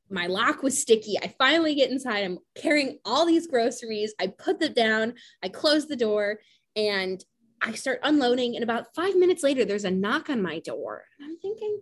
my 0.08 0.26
lock 0.26 0.62
was 0.62 0.80
sticky. 0.80 1.18
I 1.18 1.34
finally 1.38 1.74
get 1.74 1.90
inside. 1.90 2.22
I'm 2.22 2.38
carrying 2.54 2.98
all 3.04 3.26
these 3.26 3.46
groceries. 3.46 4.14
I 4.20 4.28
put 4.28 4.60
them 4.60 4.72
down. 4.72 5.14
I 5.42 5.48
close 5.48 5.86
the 5.86 5.96
door 5.96 6.38
and 6.76 7.22
I 7.60 7.72
start 7.72 8.00
unloading. 8.02 8.54
And 8.54 8.62
about 8.62 8.94
five 8.94 9.16
minutes 9.16 9.42
later, 9.42 9.64
there's 9.64 9.84
a 9.84 9.90
knock 9.90 10.30
on 10.30 10.42
my 10.42 10.60
door. 10.60 11.04
And 11.18 11.28
I'm 11.28 11.38
thinking, 11.38 11.80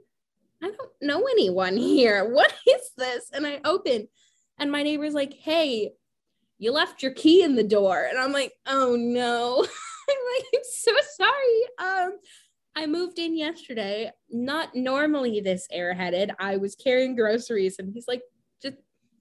I 0.62 0.70
don't 0.70 0.92
know 1.00 1.26
anyone 1.26 1.76
here. 1.76 2.28
What 2.32 2.52
is 2.68 2.90
this? 2.96 3.30
And 3.32 3.46
I 3.46 3.60
open, 3.64 4.08
and 4.58 4.70
my 4.70 4.82
neighbor's 4.82 5.14
like, 5.14 5.34
Hey, 5.34 5.92
you 6.58 6.72
left 6.72 7.02
your 7.02 7.12
key 7.12 7.42
in 7.42 7.56
the 7.56 7.64
door. 7.64 8.06
And 8.08 8.18
I'm 8.18 8.32
like, 8.32 8.52
Oh 8.66 8.96
no. 8.96 9.66
I'm 10.10 10.16
like, 10.36 10.44
I'm 10.54 10.60
so 10.64 10.92
sorry. 11.16 11.62
Um, 11.78 12.18
I 12.76 12.86
moved 12.86 13.18
in 13.18 13.36
yesterday, 13.36 14.10
not 14.30 14.74
normally 14.74 15.40
this 15.40 15.68
airheaded. 15.74 16.34
I 16.38 16.56
was 16.56 16.74
carrying 16.74 17.14
groceries 17.14 17.76
and 17.78 17.92
he's 17.92 18.08
like, 18.08 18.22
just, 18.60 18.76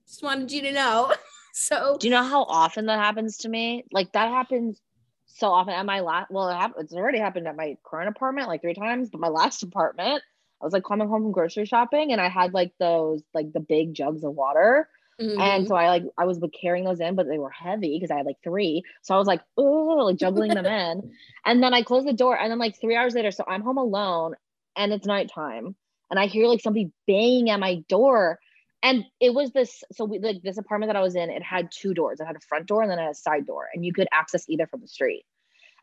just 0.08 0.24
wanted 0.24 0.52
you 0.52 0.62
to 0.64 0.72
know. 0.72 1.14
so 1.54 1.98
do 2.00 2.08
you 2.08 2.12
know 2.12 2.24
how 2.24 2.44
often 2.44 2.88
that 2.88 3.00
happens 3.00 3.38
to 3.38 3.50
me? 3.50 3.86
Like 3.92 4.12
that 4.14 4.30
happens 4.30 4.82
so 5.28 5.50
often 5.50 5.74
at 5.74 5.86
my 5.86 6.00
last, 6.00 6.32
well, 6.32 6.50
it 6.50 6.56
happened, 6.56 6.86
it's 6.86 6.94
already 6.94 7.20
happened 7.20 7.48
at 7.48 7.56
my 7.56 7.76
current 7.86 8.10
apartment 8.10 8.48
like 8.48 8.62
three 8.62 8.74
times, 8.74 9.10
but 9.10 9.22
my 9.22 9.30
last 9.30 9.64
apartment, 9.64 10.24
I 10.64 10.66
was 10.66 10.74
like 10.74 10.86
coming 10.86 11.10
home 11.10 11.24
from 11.24 11.32
grocery 11.34 11.66
shopping 11.66 12.14
and 12.14 12.22
I 12.22 12.30
had 12.30 12.54
like 12.54 12.72
those, 12.80 13.22
like 13.34 13.52
the 13.52 13.60
big 13.60 13.94
jugs 13.94 14.24
of 14.24 14.34
water 14.34 14.88
Mm-hmm. 15.22 15.40
And 15.40 15.68
so 15.68 15.76
I 15.76 15.90
like 15.90 16.04
I 16.18 16.26
was 16.26 16.40
carrying 16.60 16.86
those 16.86 17.00
in, 17.00 17.16
but 17.16 17.28
they 17.28 17.38
were 17.38 17.50
heavy 17.50 17.98
because 17.98 18.12
I 18.12 18.18
had 18.18 18.26
like 18.26 18.42
three. 18.44 18.84
So 19.04 19.14
I 19.14 19.18
was 19.18 19.28
like, 19.28 19.42
oh, 19.58 20.06
like 20.06 20.18
juggling 20.18 20.54
them 20.54 20.66
in. 20.66 21.12
And 21.46 21.62
then 21.62 21.74
I 21.74 21.82
closed 21.82 22.08
the 22.08 22.14
door, 22.14 22.40
and 22.40 22.50
then 22.50 22.58
like 22.58 22.80
three 22.80 22.96
hours 22.96 23.16
later, 23.16 23.30
so 23.30 23.44
I'm 23.46 23.62
home 23.62 23.78
alone, 23.78 24.36
and 24.78 24.94
it's 24.94 25.06
nighttime, 25.06 25.76
and 26.10 26.20
I 26.20 26.28
hear 26.28 26.48
like 26.48 26.62
somebody 26.62 26.92
banging 27.06 27.50
at 27.50 27.60
my 27.60 27.84
door. 27.90 28.40
And 28.82 29.06
it 29.20 29.34
was 29.34 29.52
this, 29.52 29.84
so 29.94 30.06
we, 30.06 30.20
like 30.20 30.42
this 30.42 30.58
apartment 30.58 30.90
that 30.90 30.98
I 30.98 31.02
was 31.02 31.16
in, 31.16 31.30
it 31.30 31.44
had 31.44 31.70
two 31.72 31.94
doors. 31.94 32.20
It 32.20 32.26
had 32.26 32.36
a 32.36 32.42
front 32.42 32.66
door 32.66 32.82
and 32.82 32.92
then 32.92 33.00
a 33.00 33.14
side 33.14 33.46
door, 33.46 33.68
and 33.74 33.86
you 33.86 33.94
could 33.94 34.08
access 34.12 34.50
either 34.50 34.68
from 34.68 34.82
the 34.82 34.88
street. 34.88 35.26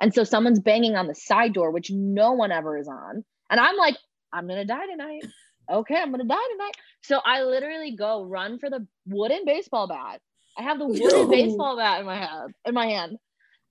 And 0.00 0.14
so 0.14 0.24
someone's 0.24 0.60
banging 0.60 0.96
on 0.96 1.06
the 1.06 1.14
side 1.14 1.52
door, 1.52 1.70
which 1.70 1.90
no 1.90 2.32
one 2.32 2.52
ever 2.52 2.78
is 2.78 2.88
on. 2.88 3.24
And 3.50 3.60
I'm 3.60 3.76
like, 3.76 3.96
I'm 4.32 4.46
gonna 4.48 4.64
die 4.64 4.86
tonight 4.86 5.24
okay, 5.70 5.96
I'm 5.96 6.10
gonna 6.10 6.24
die 6.24 6.36
tonight. 6.52 6.76
So 7.02 7.20
I 7.24 7.42
literally 7.42 7.96
go 7.96 8.24
run 8.24 8.58
for 8.58 8.70
the 8.70 8.86
wooden 9.06 9.44
baseball 9.44 9.88
bat. 9.88 10.20
I 10.58 10.62
have 10.62 10.78
the 10.78 10.86
wooden 10.86 11.08
no. 11.08 11.28
baseball 11.28 11.76
bat 11.76 12.00
in 12.00 12.06
my 12.06 12.16
hand. 12.16 12.54
In 12.64 12.74
my 12.74 12.86
hand, 12.86 13.16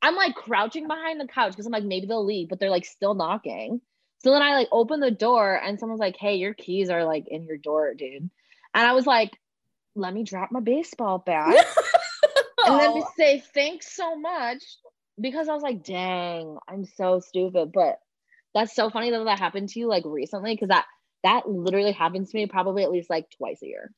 I'm 0.01 0.15
like 0.15 0.35
crouching 0.35 0.87
behind 0.87 1.19
the 1.19 1.27
couch 1.27 1.51
because 1.51 1.65
I'm 1.65 1.71
like 1.71 1.83
maybe 1.83 2.07
they'll 2.07 2.25
leave, 2.25 2.49
but 2.49 2.59
they're 2.59 2.69
like 2.69 2.85
still 2.85 3.13
knocking. 3.13 3.81
So 4.19 4.31
then 4.31 4.41
I 4.41 4.53
like 4.53 4.67
open 4.71 4.99
the 4.99 5.11
door 5.11 5.55
and 5.55 5.79
someone's 5.79 5.99
like, 5.99 6.17
"Hey, 6.17 6.35
your 6.35 6.53
keys 6.53 6.89
are 6.89 7.05
like 7.05 7.25
in 7.27 7.45
your 7.45 7.57
door, 7.57 7.93
dude." 7.93 8.29
And 8.73 8.87
I 8.87 8.93
was 8.93 9.05
like, 9.05 9.31
"Let 9.95 10.13
me 10.13 10.23
drop 10.23 10.51
my 10.51 10.59
baseball 10.59 11.19
bat." 11.19 11.47
and 12.65 12.75
let 12.75 12.89
oh. 12.89 12.95
me 12.95 13.03
say 13.17 13.43
thanks 13.53 13.95
so 13.95 14.17
much 14.17 14.63
because 15.19 15.47
I 15.47 15.53
was 15.53 15.63
like, 15.63 15.83
"Dang, 15.83 16.57
I'm 16.67 16.85
so 16.85 17.19
stupid." 17.19 17.71
But 17.73 17.99
that's 18.53 18.75
so 18.75 18.89
funny 18.89 19.11
that 19.11 19.23
that 19.23 19.39
happened 19.39 19.69
to 19.69 19.79
you 19.79 19.87
like 19.87 20.03
recently 20.05 20.53
because 20.53 20.69
that 20.69 20.85
that 21.23 21.49
literally 21.49 21.91
happens 21.91 22.31
to 22.31 22.37
me 22.37 22.45
probably 22.45 22.83
at 22.83 22.91
least 22.91 23.09
like 23.09 23.25
twice 23.37 23.61
a 23.61 23.67
year. 23.67 23.91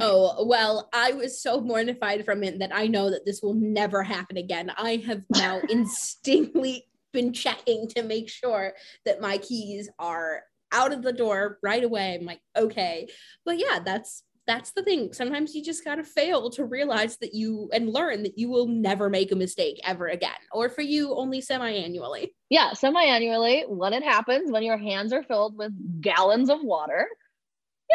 Oh, 0.00 0.46
well, 0.46 0.88
I 0.92 1.12
was 1.12 1.42
so 1.42 1.60
mortified 1.60 2.24
from 2.24 2.44
it 2.44 2.60
that 2.60 2.70
I 2.72 2.86
know 2.86 3.10
that 3.10 3.24
this 3.24 3.42
will 3.42 3.54
never 3.54 4.02
happen 4.02 4.36
again. 4.36 4.70
I 4.76 5.02
have 5.06 5.22
now 5.30 5.60
instinctively 5.68 6.86
been 7.12 7.32
checking 7.32 7.88
to 7.88 8.02
make 8.02 8.28
sure 8.28 8.74
that 9.04 9.20
my 9.20 9.38
keys 9.38 9.90
are 9.98 10.42
out 10.70 10.92
of 10.92 11.02
the 11.02 11.12
door 11.12 11.58
right 11.62 11.82
away. 11.82 12.14
I'm 12.14 12.26
like, 12.26 12.40
okay. 12.56 13.08
But 13.44 13.58
yeah, 13.58 13.80
that's 13.84 14.22
that's 14.48 14.70
the 14.70 14.82
thing. 14.82 15.12
Sometimes 15.12 15.54
you 15.54 15.62
just 15.62 15.84
got 15.84 15.96
to 15.96 16.02
fail 16.04 16.48
to 16.50 16.64
realize 16.64 17.18
that 17.18 17.34
you 17.34 17.68
and 17.72 17.92
learn 17.92 18.22
that 18.22 18.38
you 18.38 18.48
will 18.48 18.66
never 18.66 19.10
make 19.10 19.30
a 19.30 19.36
mistake 19.36 19.78
ever 19.84 20.08
again, 20.08 20.30
or 20.50 20.70
for 20.70 20.80
you, 20.80 21.14
only 21.14 21.42
semi 21.42 21.70
annually. 21.70 22.34
Yeah, 22.48 22.72
semi 22.72 23.04
annually 23.04 23.64
when 23.68 23.92
it 23.92 24.02
happens, 24.02 24.50
when 24.50 24.62
your 24.62 24.78
hands 24.78 25.12
are 25.12 25.22
filled 25.22 25.56
with 25.58 25.72
gallons 26.00 26.48
of 26.48 26.64
water. 26.64 27.06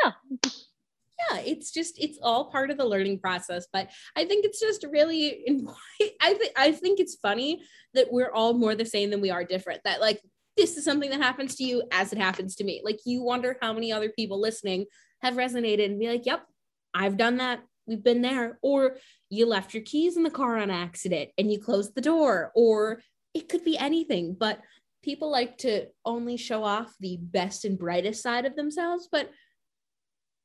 Yeah. 0.04 0.12
Yeah, 1.30 1.39
it's 1.39 1.72
just 1.72 1.97
it's 1.99 2.20
all 2.22 2.51
part 2.51 2.70
of 2.70 2.78
the 2.78 2.86
learning 2.86 3.20
process, 3.20 3.66
but 3.74 3.89
I 4.16 4.26
think 4.26 4.45
it's 4.45 4.60
just 4.60 4.86
really 4.91 5.45
I 6.22 6.36
think 6.36 6.54
I 6.56 6.72
think 6.72 6.99
it's 6.99 7.16
funny 7.16 7.64
that 7.95 8.12
we're 8.12 8.32
all 8.32 8.54
more 8.54 8.76
the 8.76 8.86
same 8.86 9.10
than 9.10 9.22
we 9.22 9.32
are 9.32 9.43
different. 9.43 9.82
That 9.86 10.01
like 10.01 10.22
this 10.56 10.78
is 10.78 10.86
something 10.86 11.10
that 11.10 11.22
happens 11.22 11.56
to 11.56 11.64
you 11.64 11.84
as 11.91 12.14
it 12.14 12.20
happens 12.20 12.56
to 12.58 12.64
me. 12.64 12.82
Like 12.84 12.99
you 13.06 13.24
wonder 13.24 13.58
how 13.60 13.74
many 13.74 13.91
other 13.91 14.10
people 14.10 14.39
listening 14.39 14.86
have 15.24 15.36
resonated 15.36 15.86
and 15.86 15.99
be 15.99 16.09
like, 16.09 16.26
yep, 16.26 16.45
I've 16.93 17.17
done 17.17 17.38
that. 17.38 17.61
We've 17.88 18.03
been 18.03 18.21
there. 18.21 18.59
Or 18.61 18.97
you 19.30 19.47
left 19.47 19.74
your 19.74 19.84
keys 19.84 20.15
in 20.15 20.24
the 20.24 20.30
car 20.30 20.57
on 20.57 20.69
accident 20.69 21.32
and 21.38 21.51
you 21.51 21.59
closed 21.59 21.95
the 21.95 22.01
door, 22.01 22.51
or 22.55 23.01
it 23.34 23.49
could 23.49 23.63
be 23.65 23.78
anything, 23.78 24.36
but 24.39 24.59
people 25.03 25.32
like 25.32 25.57
to 25.59 25.88
only 26.05 26.38
show 26.38 26.63
off 26.63 26.93
the 26.99 27.17
best 27.17 27.65
and 27.65 27.78
brightest 27.78 28.21
side 28.21 28.45
of 28.45 28.55
themselves, 28.55 29.09
but 29.11 29.30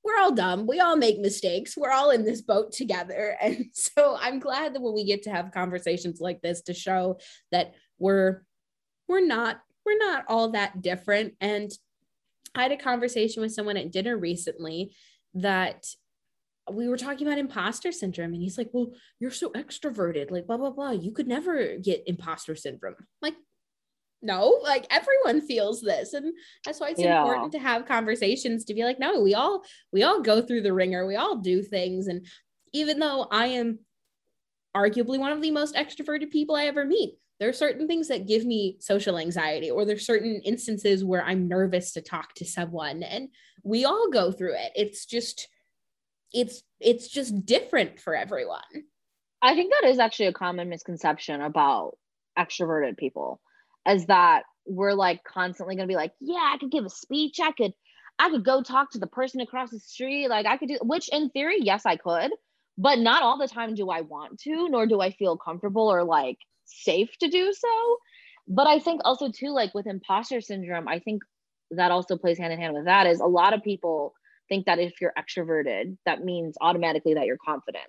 we're 0.04 0.18
all 0.18 0.32
dumb. 0.32 0.66
We 0.66 0.80
all 0.80 0.96
make 0.96 1.20
mistakes. 1.20 1.76
We're 1.76 1.92
all 1.92 2.10
in 2.10 2.24
this 2.24 2.40
boat 2.40 2.72
together. 2.72 3.36
And 3.42 3.66
so 3.72 4.16
I'm 4.18 4.38
glad 4.38 4.74
that 4.74 4.82
when 4.82 4.94
we 4.94 5.04
get 5.04 5.24
to 5.24 5.30
have 5.30 5.52
conversations 5.52 6.20
like 6.20 6.40
this 6.40 6.62
to 6.62 6.74
show 6.74 7.18
that 7.52 7.74
we're 7.98 8.42
we're 9.06 9.26
not 9.26 9.60
we're 9.84 9.98
not 9.98 10.24
all 10.28 10.50
that 10.50 10.82
different. 10.82 11.34
And 11.40 11.70
I 12.54 12.62
had 12.62 12.72
a 12.72 12.76
conversation 12.76 13.42
with 13.42 13.52
someone 13.52 13.76
at 13.76 13.92
dinner 13.92 14.16
recently 14.16 14.94
that 15.34 15.86
we 16.70 16.88
were 16.88 16.96
talking 16.96 17.26
about 17.26 17.38
imposter 17.38 17.92
syndrome 17.92 18.34
and 18.34 18.42
he's 18.42 18.58
like 18.58 18.68
well 18.74 18.92
you're 19.20 19.30
so 19.30 19.50
extroverted 19.52 20.30
like 20.30 20.46
blah 20.46 20.56
blah 20.56 20.70
blah. 20.70 20.90
You 20.90 21.12
could 21.12 21.26
never 21.26 21.76
get 21.76 22.04
imposter 22.06 22.54
syndrome. 22.54 22.94
I'm 22.98 23.06
like 23.22 23.34
no 24.20 24.60
like 24.62 24.86
everyone 24.90 25.46
feels 25.46 25.80
this. 25.80 26.12
And 26.12 26.32
that's 26.64 26.80
why 26.80 26.90
it's 26.90 27.00
yeah. 27.00 27.22
important 27.22 27.52
to 27.52 27.58
have 27.58 27.86
conversations 27.86 28.64
to 28.66 28.74
be 28.74 28.84
like 28.84 28.98
no 28.98 29.20
we 29.20 29.34
all 29.34 29.62
we 29.92 30.02
all 30.02 30.20
go 30.20 30.42
through 30.42 30.62
the 30.62 30.72
wringer. 30.72 31.06
We 31.06 31.16
all 31.16 31.36
do 31.36 31.62
things. 31.62 32.06
And 32.06 32.26
even 32.72 32.98
though 32.98 33.26
i 33.30 33.46
am 33.46 33.78
arguably 34.76 35.18
one 35.18 35.32
of 35.32 35.42
the 35.42 35.50
most 35.50 35.74
extroverted 35.74 36.30
people 36.30 36.54
i 36.54 36.66
ever 36.66 36.84
meet 36.84 37.14
there 37.40 37.48
are 37.48 37.52
certain 37.54 37.86
things 37.86 38.08
that 38.08 38.26
give 38.26 38.44
me 38.44 38.76
social 38.80 39.18
anxiety 39.18 39.70
or 39.70 39.84
there's 39.84 40.06
certain 40.06 40.40
instances 40.44 41.04
where 41.04 41.24
i'm 41.24 41.48
nervous 41.48 41.92
to 41.92 42.00
talk 42.00 42.34
to 42.34 42.44
someone 42.44 43.02
and 43.02 43.28
we 43.64 43.84
all 43.84 44.10
go 44.10 44.32
through 44.32 44.54
it 44.54 44.72
it's 44.74 45.06
just 45.06 45.48
it's 46.32 46.62
it's 46.80 47.08
just 47.08 47.44
different 47.44 48.00
for 48.00 48.14
everyone. 48.14 48.60
I 49.40 49.54
think 49.54 49.72
that 49.72 49.88
is 49.88 49.98
actually 49.98 50.26
a 50.26 50.32
common 50.32 50.68
misconception 50.68 51.40
about 51.40 51.96
extroverted 52.38 52.96
people 52.96 53.40
is 53.88 54.06
that 54.06 54.42
we're 54.66 54.94
like 54.94 55.24
constantly 55.24 55.76
going 55.76 55.88
to 55.88 55.92
be 55.92 55.96
like, 55.96 56.12
yeah, 56.20 56.50
I 56.52 56.58
could 56.58 56.70
give 56.70 56.84
a 56.84 56.90
speech, 56.90 57.38
I 57.40 57.52
could 57.52 57.72
I 58.18 58.30
could 58.30 58.44
go 58.44 58.62
talk 58.62 58.90
to 58.92 58.98
the 58.98 59.06
person 59.06 59.40
across 59.40 59.70
the 59.70 59.78
street, 59.78 60.28
like 60.28 60.46
I 60.46 60.56
could 60.56 60.68
do 60.68 60.78
which 60.82 61.08
in 61.10 61.30
theory, 61.30 61.58
yes, 61.60 61.86
I 61.86 61.96
could, 61.96 62.32
but 62.78 63.00
not 63.00 63.24
all 63.24 63.36
the 63.36 63.48
time 63.48 63.74
do 63.74 63.90
I 63.90 64.02
want 64.02 64.38
to, 64.42 64.68
nor 64.68 64.86
do 64.86 65.00
I 65.00 65.10
feel 65.10 65.36
comfortable 65.36 65.92
or 65.92 66.04
like 66.04 66.38
safe 66.64 67.10
to 67.18 67.28
do 67.28 67.52
so. 67.52 67.96
But 68.46 68.68
I 68.68 68.78
think 68.78 69.02
also 69.04 69.30
too 69.30 69.50
like 69.50 69.74
with 69.74 69.88
imposter 69.88 70.40
syndrome, 70.40 70.86
I 70.86 71.00
think 71.00 71.22
that 71.72 71.90
also 71.90 72.16
plays 72.16 72.38
hand 72.38 72.52
in 72.52 72.60
hand 72.60 72.74
with 72.74 72.84
that 72.84 73.08
is 73.08 73.20
a 73.20 73.26
lot 73.26 73.52
of 73.52 73.64
people 73.64 74.14
think 74.48 74.66
that 74.66 74.78
if 74.78 75.00
you're 75.00 75.12
extroverted, 75.18 75.98
that 76.06 76.24
means 76.24 76.56
automatically 76.60 77.14
that 77.14 77.26
you're 77.26 77.36
confident. 77.36 77.84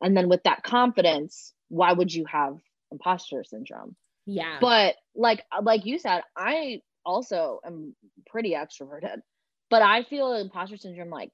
And 0.00 0.16
then 0.16 0.28
with 0.28 0.44
that 0.44 0.62
confidence, 0.62 1.52
why 1.68 1.92
would 1.92 2.14
you 2.14 2.24
have 2.26 2.56
imposter 2.92 3.42
syndrome? 3.44 3.96
Yeah. 4.26 4.58
But 4.60 4.94
like 5.16 5.42
uh, 5.50 5.62
like 5.62 5.84
you 5.86 5.98
said, 5.98 6.22
I 6.36 6.82
also 7.04 7.58
am 7.66 7.96
pretty 8.28 8.52
extroverted, 8.52 9.16
but 9.70 9.82
I 9.82 10.04
feel 10.04 10.34
imposter 10.34 10.76
syndrome 10.76 11.10
like 11.10 11.30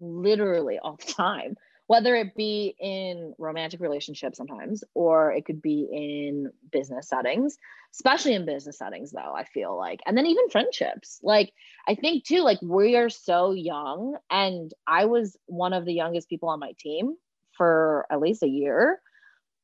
literally 0.00 0.80
all 0.82 0.96
the 0.96 1.12
time 1.12 1.54
whether 1.86 2.14
it 2.14 2.34
be 2.34 2.74
in 2.80 3.34
romantic 3.38 3.80
relationships 3.80 4.38
sometimes 4.38 4.84
or 4.94 5.32
it 5.32 5.44
could 5.44 5.60
be 5.60 5.88
in 5.92 6.50
business 6.72 7.08
settings 7.08 7.58
especially 7.92 8.34
in 8.34 8.46
business 8.46 8.78
settings 8.78 9.10
though 9.10 9.34
i 9.34 9.44
feel 9.44 9.76
like 9.76 10.00
and 10.06 10.16
then 10.16 10.26
even 10.26 10.48
friendships. 10.50 11.20
Like 11.22 11.52
i 11.86 11.94
think 11.94 12.24
too 12.24 12.40
like 12.40 12.58
we 12.62 12.96
are 12.96 13.10
so 13.10 13.52
young 13.52 14.16
and 14.30 14.72
i 14.86 15.04
was 15.06 15.36
one 15.46 15.72
of 15.72 15.84
the 15.84 15.94
youngest 15.94 16.28
people 16.28 16.48
on 16.48 16.60
my 16.60 16.72
team 16.78 17.16
for 17.56 18.06
at 18.10 18.20
least 18.20 18.42
a 18.42 18.48
year 18.48 19.00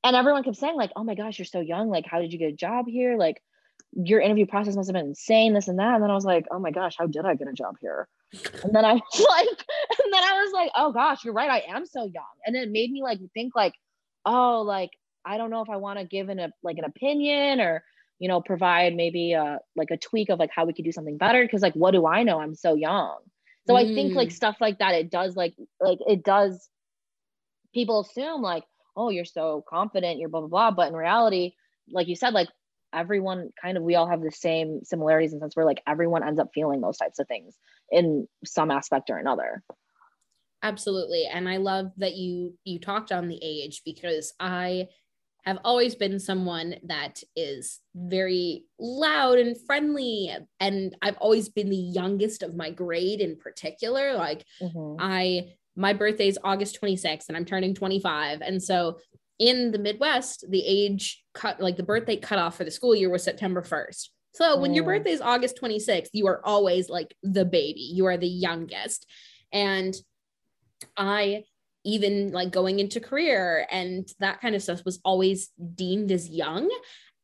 and 0.03 0.17
everyone 0.17 0.43
kept 0.43 0.57
saying 0.57 0.77
like 0.77 0.93
oh 0.97 1.05
my 1.05 1.15
gosh 1.15 1.39
you're 1.39 1.47
so 1.47 1.61
young. 1.61 1.89
Like 1.91 2.07
how 2.07 2.21
did 2.21 2.33
you 2.33 2.39
get 2.39 2.53
a 2.53 2.57
job 2.57 2.87
here? 2.89 3.17
Like 3.19 3.43
your 3.93 4.21
interview 4.21 4.47
process 4.47 4.77
must 4.77 4.89
have 4.89 4.95
been 4.95 5.07
insane 5.07 5.53
this 5.53 5.69
and 5.69 5.79
that 5.79 5.95
and 5.95 6.03
then 6.03 6.11
i 6.11 6.15
was 6.15 6.25
like 6.25 6.47
oh 6.51 6.59
my 6.59 6.71
gosh 6.71 6.95
how 6.99 7.07
did 7.07 7.25
i 7.25 7.35
get 7.35 7.49
a 7.49 7.53
job 7.53 7.75
here 7.81 8.09
and 8.33 8.75
then 8.75 8.85
I 8.85 8.93
was 9.13 9.27
like, 9.29 9.49
and 9.49 10.13
then 10.13 10.23
I 10.23 10.43
was 10.43 10.53
like, 10.53 10.71
oh 10.75 10.93
gosh, 10.93 11.25
you're 11.25 11.35
right. 11.35 11.51
I 11.51 11.75
am 11.75 11.87
so 11.87 12.05
young. 12.05 12.25
And 12.45 12.57
it 12.57 12.71
made 12.71 12.91
me 12.91 13.03
like 13.03 13.19
think 13.35 13.55
like, 13.55 13.75
oh, 14.25 14.63
like 14.63 14.91
I 15.25 15.37
don't 15.37 15.51
know 15.51 15.63
if 15.63 15.71
I 15.71 15.77
want 15.77 15.99
to 15.99 16.05
give 16.05 16.29
an 16.29 16.39
a 16.39 16.51
like 16.63 16.79
an 16.79 16.85
opinion 16.85 17.61
or 17.61 17.85
you 18.19 18.29
know 18.29 18.41
provide 18.41 18.95
maybe 18.95 19.33
a 19.33 19.59
like 19.77 19.91
a 19.91 19.97
tweak 19.97 20.31
of 20.31 20.39
like 20.39 20.51
how 20.55 20.65
we 20.65 20.73
could 20.73 20.85
do 20.85 20.93
something 20.93 21.19
better 21.19 21.43
because 21.43 21.63
like 21.63 21.75
what 21.75 21.93
do 21.93 22.07
I 22.07 22.23
know? 22.23 22.41
I'm 22.41 22.55
so 22.55 22.75
young. 22.75 23.19
So 23.67 23.75
mm. 23.75 23.79
I 23.79 23.95
think 23.95 24.15
like 24.15 24.29
mm. 24.29 24.33
stuff 24.33 24.57
like 24.61 24.79
that, 24.79 24.95
it 24.95 25.11
does 25.11 25.37
like 25.37 25.55
like 25.81 25.99
it 26.07 26.25
does. 26.25 26.69
People 27.73 28.01
assume 28.01 28.43
like, 28.43 28.65
oh, 28.97 29.11
you're 29.11 29.25
so 29.25 29.65
confident, 29.69 30.19
you're 30.19 30.29
blah 30.29 30.41
blah 30.41 30.49
blah, 30.49 30.71
but 30.71 30.89
in 30.89 30.95
reality, 30.95 31.53
like 31.91 32.09
you 32.09 32.17
said, 32.17 32.35
like 32.35 32.49
everyone 32.93 33.51
kind 33.61 33.77
of 33.77 33.83
we 33.83 33.95
all 33.95 34.09
have 34.09 34.23
the 34.23 34.31
same 34.31 34.81
similarities 34.83 35.33
in 35.33 35.41
sense 35.41 35.57
where 35.57 35.67
like 35.67 35.83
everyone 35.87 36.27
ends 36.27 36.41
up 36.41 36.51
feeling 36.55 36.81
those 36.81 36.99
types 36.99 37.19
of 37.19 37.29
things 37.29 37.57
in 37.91 38.27
some 38.45 38.71
aspect 38.71 39.11
or 39.11 39.19
another. 39.19 39.63
Absolutely. 40.63 41.27
And 41.27 41.49
i 41.49 41.57
love 41.57 41.91
that 41.97 42.15
you 42.15 42.55
you 42.65 42.79
talked 42.79 43.13
on 43.13 43.29
the 43.29 43.39
age 43.43 43.83
because 43.85 44.33
i 44.39 44.87
have 45.45 45.59
always 45.65 45.95
been 45.95 46.21
someone 46.21 46.75
that 46.85 47.23
is 47.35 47.81
very 47.95 48.65
loud 48.79 49.39
and 49.39 49.57
friendly 49.67 50.31
and 50.59 50.95
i've 51.01 51.17
always 51.17 51.49
been 51.49 51.71
the 51.71 51.77
youngest 51.77 52.43
of 52.43 52.55
my 52.55 52.71
grade 52.71 53.21
in 53.21 53.37
particular. 53.37 54.15
Like 54.15 54.45
mm-hmm. 54.61 54.97
i 54.99 55.53
my 55.77 55.93
birthday 55.93 56.29
is 56.29 56.39
august 56.45 56.79
26th 56.83 57.29
and 57.29 57.37
i'm 57.37 57.45
turning 57.45 57.75
25 57.75 58.43
and 58.43 58.63
so 58.63 58.99
in 59.41 59.73
the 59.73 59.79
midwest 59.79 60.45
the 60.49 60.63
age 60.65 61.25
cut 61.35 61.61
like 61.61 61.77
the 61.77 61.83
birthday 61.83 62.17
cutoff 62.17 62.57
for 62.57 62.63
the 62.63 62.71
school 62.71 62.95
year 62.95 63.11
was 63.11 63.25
september 63.25 63.63
1st 63.63 64.11
so 64.33 64.59
when 64.59 64.75
your 64.75 64.85
mm. 64.85 64.89
birthday 64.89 65.11
is 65.11 65.21
August 65.21 65.59
26th, 65.61 66.11
you 66.13 66.27
are 66.29 66.45
always 66.45 66.89
like 66.89 67.15
the 67.23 67.45
baby. 67.45 67.81
You 67.81 68.07
are 68.07 68.17
the 68.17 68.29
youngest. 68.29 69.07
And 69.53 69.95
I 70.97 71.45
even 71.85 72.31
like 72.31 72.51
going 72.51 72.79
into 72.79 73.01
career 73.01 73.67
and 73.71 74.09
that 74.21 74.41
kind 74.41 74.55
of 74.55 74.63
stuff 74.63 74.85
was 74.85 75.01
always 75.05 75.49
deemed 75.75 76.13
as 76.13 76.29
young. 76.29 76.71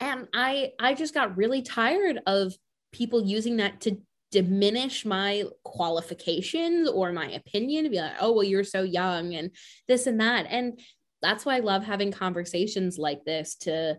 And 0.01 0.29
I 0.35 0.73
I 0.81 0.95
just 0.95 1.15
got 1.15 1.37
really 1.37 1.63
tired 1.63 2.21
of 2.27 2.55
people 2.93 3.25
using 3.25 3.59
that 3.59 3.81
to 3.83 3.99
diminish 4.33 5.05
my 5.05 5.45
qualifications 5.63 6.89
or 6.89 7.13
my 7.13 7.31
opinion 7.31 7.85
to 7.85 7.91
be 7.91 8.01
like, 8.01 8.17
oh, 8.21 8.33
well, 8.33 8.45
you're 8.45 8.65
so 8.65 8.83
young 8.83 9.35
and 9.35 9.51
this 9.87 10.07
and 10.07 10.21
that. 10.21 10.47
And 10.51 10.81
that's 11.27 11.45
why 11.45 11.57
I 11.57 11.61
love 11.61 11.85
having 11.85 12.13
conversations 12.13 12.99
like 12.99 13.25
this 13.25 13.57
to 13.57 13.99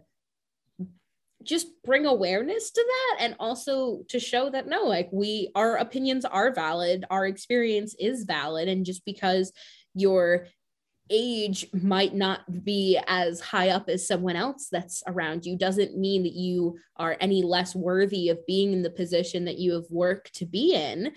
just 1.43 1.67
bring 1.83 2.05
awareness 2.05 2.71
to 2.71 2.83
that 2.85 3.23
and 3.23 3.35
also 3.39 4.03
to 4.09 4.19
show 4.19 4.49
that 4.49 4.67
no 4.67 4.83
like 4.83 5.07
we 5.13 5.51
our 5.55 5.77
opinions 5.77 6.25
are 6.25 6.53
valid 6.53 7.05
our 7.09 7.25
experience 7.25 7.95
is 7.99 8.23
valid 8.23 8.67
and 8.67 8.85
just 8.85 9.05
because 9.05 9.53
your 9.93 10.47
age 11.09 11.65
might 11.73 12.13
not 12.13 12.65
be 12.65 12.99
as 13.07 13.39
high 13.39 13.69
up 13.69 13.87
as 13.87 14.05
someone 14.05 14.35
else 14.35 14.67
that's 14.69 15.03
around 15.07 15.45
you 15.45 15.57
doesn't 15.57 15.97
mean 15.97 16.23
that 16.23 16.33
you 16.33 16.77
are 16.97 17.15
any 17.19 17.43
less 17.43 17.75
worthy 17.75 18.29
of 18.29 18.45
being 18.45 18.73
in 18.73 18.81
the 18.81 18.89
position 18.89 19.45
that 19.45 19.57
you 19.57 19.73
have 19.73 19.85
worked 19.89 20.33
to 20.35 20.45
be 20.45 20.73
in. 20.73 21.13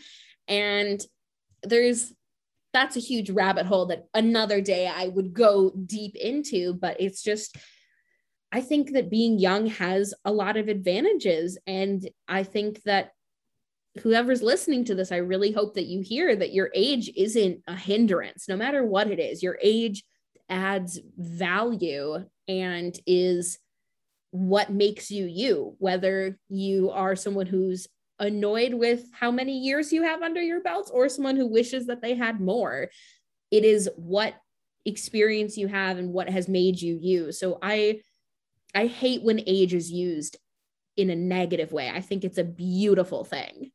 And 0.47 1.01
there's 1.63 2.13
that's 2.73 2.97
a 2.97 3.01
huge 3.01 3.31
rabbit 3.31 3.67
hole 3.67 3.87
that 3.87 4.07
another 4.15 4.61
day 4.61 4.87
I 4.87 5.09
would 5.09 5.33
go 5.33 5.71
deep 5.71 6.17
into 6.17 6.75
but 6.75 7.01
it's 7.01 7.23
just 7.23 7.57
I 8.53 8.61
think 8.61 8.93
that 8.93 9.11
being 9.11 9.39
young 9.39 9.67
has 9.67 10.13
a 10.25 10.33
lot 10.33 10.57
of 10.57 10.69
advantages. 10.69 11.59
And 11.67 12.09
I 12.27 12.43
think 12.43 12.83
that 12.83 13.13
whoever's 14.03 14.43
listening 14.43 14.85
to 14.87 14.95
this, 14.95 15.13
I 15.13 15.19
really 15.19 15.53
hope 15.53 15.75
that 15.75 15.87
you 15.87 16.01
hear 16.01 16.35
that 16.35 16.53
your 16.53 16.71
age 16.75 17.11
isn't 17.17 17.63
a 17.67 17.77
hindrance, 17.77 18.49
no 18.49 18.57
matter 18.57 18.85
what 18.85 19.11
it 19.11 19.21
is. 19.21 19.43
Your 19.43 19.59
age 19.63 20.05
adds 20.49 20.99
value 21.17 22.25
and 22.49 22.99
is 23.07 23.59
what 24.33 24.73
makes 24.73 25.11
you 25.11 25.27
you, 25.27 25.77
whether 25.79 26.39
you 26.49 26.91
are 26.91 27.15
someone 27.15 27.47
who's 27.47 27.87
annoyed 28.21 28.75
with 28.75 29.05
how 29.13 29.31
many 29.31 29.59
years 29.59 29.93
you 29.93 30.03
have 30.03 30.23
under 30.23 30.41
your 30.43 30.61
belt 30.61 30.91
or 30.93 31.09
someone 31.09 31.37
who 31.37 31.47
wishes 31.47 31.87
that 31.87 32.03
they 32.03 32.15
had 32.15 32.41
more. 32.41 32.91
It 33.51 33.65
is 33.65 33.91
what 33.97 34.35
experience 34.85 35.57
you 35.57 35.67
have 35.67 35.99
and 35.99 36.13
what 36.13 36.29
has 36.29 36.49
made 36.49 36.81
you 36.81 36.99
you. 37.01 37.33
So 37.33 37.59
I 37.63 38.01
I 38.75 38.87
hate 38.87 39.23
when 39.23 39.43
age 39.47 39.75
is 39.75 39.91
used 39.91 40.37
in 40.97 41.11
a 41.11 41.17
negative 41.17 41.73
way. 41.73 41.91
I 41.91 42.01
think 42.01 42.25
it's 42.25 42.39
a 42.39 42.45
beautiful 42.45 43.25
thing. 43.25 43.73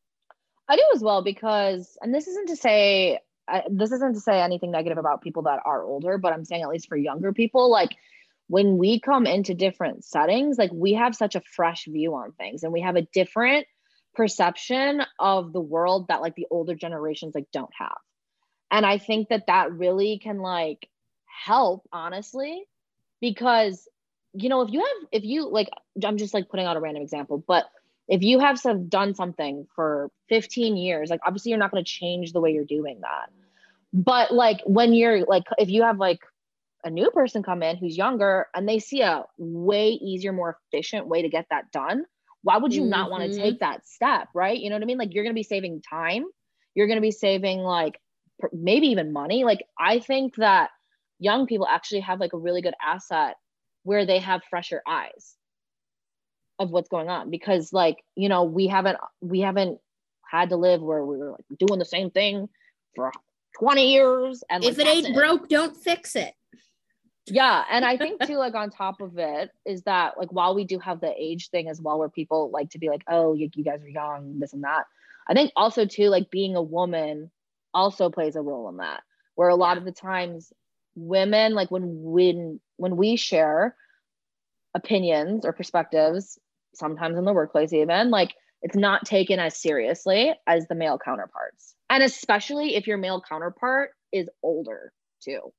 I 0.67 0.75
do 0.75 0.83
as 0.93 1.01
well 1.01 1.21
because, 1.21 1.97
and 2.01 2.13
this 2.13 2.27
isn't 2.27 2.47
to 2.47 2.55
say, 2.55 3.19
uh, 3.47 3.61
this 3.69 3.91
isn't 3.91 4.13
to 4.13 4.19
say 4.19 4.41
anything 4.41 4.71
negative 4.71 4.97
about 4.97 5.21
people 5.21 5.43
that 5.43 5.59
are 5.65 5.83
older, 5.83 6.17
but 6.17 6.33
I'm 6.33 6.45
saying 6.45 6.63
at 6.63 6.69
least 6.69 6.87
for 6.87 6.97
younger 6.97 7.33
people, 7.33 7.69
like 7.69 7.95
when 8.47 8.77
we 8.77 8.99
come 8.99 9.27
into 9.27 9.53
different 9.53 10.03
settings, 10.03 10.57
like 10.57 10.71
we 10.73 10.93
have 10.93 11.15
such 11.15 11.35
a 11.35 11.41
fresh 11.41 11.85
view 11.85 12.15
on 12.15 12.31
things 12.33 12.63
and 12.63 12.71
we 12.71 12.81
have 12.81 12.95
a 12.95 13.07
different 13.13 13.67
perception 14.15 15.01
of 15.19 15.53
the 15.53 15.61
world 15.61 16.07
that 16.07 16.21
like 16.21 16.35
the 16.35 16.47
older 16.49 16.75
generations 16.75 17.35
like 17.35 17.47
don't 17.51 17.73
have. 17.77 17.97
And 18.71 18.85
I 18.85 18.97
think 18.97 19.29
that 19.29 19.47
that 19.47 19.71
really 19.71 20.19
can 20.19 20.39
like 20.39 20.89
help, 21.25 21.87
honestly, 21.91 22.63
because 23.21 23.87
you 24.37 24.49
know, 24.49 24.61
if 24.61 24.71
you 24.71 24.79
have, 24.79 25.07
if 25.11 25.23
you 25.23 25.47
like, 25.49 25.69
I'm 26.03 26.17
just 26.17 26.33
like 26.33 26.49
putting 26.49 26.65
out 26.65 26.75
a 26.75 26.81
random 26.81 27.01
example, 27.01 27.43
but 27.47 27.65
if 28.07 28.21
you 28.21 28.39
have 28.39 28.59
some 28.59 28.87
done 28.87 29.15
something 29.15 29.65
for 29.75 30.11
15 30.29 30.77
years, 30.77 31.09
like 31.09 31.21
obviously 31.25 31.49
you're 31.51 31.59
not 31.59 31.71
going 31.71 31.83
to 31.83 31.89
change 31.89 32.33
the 32.33 32.41
way 32.41 32.51
you're 32.51 32.65
doing 32.65 32.99
that. 33.01 33.29
But 33.93 34.33
like 34.33 34.59
when 34.65 34.93
you're 34.93 35.25
like, 35.25 35.43
if 35.57 35.69
you 35.69 35.83
have 35.83 35.97
like 35.97 36.19
a 36.83 36.89
new 36.89 37.09
person 37.11 37.43
come 37.43 37.63
in 37.63 37.77
who's 37.77 37.97
younger 37.97 38.47
and 38.53 38.67
they 38.67 38.79
see 38.79 39.01
a 39.01 39.23
way 39.37 39.89
easier, 39.91 40.33
more 40.33 40.59
efficient 40.73 41.07
way 41.07 41.21
to 41.21 41.29
get 41.29 41.47
that 41.49 41.71
done, 41.71 42.05
why 42.45 42.57
would 42.57 42.75
you 42.75 42.83
mm-hmm. 42.83 42.91
not 42.91 43.09
want 43.09 43.23
to 43.23 43.35
take 43.35 43.61
that 43.61 43.87
step? 43.87 44.27
Right. 44.35 44.59
You 44.59 44.69
know 44.69 44.75
what 44.75 44.83
I 44.83 44.85
mean? 44.85 44.99
Like 44.99 45.15
you're 45.15 45.23
going 45.23 45.33
to 45.33 45.39
be 45.39 45.41
saving 45.41 45.81
time. 45.81 46.25
You're 46.75 46.85
going 46.85 46.97
to 46.97 47.01
be 47.01 47.09
saving 47.09 47.61
like 47.61 47.99
maybe 48.53 48.89
even 48.89 49.11
money. 49.11 49.43
Like 49.43 49.65
I 49.79 49.97
think 49.97 50.35
that 50.35 50.69
young 51.17 51.47
people 51.47 51.65
actually 51.67 52.01
have 52.01 52.19
like 52.19 52.33
a 52.33 52.37
really 52.37 52.61
good 52.61 52.75
asset 52.85 53.37
where 53.81 54.05
they 54.05 54.19
have 54.19 54.43
fresher 54.47 54.83
eyes 54.87 55.35
of 56.59 56.69
what's 56.69 56.87
going 56.87 57.09
on 57.09 57.31
because 57.31 57.73
like 57.73 57.97
you 58.15 58.29
know 58.29 58.43
we 58.43 58.67
haven't 58.67 58.97
we 59.21 59.41
haven't 59.41 59.79
had 60.29 60.49
to 60.49 60.55
live 60.55 60.83
where 60.83 61.03
we 61.03 61.17
were 61.17 61.31
like 61.31 61.45
doing 61.57 61.79
the 61.79 61.85
same 61.85 62.11
thing 62.11 62.47
for 62.95 63.11
20 63.59 63.91
years 63.91 64.43
and 64.51 64.63
if 64.63 64.77
it 64.77 64.87
ain't 64.87 65.09
it. 65.09 65.15
broke 65.15 65.49
don't 65.49 65.75
fix 65.75 66.15
it 66.15 66.33
yeah 67.27 67.63
and 67.71 67.85
i 67.85 67.97
think 67.97 68.21
too 68.27 68.37
like 68.37 68.55
on 68.55 68.69
top 68.69 69.01
of 69.01 69.17
it 69.17 69.49
is 69.65 69.81
that 69.83 70.17
like 70.17 70.31
while 70.31 70.55
we 70.55 70.63
do 70.63 70.79
have 70.79 70.99
the 71.01 71.13
age 71.17 71.49
thing 71.49 71.67
as 71.67 71.81
well 71.81 71.99
where 71.99 72.09
people 72.09 72.49
like 72.51 72.69
to 72.69 72.79
be 72.79 72.89
like 72.89 73.03
oh 73.07 73.33
you, 73.33 73.49
you 73.55 73.63
guys 73.63 73.81
are 73.83 73.89
young 73.89 74.39
this 74.39 74.53
and 74.53 74.63
that 74.63 74.85
i 75.27 75.33
think 75.33 75.51
also 75.55 75.85
too 75.85 76.09
like 76.09 76.29
being 76.29 76.55
a 76.55 76.61
woman 76.61 77.31
also 77.73 78.09
plays 78.09 78.35
a 78.35 78.41
role 78.41 78.69
in 78.69 78.77
that 78.77 79.01
where 79.35 79.49
a 79.49 79.55
lot 79.55 79.77
of 79.77 79.85
the 79.85 79.91
times 79.91 80.53
women 80.95 81.53
like 81.53 81.69
when 81.71 81.83
when 82.01 82.59
when 82.77 82.95
we 82.95 83.15
share 83.15 83.75
opinions 84.73 85.45
or 85.45 85.53
perspectives 85.53 86.39
sometimes 86.73 87.17
in 87.17 87.25
the 87.25 87.33
workplace 87.33 87.73
even 87.73 88.09
like 88.09 88.33
it's 88.61 88.75
not 88.75 89.05
taken 89.05 89.39
as 89.39 89.57
seriously 89.57 90.33
as 90.47 90.67
the 90.67 90.75
male 90.75 90.97
counterparts 90.97 91.75
and 91.89 92.01
especially 92.01 92.75
if 92.75 92.87
your 92.87 92.97
male 92.97 93.21
counterpart 93.27 93.91
is 94.11 94.29
older 94.41 94.91
too 95.21 95.51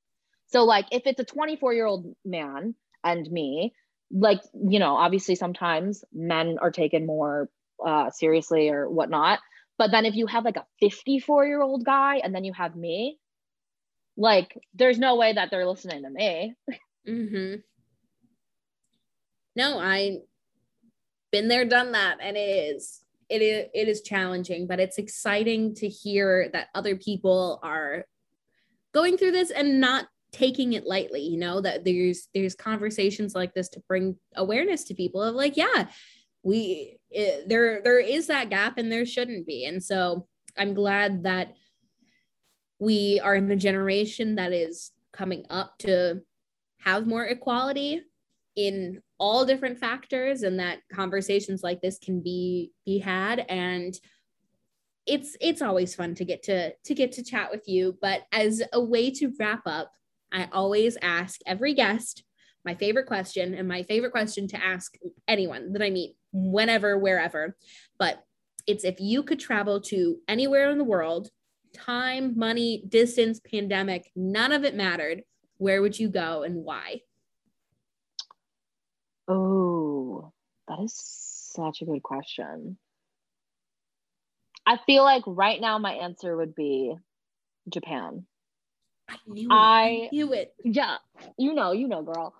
so 0.47 0.63
like 0.63 0.85
if 0.91 1.03
it's 1.05 1.19
a 1.19 1.25
24 1.25 1.73
year 1.73 1.85
old 1.85 2.05
man 2.25 2.75
and 3.03 3.29
me 3.29 3.73
like 4.11 4.41
you 4.53 4.79
know 4.79 4.95
obviously 4.95 5.35
sometimes 5.35 6.03
men 6.13 6.57
are 6.61 6.71
taken 6.71 7.05
more 7.05 7.49
uh 7.85 8.09
seriously 8.09 8.69
or 8.69 8.89
whatnot 8.89 9.39
but 9.77 9.91
then 9.91 10.05
if 10.05 10.15
you 10.15 10.27
have 10.27 10.45
like 10.45 10.57
a 10.57 10.65
54 10.79 11.45
year 11.45 11.61
old 11.61 11.85
guy 11.85 12.17
and 12.17 12.33
then 12.33 12.43
you 12.43 12.53
have 12.53 12.75
me 12.75 13.19
like 14.15 14.57
there's 14.73 14.97
no 14.97 15.15
way 15.15 15.33
that 15.33 15.51
they're 15.51 15.67
listening 15.67 16.03
to 16.03 16.09
me 16.09 16.55
mm-hmm. 17.07 17.55
no 19.55 19.77
i 19.79 20.17
been 21.31 21.49
there 21.49 21.65
done 21.65 21.91
that 21.91 22.17
and 22.21 22.37
it 22.37 22.39
is 22.39 23.01
it 23.29 23.41
is 23.41 23.67
it 23.73 23.87
is 23.89 24.01
challenging 24.01 24.67
but 24.67 24.79
it's 24.79 24.97
exciting 24.97 25.75
to 25.75 25.89
hear 25.89 26.49
that 26.53 26.67
other 26.73 26.95
people 26.95 27.59
are 27.61 28.05
going 28.93 29.17
through 29.17 29.31
this 29.31 29.51
and 29.51 29.81
not 29.81 30.07
taking 30.37 30.73
it 30.73 30.85
lightly 30.85 31.21
you 31.21 31.37
know 31.37 31.59
that 31.59 31.83
there's 31.83 32.27
there's 32.33 32.53
conversations 32.53 33.33
like 33.33 33.53
this 33.55 33.69
to 33.69 33.79
bring 33.87 34.15
awareness 34.35 34.83
to 34.83 34.93
people 34.93 35.21
of 35.21 35.33
like 35.33 35.57
yeah 35.57 35.87
we 36.43 36.99
it, 37.09 37.49
there 37.49 37.81
there 37.81 37.99
is 37.99 38.27
that 38.27 38.49
gap 38.49 38.77
and 38.77 38.91
there 38.91 39.05
shouldn't 39.05 39.47
be. 39.47 39.65
And 39.65 39.83
so 39.83 40.27
i'm 40.57 40.73
glad 40.73 41.23
that 41.23 41.53
we 42.79 43.19
are 43.23 43.35
in 43.35 43.51
a 43.51 43.55
generation 43.55 44.35
that 44.35 44.53
is 44.53 44.91
coming 45.11 45.45
up 45.49 45.77
to 45.79 46.21
have 46.79 47.07
more 47.07 47.25
equality 47.25 48.01
in 48.55 49.01
all 49.19 49.45
different 49.45 49.79
factors 49.79 50.43
and 50.43 50.59
that 50.59 50.79
conversations 50.93 51.63
like 51.63 51.81
this 51.81 51.97
can 51.99 52.21
be 52.21 52.71
be 52.85 52.99
had. 52.99 53.45
And 53.49 53.99
it's 55.05 55.35
it's 55.41 55.61
always 55.61 55.95
fun 55.95 56.15
to 56.15 56.25
get 56.25 56.43
to 56.43 56.73
to 56.73 56.93
get 56.93 57.13
to 57.13 57.23
chat 57.23 57.49
with 57.51 57.67
you. 57.67 57.97
But 58.01 58.21
as 58.31 58.61
a 58.73 58.83
way 58.83 59.11
to 59.11 59.33
wrap 59.39 59.63
up 59.65 59.91
i 60.31 60.47
always 60.51 60.97
ask 61.01 61.39
every 61.45 61.73
guest 61.73 62.23
my 62.65 62.75
favorite 62.75 63.05
question 63.05 63.53
and 63.53 63.67
my 63.67 63.83
favorite 63.83 64.11
question 64.11 64.47
to 64.47 64.63
ask 64.63 64.95
anyone 65.27 65.73
that 65.73 65.81
i 65.81 65.89
meet 65.89 66.15
whenever 66.31 66.97
wherever 66.97 67.55
but 67.97 68.23
it's 68.65 68.83
if 68.83 68.99
you 68.99 69.23
could 69.23 69.39
travel 69.39 69.79
to 69.79 70.17
anywhere 70.27 70.69
in 70.69 70.77
the 70.77 70.83
world 70.83 71.29
time, 71.73 72.37
money, 72.37 72.83
distance, 72.87 73.39
pandemic, 73.39 74.11
none 74.15 74.51
of 74.51 74.63
it 74.63 74.75
mattered, 74.75 75.23
where 75.57 75.81
would 75.81 75.97
you 75.97 76.09
go 76.09 76.43
and 76.43 76.63
why? 76.63 77.01
Oh, 79.27 80.31
that 80.67 80.79
is 80.79 80.93
such 80.95 81.81
a 81.81 81.85
good 81.85 82.03
question. 82.03 82.77
I 84.65 84.77
feel 84.85 85.03
like 85.03 85.23
right 85.25 85.59
now 85.59 85.77
my 85.77 85.93
answer 85.93 86.35
would 86.35 86.55
be 86.55 86.95
Japan. 87.69 88.25
I 89.09 89.15
knew 89.27 89.47
it. 89.47 89.53
I 89.53 90.09
knew 90.11 90.33
it. 90.33 90.53
Yeah, 90.63 90.97
you 91.37 91.53
know, 91.53 91.71
you 91.71 91.87
know, 91.87 92.03
girl. 92.03 92.33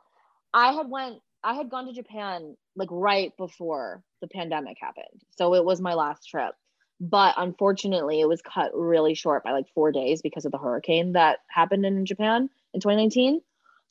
I 0.54 0.74
had 0.74 0.90
went 0.90 1.18
I 1.44 1.54
had 1.54 1.70
gone 1.70 1.88
to 1.88 1.94
Japan 1.94 2.56
like 2.76 2.90
right 2.92 3.32
before 3.38 4.04
the 4.22 4.28
pandemic 4.28 4.78
happened. 4.80 5.22
So 5.38 5.54
it 5.54 5.64
was 5.64 5.82
my 5.82 5.94
last 5.94 6.28
trip 6.28 6.54
but 7.00 7.36
unfortunately 7.38 8.20
it 8.20 8.28
was 8.28 8.42
cut 8.42 8.72
really 8.74 9.14
short 9.14 9.44
by 9.44 9.52
like 9.52 9.68
four 9.74 9.92
days 9.92 10.22
because 10.22 10.46
of 10.46 10.52
the 10.52 10.58
hurricane 10.58 11.14
that 11.14 11.40
happened 11.50 11.86
in 11.86 12.06
japan 12.06 12.50
in 12.74 12.80
2019 12.80 13.42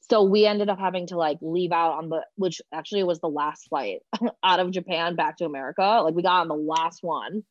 so 0.00 0.22
we 0.22 0.46
ended 0.46 0.68
up 0.68 0.78
having 0.78 1.06
to 1.06 1.16
like 1.16 1.38
leave 1.40 1.72
out 1.72 1.92
on 1.92 2.08
the 2.08 2.24
which 2.36 2.60
actually 2.72 3.04
was 3.04 3.20
the 3.20 3.28
last 3.28 3.68
flight 3.68 4.00
out 4.42 4.60
of 4.60 4.70
japan 4.70 5.14
back 5.14 5.36
to 5.36 5.44
america 5.44 6.00
like 6.04 6.14
we 6.14 6.22
got 6.22 6.40
on 6.40 6.48
the 6.48 6.54
last 6.54 7.02
one 7.02 7.44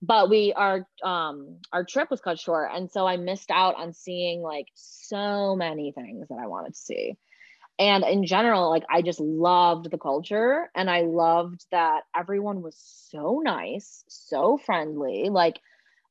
but 0.00 0.30
we 0.30 0.52
our 0.52 0.86
um 1.02 1.58
our 1.72 1.84
trip 1.84 2.10
was 2.10 2.20
cut 2.20 2.38
short. 2.38 2.70
And 2.74 2.90
so 2.90 3.06
i 3.06 3.16
missed 3.16 3.50
out 3.50 3.76
on 3.76 3.92
seeing 3.92 4.42
like 4.42 4.66
so 4.74 5.56
many 5.56 5.92
things 5.92 6.28
that 6.28 6.38
i 6.40 6.46
wanted 6.46 6.74
to 6.74 6.80
see. 6.80 7.16
And 7.78 8.04
in 8.04 8.26
general 8.26 8.70
like 8.70 8.84
i 8.90 9.02
just 9.02 9.20
loved 9.20 9.90
the 9.90 9.98
culture 9.98 10.70
and 10.74 10.90
i 10.90 11.02
loved 11.02 11.64
that 11.70 12.02
everyone 12.16 12.62
was 12.62 12.76
so 13.10 13.40
nice 13.42 14.04
so 14.08 14.58
friendly 14.58 15.28
like 15.30 15.60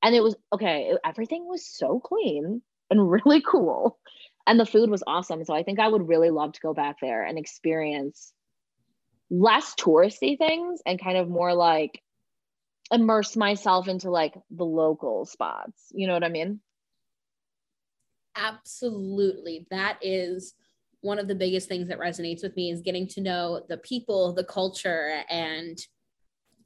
and 0.01 0.15
it 0.15 0.23
was 0.23 0.35
okay 0.53 0.93
everything 1.03 1.45
was 1.47 1.65
so 1.65 1.99
clean 1.99 2.61
and 2.89 3.11
really 3.25 3.41
cool. 3.41 3.99
And 4.45 4.57
the 4.57 4.65
food 4.65 4.89
was 4.89 5.03
awesome. 5.05 5.43
So 5.43 5.53
i 5.53 5.63
think 5.63 5.79
i 5.79 5.87
would 5.87 6.07
really 6.07 6.29
love 6.29 6.53
to 6.53 6.61
go 6.61 6.73
back 6.73 6.97
there 7.01 7.23
and 7.23 7.37
experience 7.37 8.33
less 9.29 9.75
touristy 9.75 10.37
things 10.37 10.81
and 10.85 11.01
kind 11.01 11.17
of 11.17 11.27
more 11.27 11.53
like 11.53 12.01
immerse 12.91 13.35
myself 13.35 13.87
into 13.87 14.09
like 14.09 14.33
the 14.49 14.65
local 14.65 15.25
spots 15.25 15.91
you 15.91 16.07
know 16.07 16.13
what 16.13 16.23
i 16.23 16.29
mean 16.29 16.59
absolutely 18.35 19.67
that 19.69 19.97
is 20.01 20.53
one 21.01 21.19
of 21.19 21.27
the 21.27 21.35
biggest 21.35 21.67
things 21.67 21.87
that 21.87 21.99
resonates 21.99 22.43
with 22.43 22.55
me 22.55 22.71
is 22.71 22.81
getting 22.81 23.07
to 23.07 23.21
know 23.21 23.63
the 23.69 23.77
people, 23.77 24.33
the 24.33 24.43
culture, 24.43 25.21
and 25.29 25.77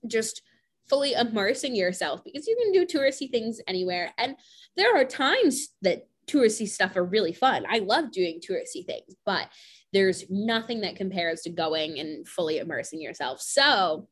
just 0.08 0.42
fully 0.90 1.14
immersing 1.14 1.76
yourself 1.76 2.24
because 2.24 2.48
you 2.48 2.58
can 2.62 2.72
do 2.72 2.86
touristy 2.86 3.30
things 3.30 3.62
anywhere. 3.68 4.12
And 4.18 4.36
there 4.76 4.96
are 4.96 5.06
times 5.06 5.70
that 5.82 6.08
touristy 6.28 6.68
stuff 6.68 6.96
are 6.96 7.04
really 7.04 7.34
fun. 7.34 7.66
I 7.70 7.80
love 7.80 8.12
doing 8.12 8.40
touristy 8.40 8.86
things, 8.86 9.16
but 9.26 9.48
there's 9.94 10.26
nothing 10.30 10.82
that 10.82 10.96
compares 10.96 11.42
to 11.42 11.50
going 11.50 12.00
and 12.00 12.28
fully 12.28 12.58
immersing 12.58 13.02
yourself. 13.02 13.42
So 13.42 14.08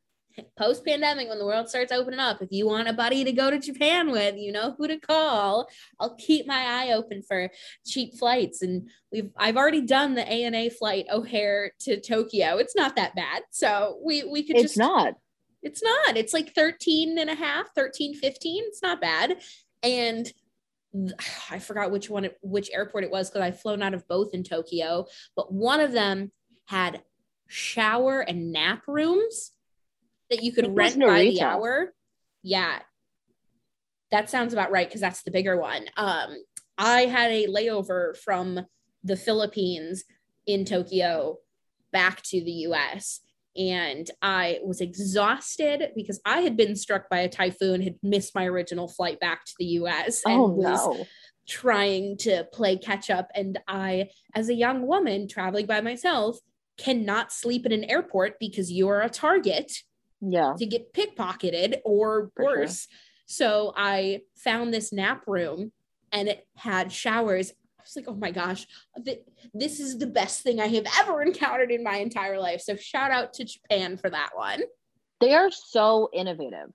post 0.57 0.85
pandemic, 0.85 1.29
when 1.29 1.39
the 1.39 1.45
world 1.45 1.69
starts 1.69 1.91
opening 1.91 2.19
up, 2.19 2.41
if 2.41 2.49
you 2.51 2.67
want 2.67 2.87
a 2.87 2.93
buddy 2.93 3.23
to 3.23 3.31
go 3.31 3.49
to 3.49 3.59
Japan 3.59 4.11
with, 4.11 4.35
you 4.37 4.51
know 4.51 4.75
who 4.77 4.87
to 4.87 4.97
call. 4.97 5.67
I'll 5.99 6.15
keep 6.15 6.47
my 6.47 6.63
eye 6.65 6.93
open 6.93 7.21
for 7.21 7.49
cheap 7.85 8.15
flights. 8.17 8.61
And 8.61 8.89
we've 9.11 9.31
I've 9.37 9.57
already 9.57 9.81
done 9.81 10.15
the 10.15 10.27
ANA 10.27 10.69
flight 10.71 11.05
O'Hare 11.11 11.71
to 11.81 11.99
Tokyo. 11.99 12.57
It's 12.57 12.75
not 12.75 12.95
that 12.95 13.15
bad. 13.15 13.43
So 13.51 13.99
we 14.03 14.23
we 14.23 14.43
could 14.43 14.55
it's 14.55 14.63
just 14.63 14.77
not. 14.77 15.15
It's 15.61 15.83
not. 15.83 16.15
It's 16.15 16.33
like 16.33 16.55
13 16.55 17.17
and 17.17 17.29
a 17.29 17.35
half, 17.35 17.67
13, 17.75 18.15
15. 18.15 18.63
It's 18.67 18.81
not 18.81 19.01
bad. 19.01 19.41
And 19.83 20.31
I 21.51 21.59
forgot 21.59 21.91
which 21.91 22.09
one, 22.09 22.29
which 22.41 22.69
airport 22.73 23.03
it 23.03 23.11
was 23.11 23.29
because 23.29 23.45
I've 23.45 23.59
flown 23.59 23.83
out 23.83 23.93
of 23.93 24.07
both 24.07 24.33
in 24.33 24.43
Tokyo, 24.43 25.05
but 25.35 25.53
one 25.53 25.79
of 25.81 25.91
them 25.91 26.31
had 26.65 27.01
shower 27.47 28.21
and 28.21 28.51
nap 28.51 28.83
rooms 28.87 29.51
that 30.29 30.43
you 30.43 30.51
could 30.51 30.75
rent 30.75 30.99
by 30.99 31.23
the 31.23 31.41
hour. 31.41 31.93
Yeah. 32.43 32.79
That 34.11 34.29
sounds 34.29 34.53
about 34.53 34.71
right 34.71 34.87
because 34.87 35.01
that's 35.01 35.23
the 35.23 35.31
bigger 35.31 35.59
one. 35.59 35.85
Um, 35.95 36.35
I 36.77 37.01
had 37.01 37.31
a 37.31 37.47
layover 37.47 38.17
from 38.17 38.65
the 39.03 39.15
Philippines 39.15 40.03
in 40.47 40.65
Tokyo 40.65 41.37
back 41.91 42.21
to 42.23 42.43
the 42.43 42.51
US 42.51 43.21
and 43.57 44.09
I 44.21 44.59
was 44.63 44.79
exhausted 44.79 45.91
because 45.95 46.21
I 46.25 46.41
had 46.41 46.55
been 46.55 46.75
struck 46.75 47.09
by 47.09 47.19
a 47.19 47.29
typhoon, 47.29 47.81
had 47.81 47.95
missed 48.01 48.35
my 48.35 48.45
original 48.45 48.87
flight 48.87 49.19
back 49.19 49.45
to 49.45 49.53
the 49.59 49.65
US 49.65 50.21
and 50.25 50.39
oh, 50.39 50.47
was 50.47 50.85
no. 50.85 51.05
trying 51.47 52.17
to 52.19 52.47
play 52.53 52.77
catch 52.77 53.09
up. 53.09 53.29
And 53.35 53.59
I, 53.67 54.09
as 54.33 54.49
a 54.49 54.53
young 54.53 54.87
woman 54.87 55.27
traveling 55.27 55.65
by 55.65 55.81
myself, 55.81 56.37
cannot 56.77 57.33
sleep 57.33 57.65
in 57.65 57.73
an 57.73 57.83
airport 57.83 58.39
because 58.39 58.71
you 58.71 58.87
are 58.87 59.01
a 59.01 59.09
target 59.09 59.71
yeah 60.21 60.53
to 60.57 60.65
get 60.65 60.93
pickpocketed 60.93 61.79
or 61.85 62.31
For 62.35 62.43
sure. 62.43 62.57
worse. 62.59 62.87
So 63.25 63.73
I 63.77 64.21
found 64.35 64.73
this 64.73 64.91
nap 64.91 65.23
room 65.27 65.71
and 66.11 66.27
it 66.27 66.47
had 66.55 66.91
showers. 66.91 67.51
I 67.79 67.83
was 67.83 67.95
like, 67.95 68.05
oh 68.07 68.15
my 68.15 68.31
gosh, 68.31 68.65
th- 69.05 69.21
this 69.53 69.79
is 69.79 69.97
the 69.99 70.07
best 70.07 70.41
thing 70.41 70.59
I 70.59 70.67
have 70.67 70.85
ever 70.99 71.21
encountered 71.21 71.71
in 71.71 71.83
my 71.83 71.97
entire 71.97 72.39
life. 72.39 72.61
So 72.61 72.75
shout 72.75 73.11
out 73.11 73.33
to 73.33 73.45
Japan 73.45 73.97
for 73.97 74.09
that 74.09 74.31
one. 74.35 74.61
they 75.21 75.33
are 75.35 75.51
so 75.51 76.09
innovative. 76.13 76.71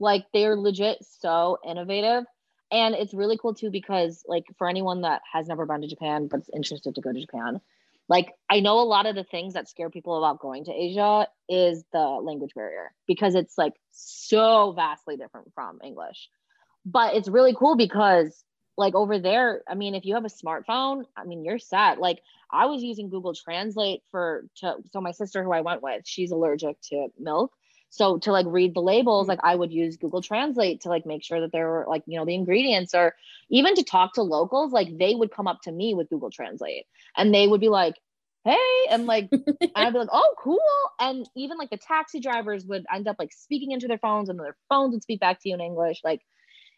Like 0.00 0.24
they're 0.34 0.56
legit 0.56 0.98
so 1.02 1.58
innovative. 1.64 2.24
And 2.72 2.94
it's 2.94 3.14
really 3.14 3.38
cool 3.38 3.54
too 3.54 3.70
because 3.70 4.24
like 4.26 4.44
for 4.58 4.68
anyone 4.68 5.02
that 5.02 5.22
has 5.32 5.46
never 5.46 5.66
been 5.66 5.82
to 5.82 5.86
Japan 5.88 6.26
but 6.26 6.40
is 6.40 6.50
interested 6.54 6.94
to 6.96 7.00
go 7.00 7.12
to 7.12 7.20
Japan, 7.20 7.60
like 8.12 8.34
I 8.50 8.60
know 8.60 8.80
a 8.80 8.84
lot 8.84 9.06
of 9.06 9.14
the 9.14 9.24
things 9.24 9.54
that 9.54 9.70
scare 9.70 9.88
people 9.88 10.18
about 10.18 10.38
going 10.38 10.66
to 10.66 10.70
Asia 10.70 11.26
is 11.48 11.82
the 11.94 11.98
language 11.98 12.50
barrier 12.54 12.92
because 13.06 13.34
it's 13.34 13.56
like 13.56 13.72
so 13.90 14.72
vastly 14.72 15.16
different 15.16 15.50
from 15.54 15.78
English. 15.82 16.28
But 16.84 17.14
it's 17.14 17.26
really 17.26 17.54
cool 17.58 17.74
because 17.74 18.44
like 18.76 18.94
over 18.94 19.18
there, 19.18 19.62
I 19.66 19.76
mean, 19.76 19.94
if 19.94 20.04
you 20.04 20.14
have 20.16 20.26
a 20.26 20.28
smartphone, 20.28 21.04
I 21.16 21.24
mean, 21.24 21.42
you're 21.42 21.58
set. 21.58 22.00
Like 22.00 22.18
I 22.50 22.66
was 22.66 22.82
using 22.82 23.08
Google 23.08 23.32
Translate 23.32 24.02
for 24.10 24.44
to 24.56 24.74
so 24.92 25.00
my 25.00 25.12
sister 25.12 25.42
who 25.42 25.52
I 25.52 25.62
went 25.62 25.82
with, 25.82 26.02
she's 26.04 26.32
allergic 26.32 26.78
to 26.90 27.08
milk. 27.18 27.54
So 27.92 28.16
to 28.20 28.32
like 28.32 28.46
read 28.48 28.74
the 28.74 28.80
labels, 28.80 29.28
like 29.28 29.40
I 29.42 29.54
would 29.54 29.70
use 29.70 29.98
Google 29.98 30.22
Translate 30.22 30.80
to 30.80 30.88
like 30.88 31.04
make 31.04 31.22
sure 31.22 31.42
that 31.42 31.52
there 31.52 31.68
were 31.68 31.84
like, 31.86 32.02
you 32.06 32.18
know, 32.18 32.24
the 32.24 32.34
ingredients 32.34 32.94
or 32.94 33.14
even 33.50 33.74
to 33.74 33.84
talk 33.84 34.14
to 34.14 34.22
locals, 34.22 34.72
like 34.72 34.96
they 34.96 35.14
would 35.14 35.30
come 35.30 35.46
up 35.46 35.60
to 35.64 35.72
me 35.72 35.92
with 35.92 36.08
Google 36.08 36.30
Translate 36.30 36.86
and 37.18 37.34
they 37.34 37.46
would 37.46 37.60
be 37.60 37.68
like, 37.68 37.96
hey, 38.46 38.86
and 38.88 39.04
like 39.04 39.28
and 39.32 39.70
I'd 39.76 39.92
be 39.92 39.98
like, 39.98 40.08
oh, 40.10 40.34
cool. 40.38 40.58
And 41.00 41.28
even 41.36 41.58
like 41.58 41.68
the 41.68 41.76
taxi 41.76 42.18
drivers 42.18 42.64
would 42.64 42.86
end 42.90 43.08
up 43.08 43.16
like 43.18 43.34
speaking 43.34 43.72
into 43.72 43.88
their 43.88 43.98
phones 43.98 44.30
and 44.30 44.40
their 44.40 44.56
phones 44.70 44.92
would 44.94 45.02
speak 45.02 45.20
back 45.20 45.42
to 45.42 45.50
you 45.50 45.54
in 45.54 45.60
English. 45.60 46.00
Like 46.02 46.22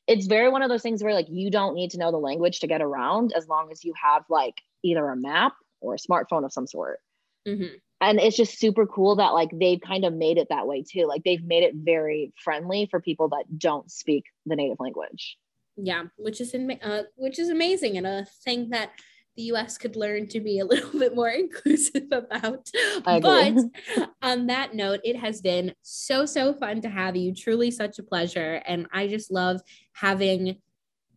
it's 0.08 0.26
very 0.26 0.48
one 0.48 0.62
of 0.62 0.68
those 0.68 0.82
things 0.82 1.00
where 1.00 1.14
like 1.14 1.28
you 1.30 1.48
don't 1.48 1.76
need 1.76 1.92
to 1.92 1.98
know 1.98 2.10
the 2.10 2.18
language 2.18 2.58
to 2.58 2.66
get 2.66 2.82
around 2.82 3.32
as 3.36 3.46
long 3.46 3.70
as 3.70 3.84
you 3.84 3.94
have 4.02 4.24
like 4.28 4.60
either 4.82 5.08
a 5.08 5.16
map 5.16 5.52
or 5.80 5.94
a 5.94 5.98
smartphone 5.98 6.44
of 6.44 6.52
some 6.52 6.66
sort. 6.66 6.98
Mhm. 7.46 7.80
And 8.00 8.20
it's 8.20 8.36
just 8.36 8.58
super 8.58 8.86
cool 8.86 9.16
that 9.16 9.30
like 9.30 9.50
they've 9.52 9.80
kind 9.80 10.04
of 10.04 10.12
made 10.12 10.36
it 10.36 10.48
that 10.50 10.66
way 10.66 10.82
too. 10.82 11.06
Like 11.06 11.24
they've 11.24 11.42
made 11.42 11.62
it 11.62 11.74
very 11.74 12.32
friendly 12.42 12.86
for 12.90 13.00
people 13.00 13.28
that 13.30 13.58
don't 13.58 13.90
speak 13.90 14.24
the 14.46 14.56
native 14.56 14.78
language. 14.80 15.38
Yeah, 15.76 16.04
which 16.16 16.40
is 16.40 16.54
in, 16.54 16.70
uh, 16.70 17.04
which 17.16 17.38
is 17.38 17.48
amazing 17.48 17.96
and 17.96 18.06
a 18.06 18.26
thing 18.44 18.70
that 18.70 18.90
the 19.36 19.44
US 19.44 19.78
could 19.78 19.96
learn 19.96 20.28
to 20.28 20.40
be 20.40 20.58
a 20.58 20.64
little 20.66 20.98
bit 20.98 21.14
more 21.14 21.30
inclusive 21.30 22.08
about. 22.12 22.70
But 23.04 23.54
on 24.22 24.46
that 24.46 24.74
note, 24.74 25.00
it 25.04 25.16
has 25.16 25.40
been 25.40 25.74
so, 25.82 26.26
so 26.26 26.54
fun 26.54 26.80
to 26.82 26.88
have 26.88 27.16
you. 27.16 27.34
Truly 27.34 27.70
such 27.70 27.98
a 27.98 28.02
pleasure. 28.02 28.62
And 28.66 28.86
I 28.92 29.08
just 29.08 29.30
love 29.30 29.60
having 29.92 30.56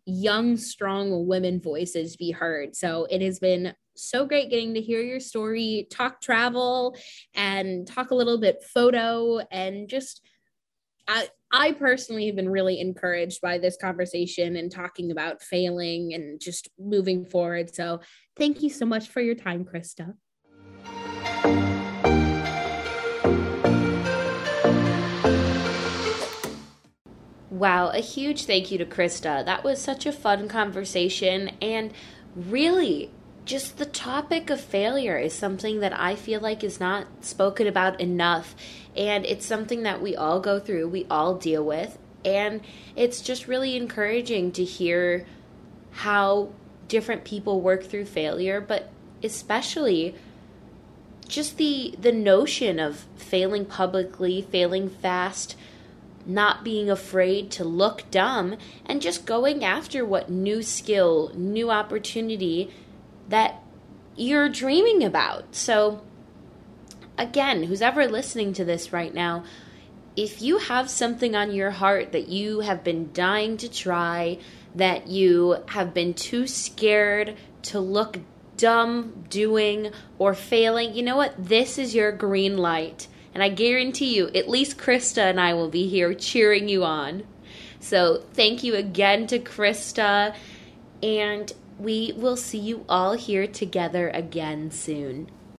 young, 0.05 0.57
strong 0.57 1.27
women 1.27 1.59
voices 1.59 2.15
be 2.15 2.31
heard. 2.31 2.75
So 2.75 3.07
it 3.09 3.21
has 3.21 3.39
been 3.39 3.73
so 3.97 4.25
great 4.25 4.49
getting 4.49 4.73
to 4.75 4.81
hear 4.81 5.01
your 5.01 5.19
story, 5.19 5.87
talk 5.91 6.21
travel, 6.21 6.95
and 7.33 7.87
talk 7.87 8.11
a 8.11 8.15
little 8.15 8.37
bit 8.37 8.63
photo 8.63 9.39
and 9.51 9.89
just. 9.89 10.21
I, 11.09 11.29
I 11.53 11.71
personally 11.71 12.25
have 12.25 12.35
been 12.35 12.49
really 12.49 12.81
encouraged 12.81 13.39
by 13.39 13.59
this 13.59 13.77
conversation 13.77 14.57
and 14.57 14.69
talking 14.69 15.09
about 15.09 15.41
failing 15.41 16.13
and 16.13 16.37
just 16.37 16.67
moving 16.77 17.25
forward. 17.25 17.73
So, 17.73 18.01
thank 18.35 18.61
you 18.61 18.69
so 18.69 18.85
much 18.85 19.07
for 19.07 19.21
your 19.21 19.35
time, 19.35 19.63
Krista. 19.63 20.15
Wow, 27.57 27.89
a 27.89 28.01
huge 28.01 28.43
thank 28.43 28.69
you 28.69 28.77
to 28.77 28.85
Krista. 28.85 29.43
That 29.43 29.63
was 29.63 29.81
such 29.81 30.05
a 30.05 30.11
fun 30.11 30.47
conversation. 30.47 31.49
And 31.59 31.91
really, 32.35 33.09
just 33.47 33.77
the 33.77 33.85
topic 33.85 34.49
of 34.49 34.59
failure 34.59 35.17
is 35.17 35.33
something 35.33 35.79
that 35.79 35.97
I 35.97 36.15
feel 36.15 36.41
like 36.41 36.63
is 36.63 36.79
not 36.79 37.07
spoken 37.21 37.65
about 37.65 37.99
enough. 37.99 38.55
And 38.95 39.25
it's 39.25 39.45
something 39.45 39.83
that 39.83 40.01
we 40.01 40.15
all 40.15 40.39
go 40.39 40.59
through, 40.59 40.89
we 40.89 41.07
all 41.09 41.35
deal 41.35 41.63
with. 41.65 41.97
And 42.25 42.61
it's 42.95 43.21
just 43.21 43.47
really 43.47 43.77
encouraging 43.77 44.51
to 44.53 44.63
hear 44.63 45.25
how 45.91 46.49
different 46.89 47.23
people 47.23 47.61
work 47.61 47.85
through 47.85 48.05
failure, 48.05 48.59
but 48.59 48.89
especially 49.23 50.15
just 51.27 51.57
the 51.57 51.95
the 51.99 52.11
notion 52.11 52.79
of 52.79 53.05
failing 53.15 53.65
publicly, 53.65 54.41
failing 54.41 54.89
fast, 54.89 55.55
not 56.25 56.63
being 56.63 56.89
afraid 56.89 57.49
to 57.51 57.63
look 57.63 58.03
dumb 58.11 58.57
and 58.85 59.01
just 59.01 59.25
going 59.25 59.63
after 59.63 60.05
what 60.05 60.29
new 60.29 60.61
skill, 60.61 61.31
new 61.35 61.69
opportunity 61.69 62.71
that 63.29 63.61
you're 64.15 64.49
dreaming 64.49 65.03
about. 65.03 65.55
So 65.55 66.01
again, 67.17 67.63
who's 67.63 67.81
ever 67.81 68.07
listening 68.07 68.53
to 68.53 68.65
this 68.65 68.93
right 68.93 69.13
now, 69.13 69.43
if 70.15 70.41
you 70.41 70.57
have 70.57 70.89
something 70.89 71.35
on 71.35 71.51
your 71.51 71.71
heart 71.71 72.11
that 72.11 72.27
you 72.27 72.61
have 72.61 72.83
been 72.83 73.11
dying 73.13 73.57
to 73.57 73.69
try, 73.69 74.39
that 74.73 75.07
you 75.07 75.63
have 75.67 75.93
been 75.93 76.13
too 76.13 76.47
scared 76.47 77.35
to 77.63 77.79
look 77.79 78.19
dumb 78.57 79.25
doing 79.29 79.91
or 80.17 80.33
failing, 80.33 80.95
you 80.95 81.03
know 81.03 81.15
what? 81.17 81.35
This 81.37 81.77
is 81.77 81.93
your 81.93 82.11
green 82.11 82.57
light. 82.57 83.07
And 83.33 83.43
I 83.43 83.49
guarantee 83.49 84.15
you, 84.15 84.29
at 84.29 84.49
least 84.49 84.79
Krista 84.79 85.29
and 85.29 85.39
I 85.39 85.53
will 85.53 85.69
be 85.69 85.87
here 85.87 86.15
cheering 86.15 86.67
you 86.67 86.83
on. 86.83 87.23
So 87.79 88.23
thank 88.33 88.63
you 88.63 88.73
again 88.73 89.27
to 89.27 89.37
Krista. 89.37 90.35
And 91.03 91.53
we 91.79 92.13
will 92.15 92.37
see 92.37 92.57
you 92.57 92.85
all 92.89 93.13
here 93.13 93.47
together 93.47 94.09
again 94.09 94.71
soon. 94.71 95.29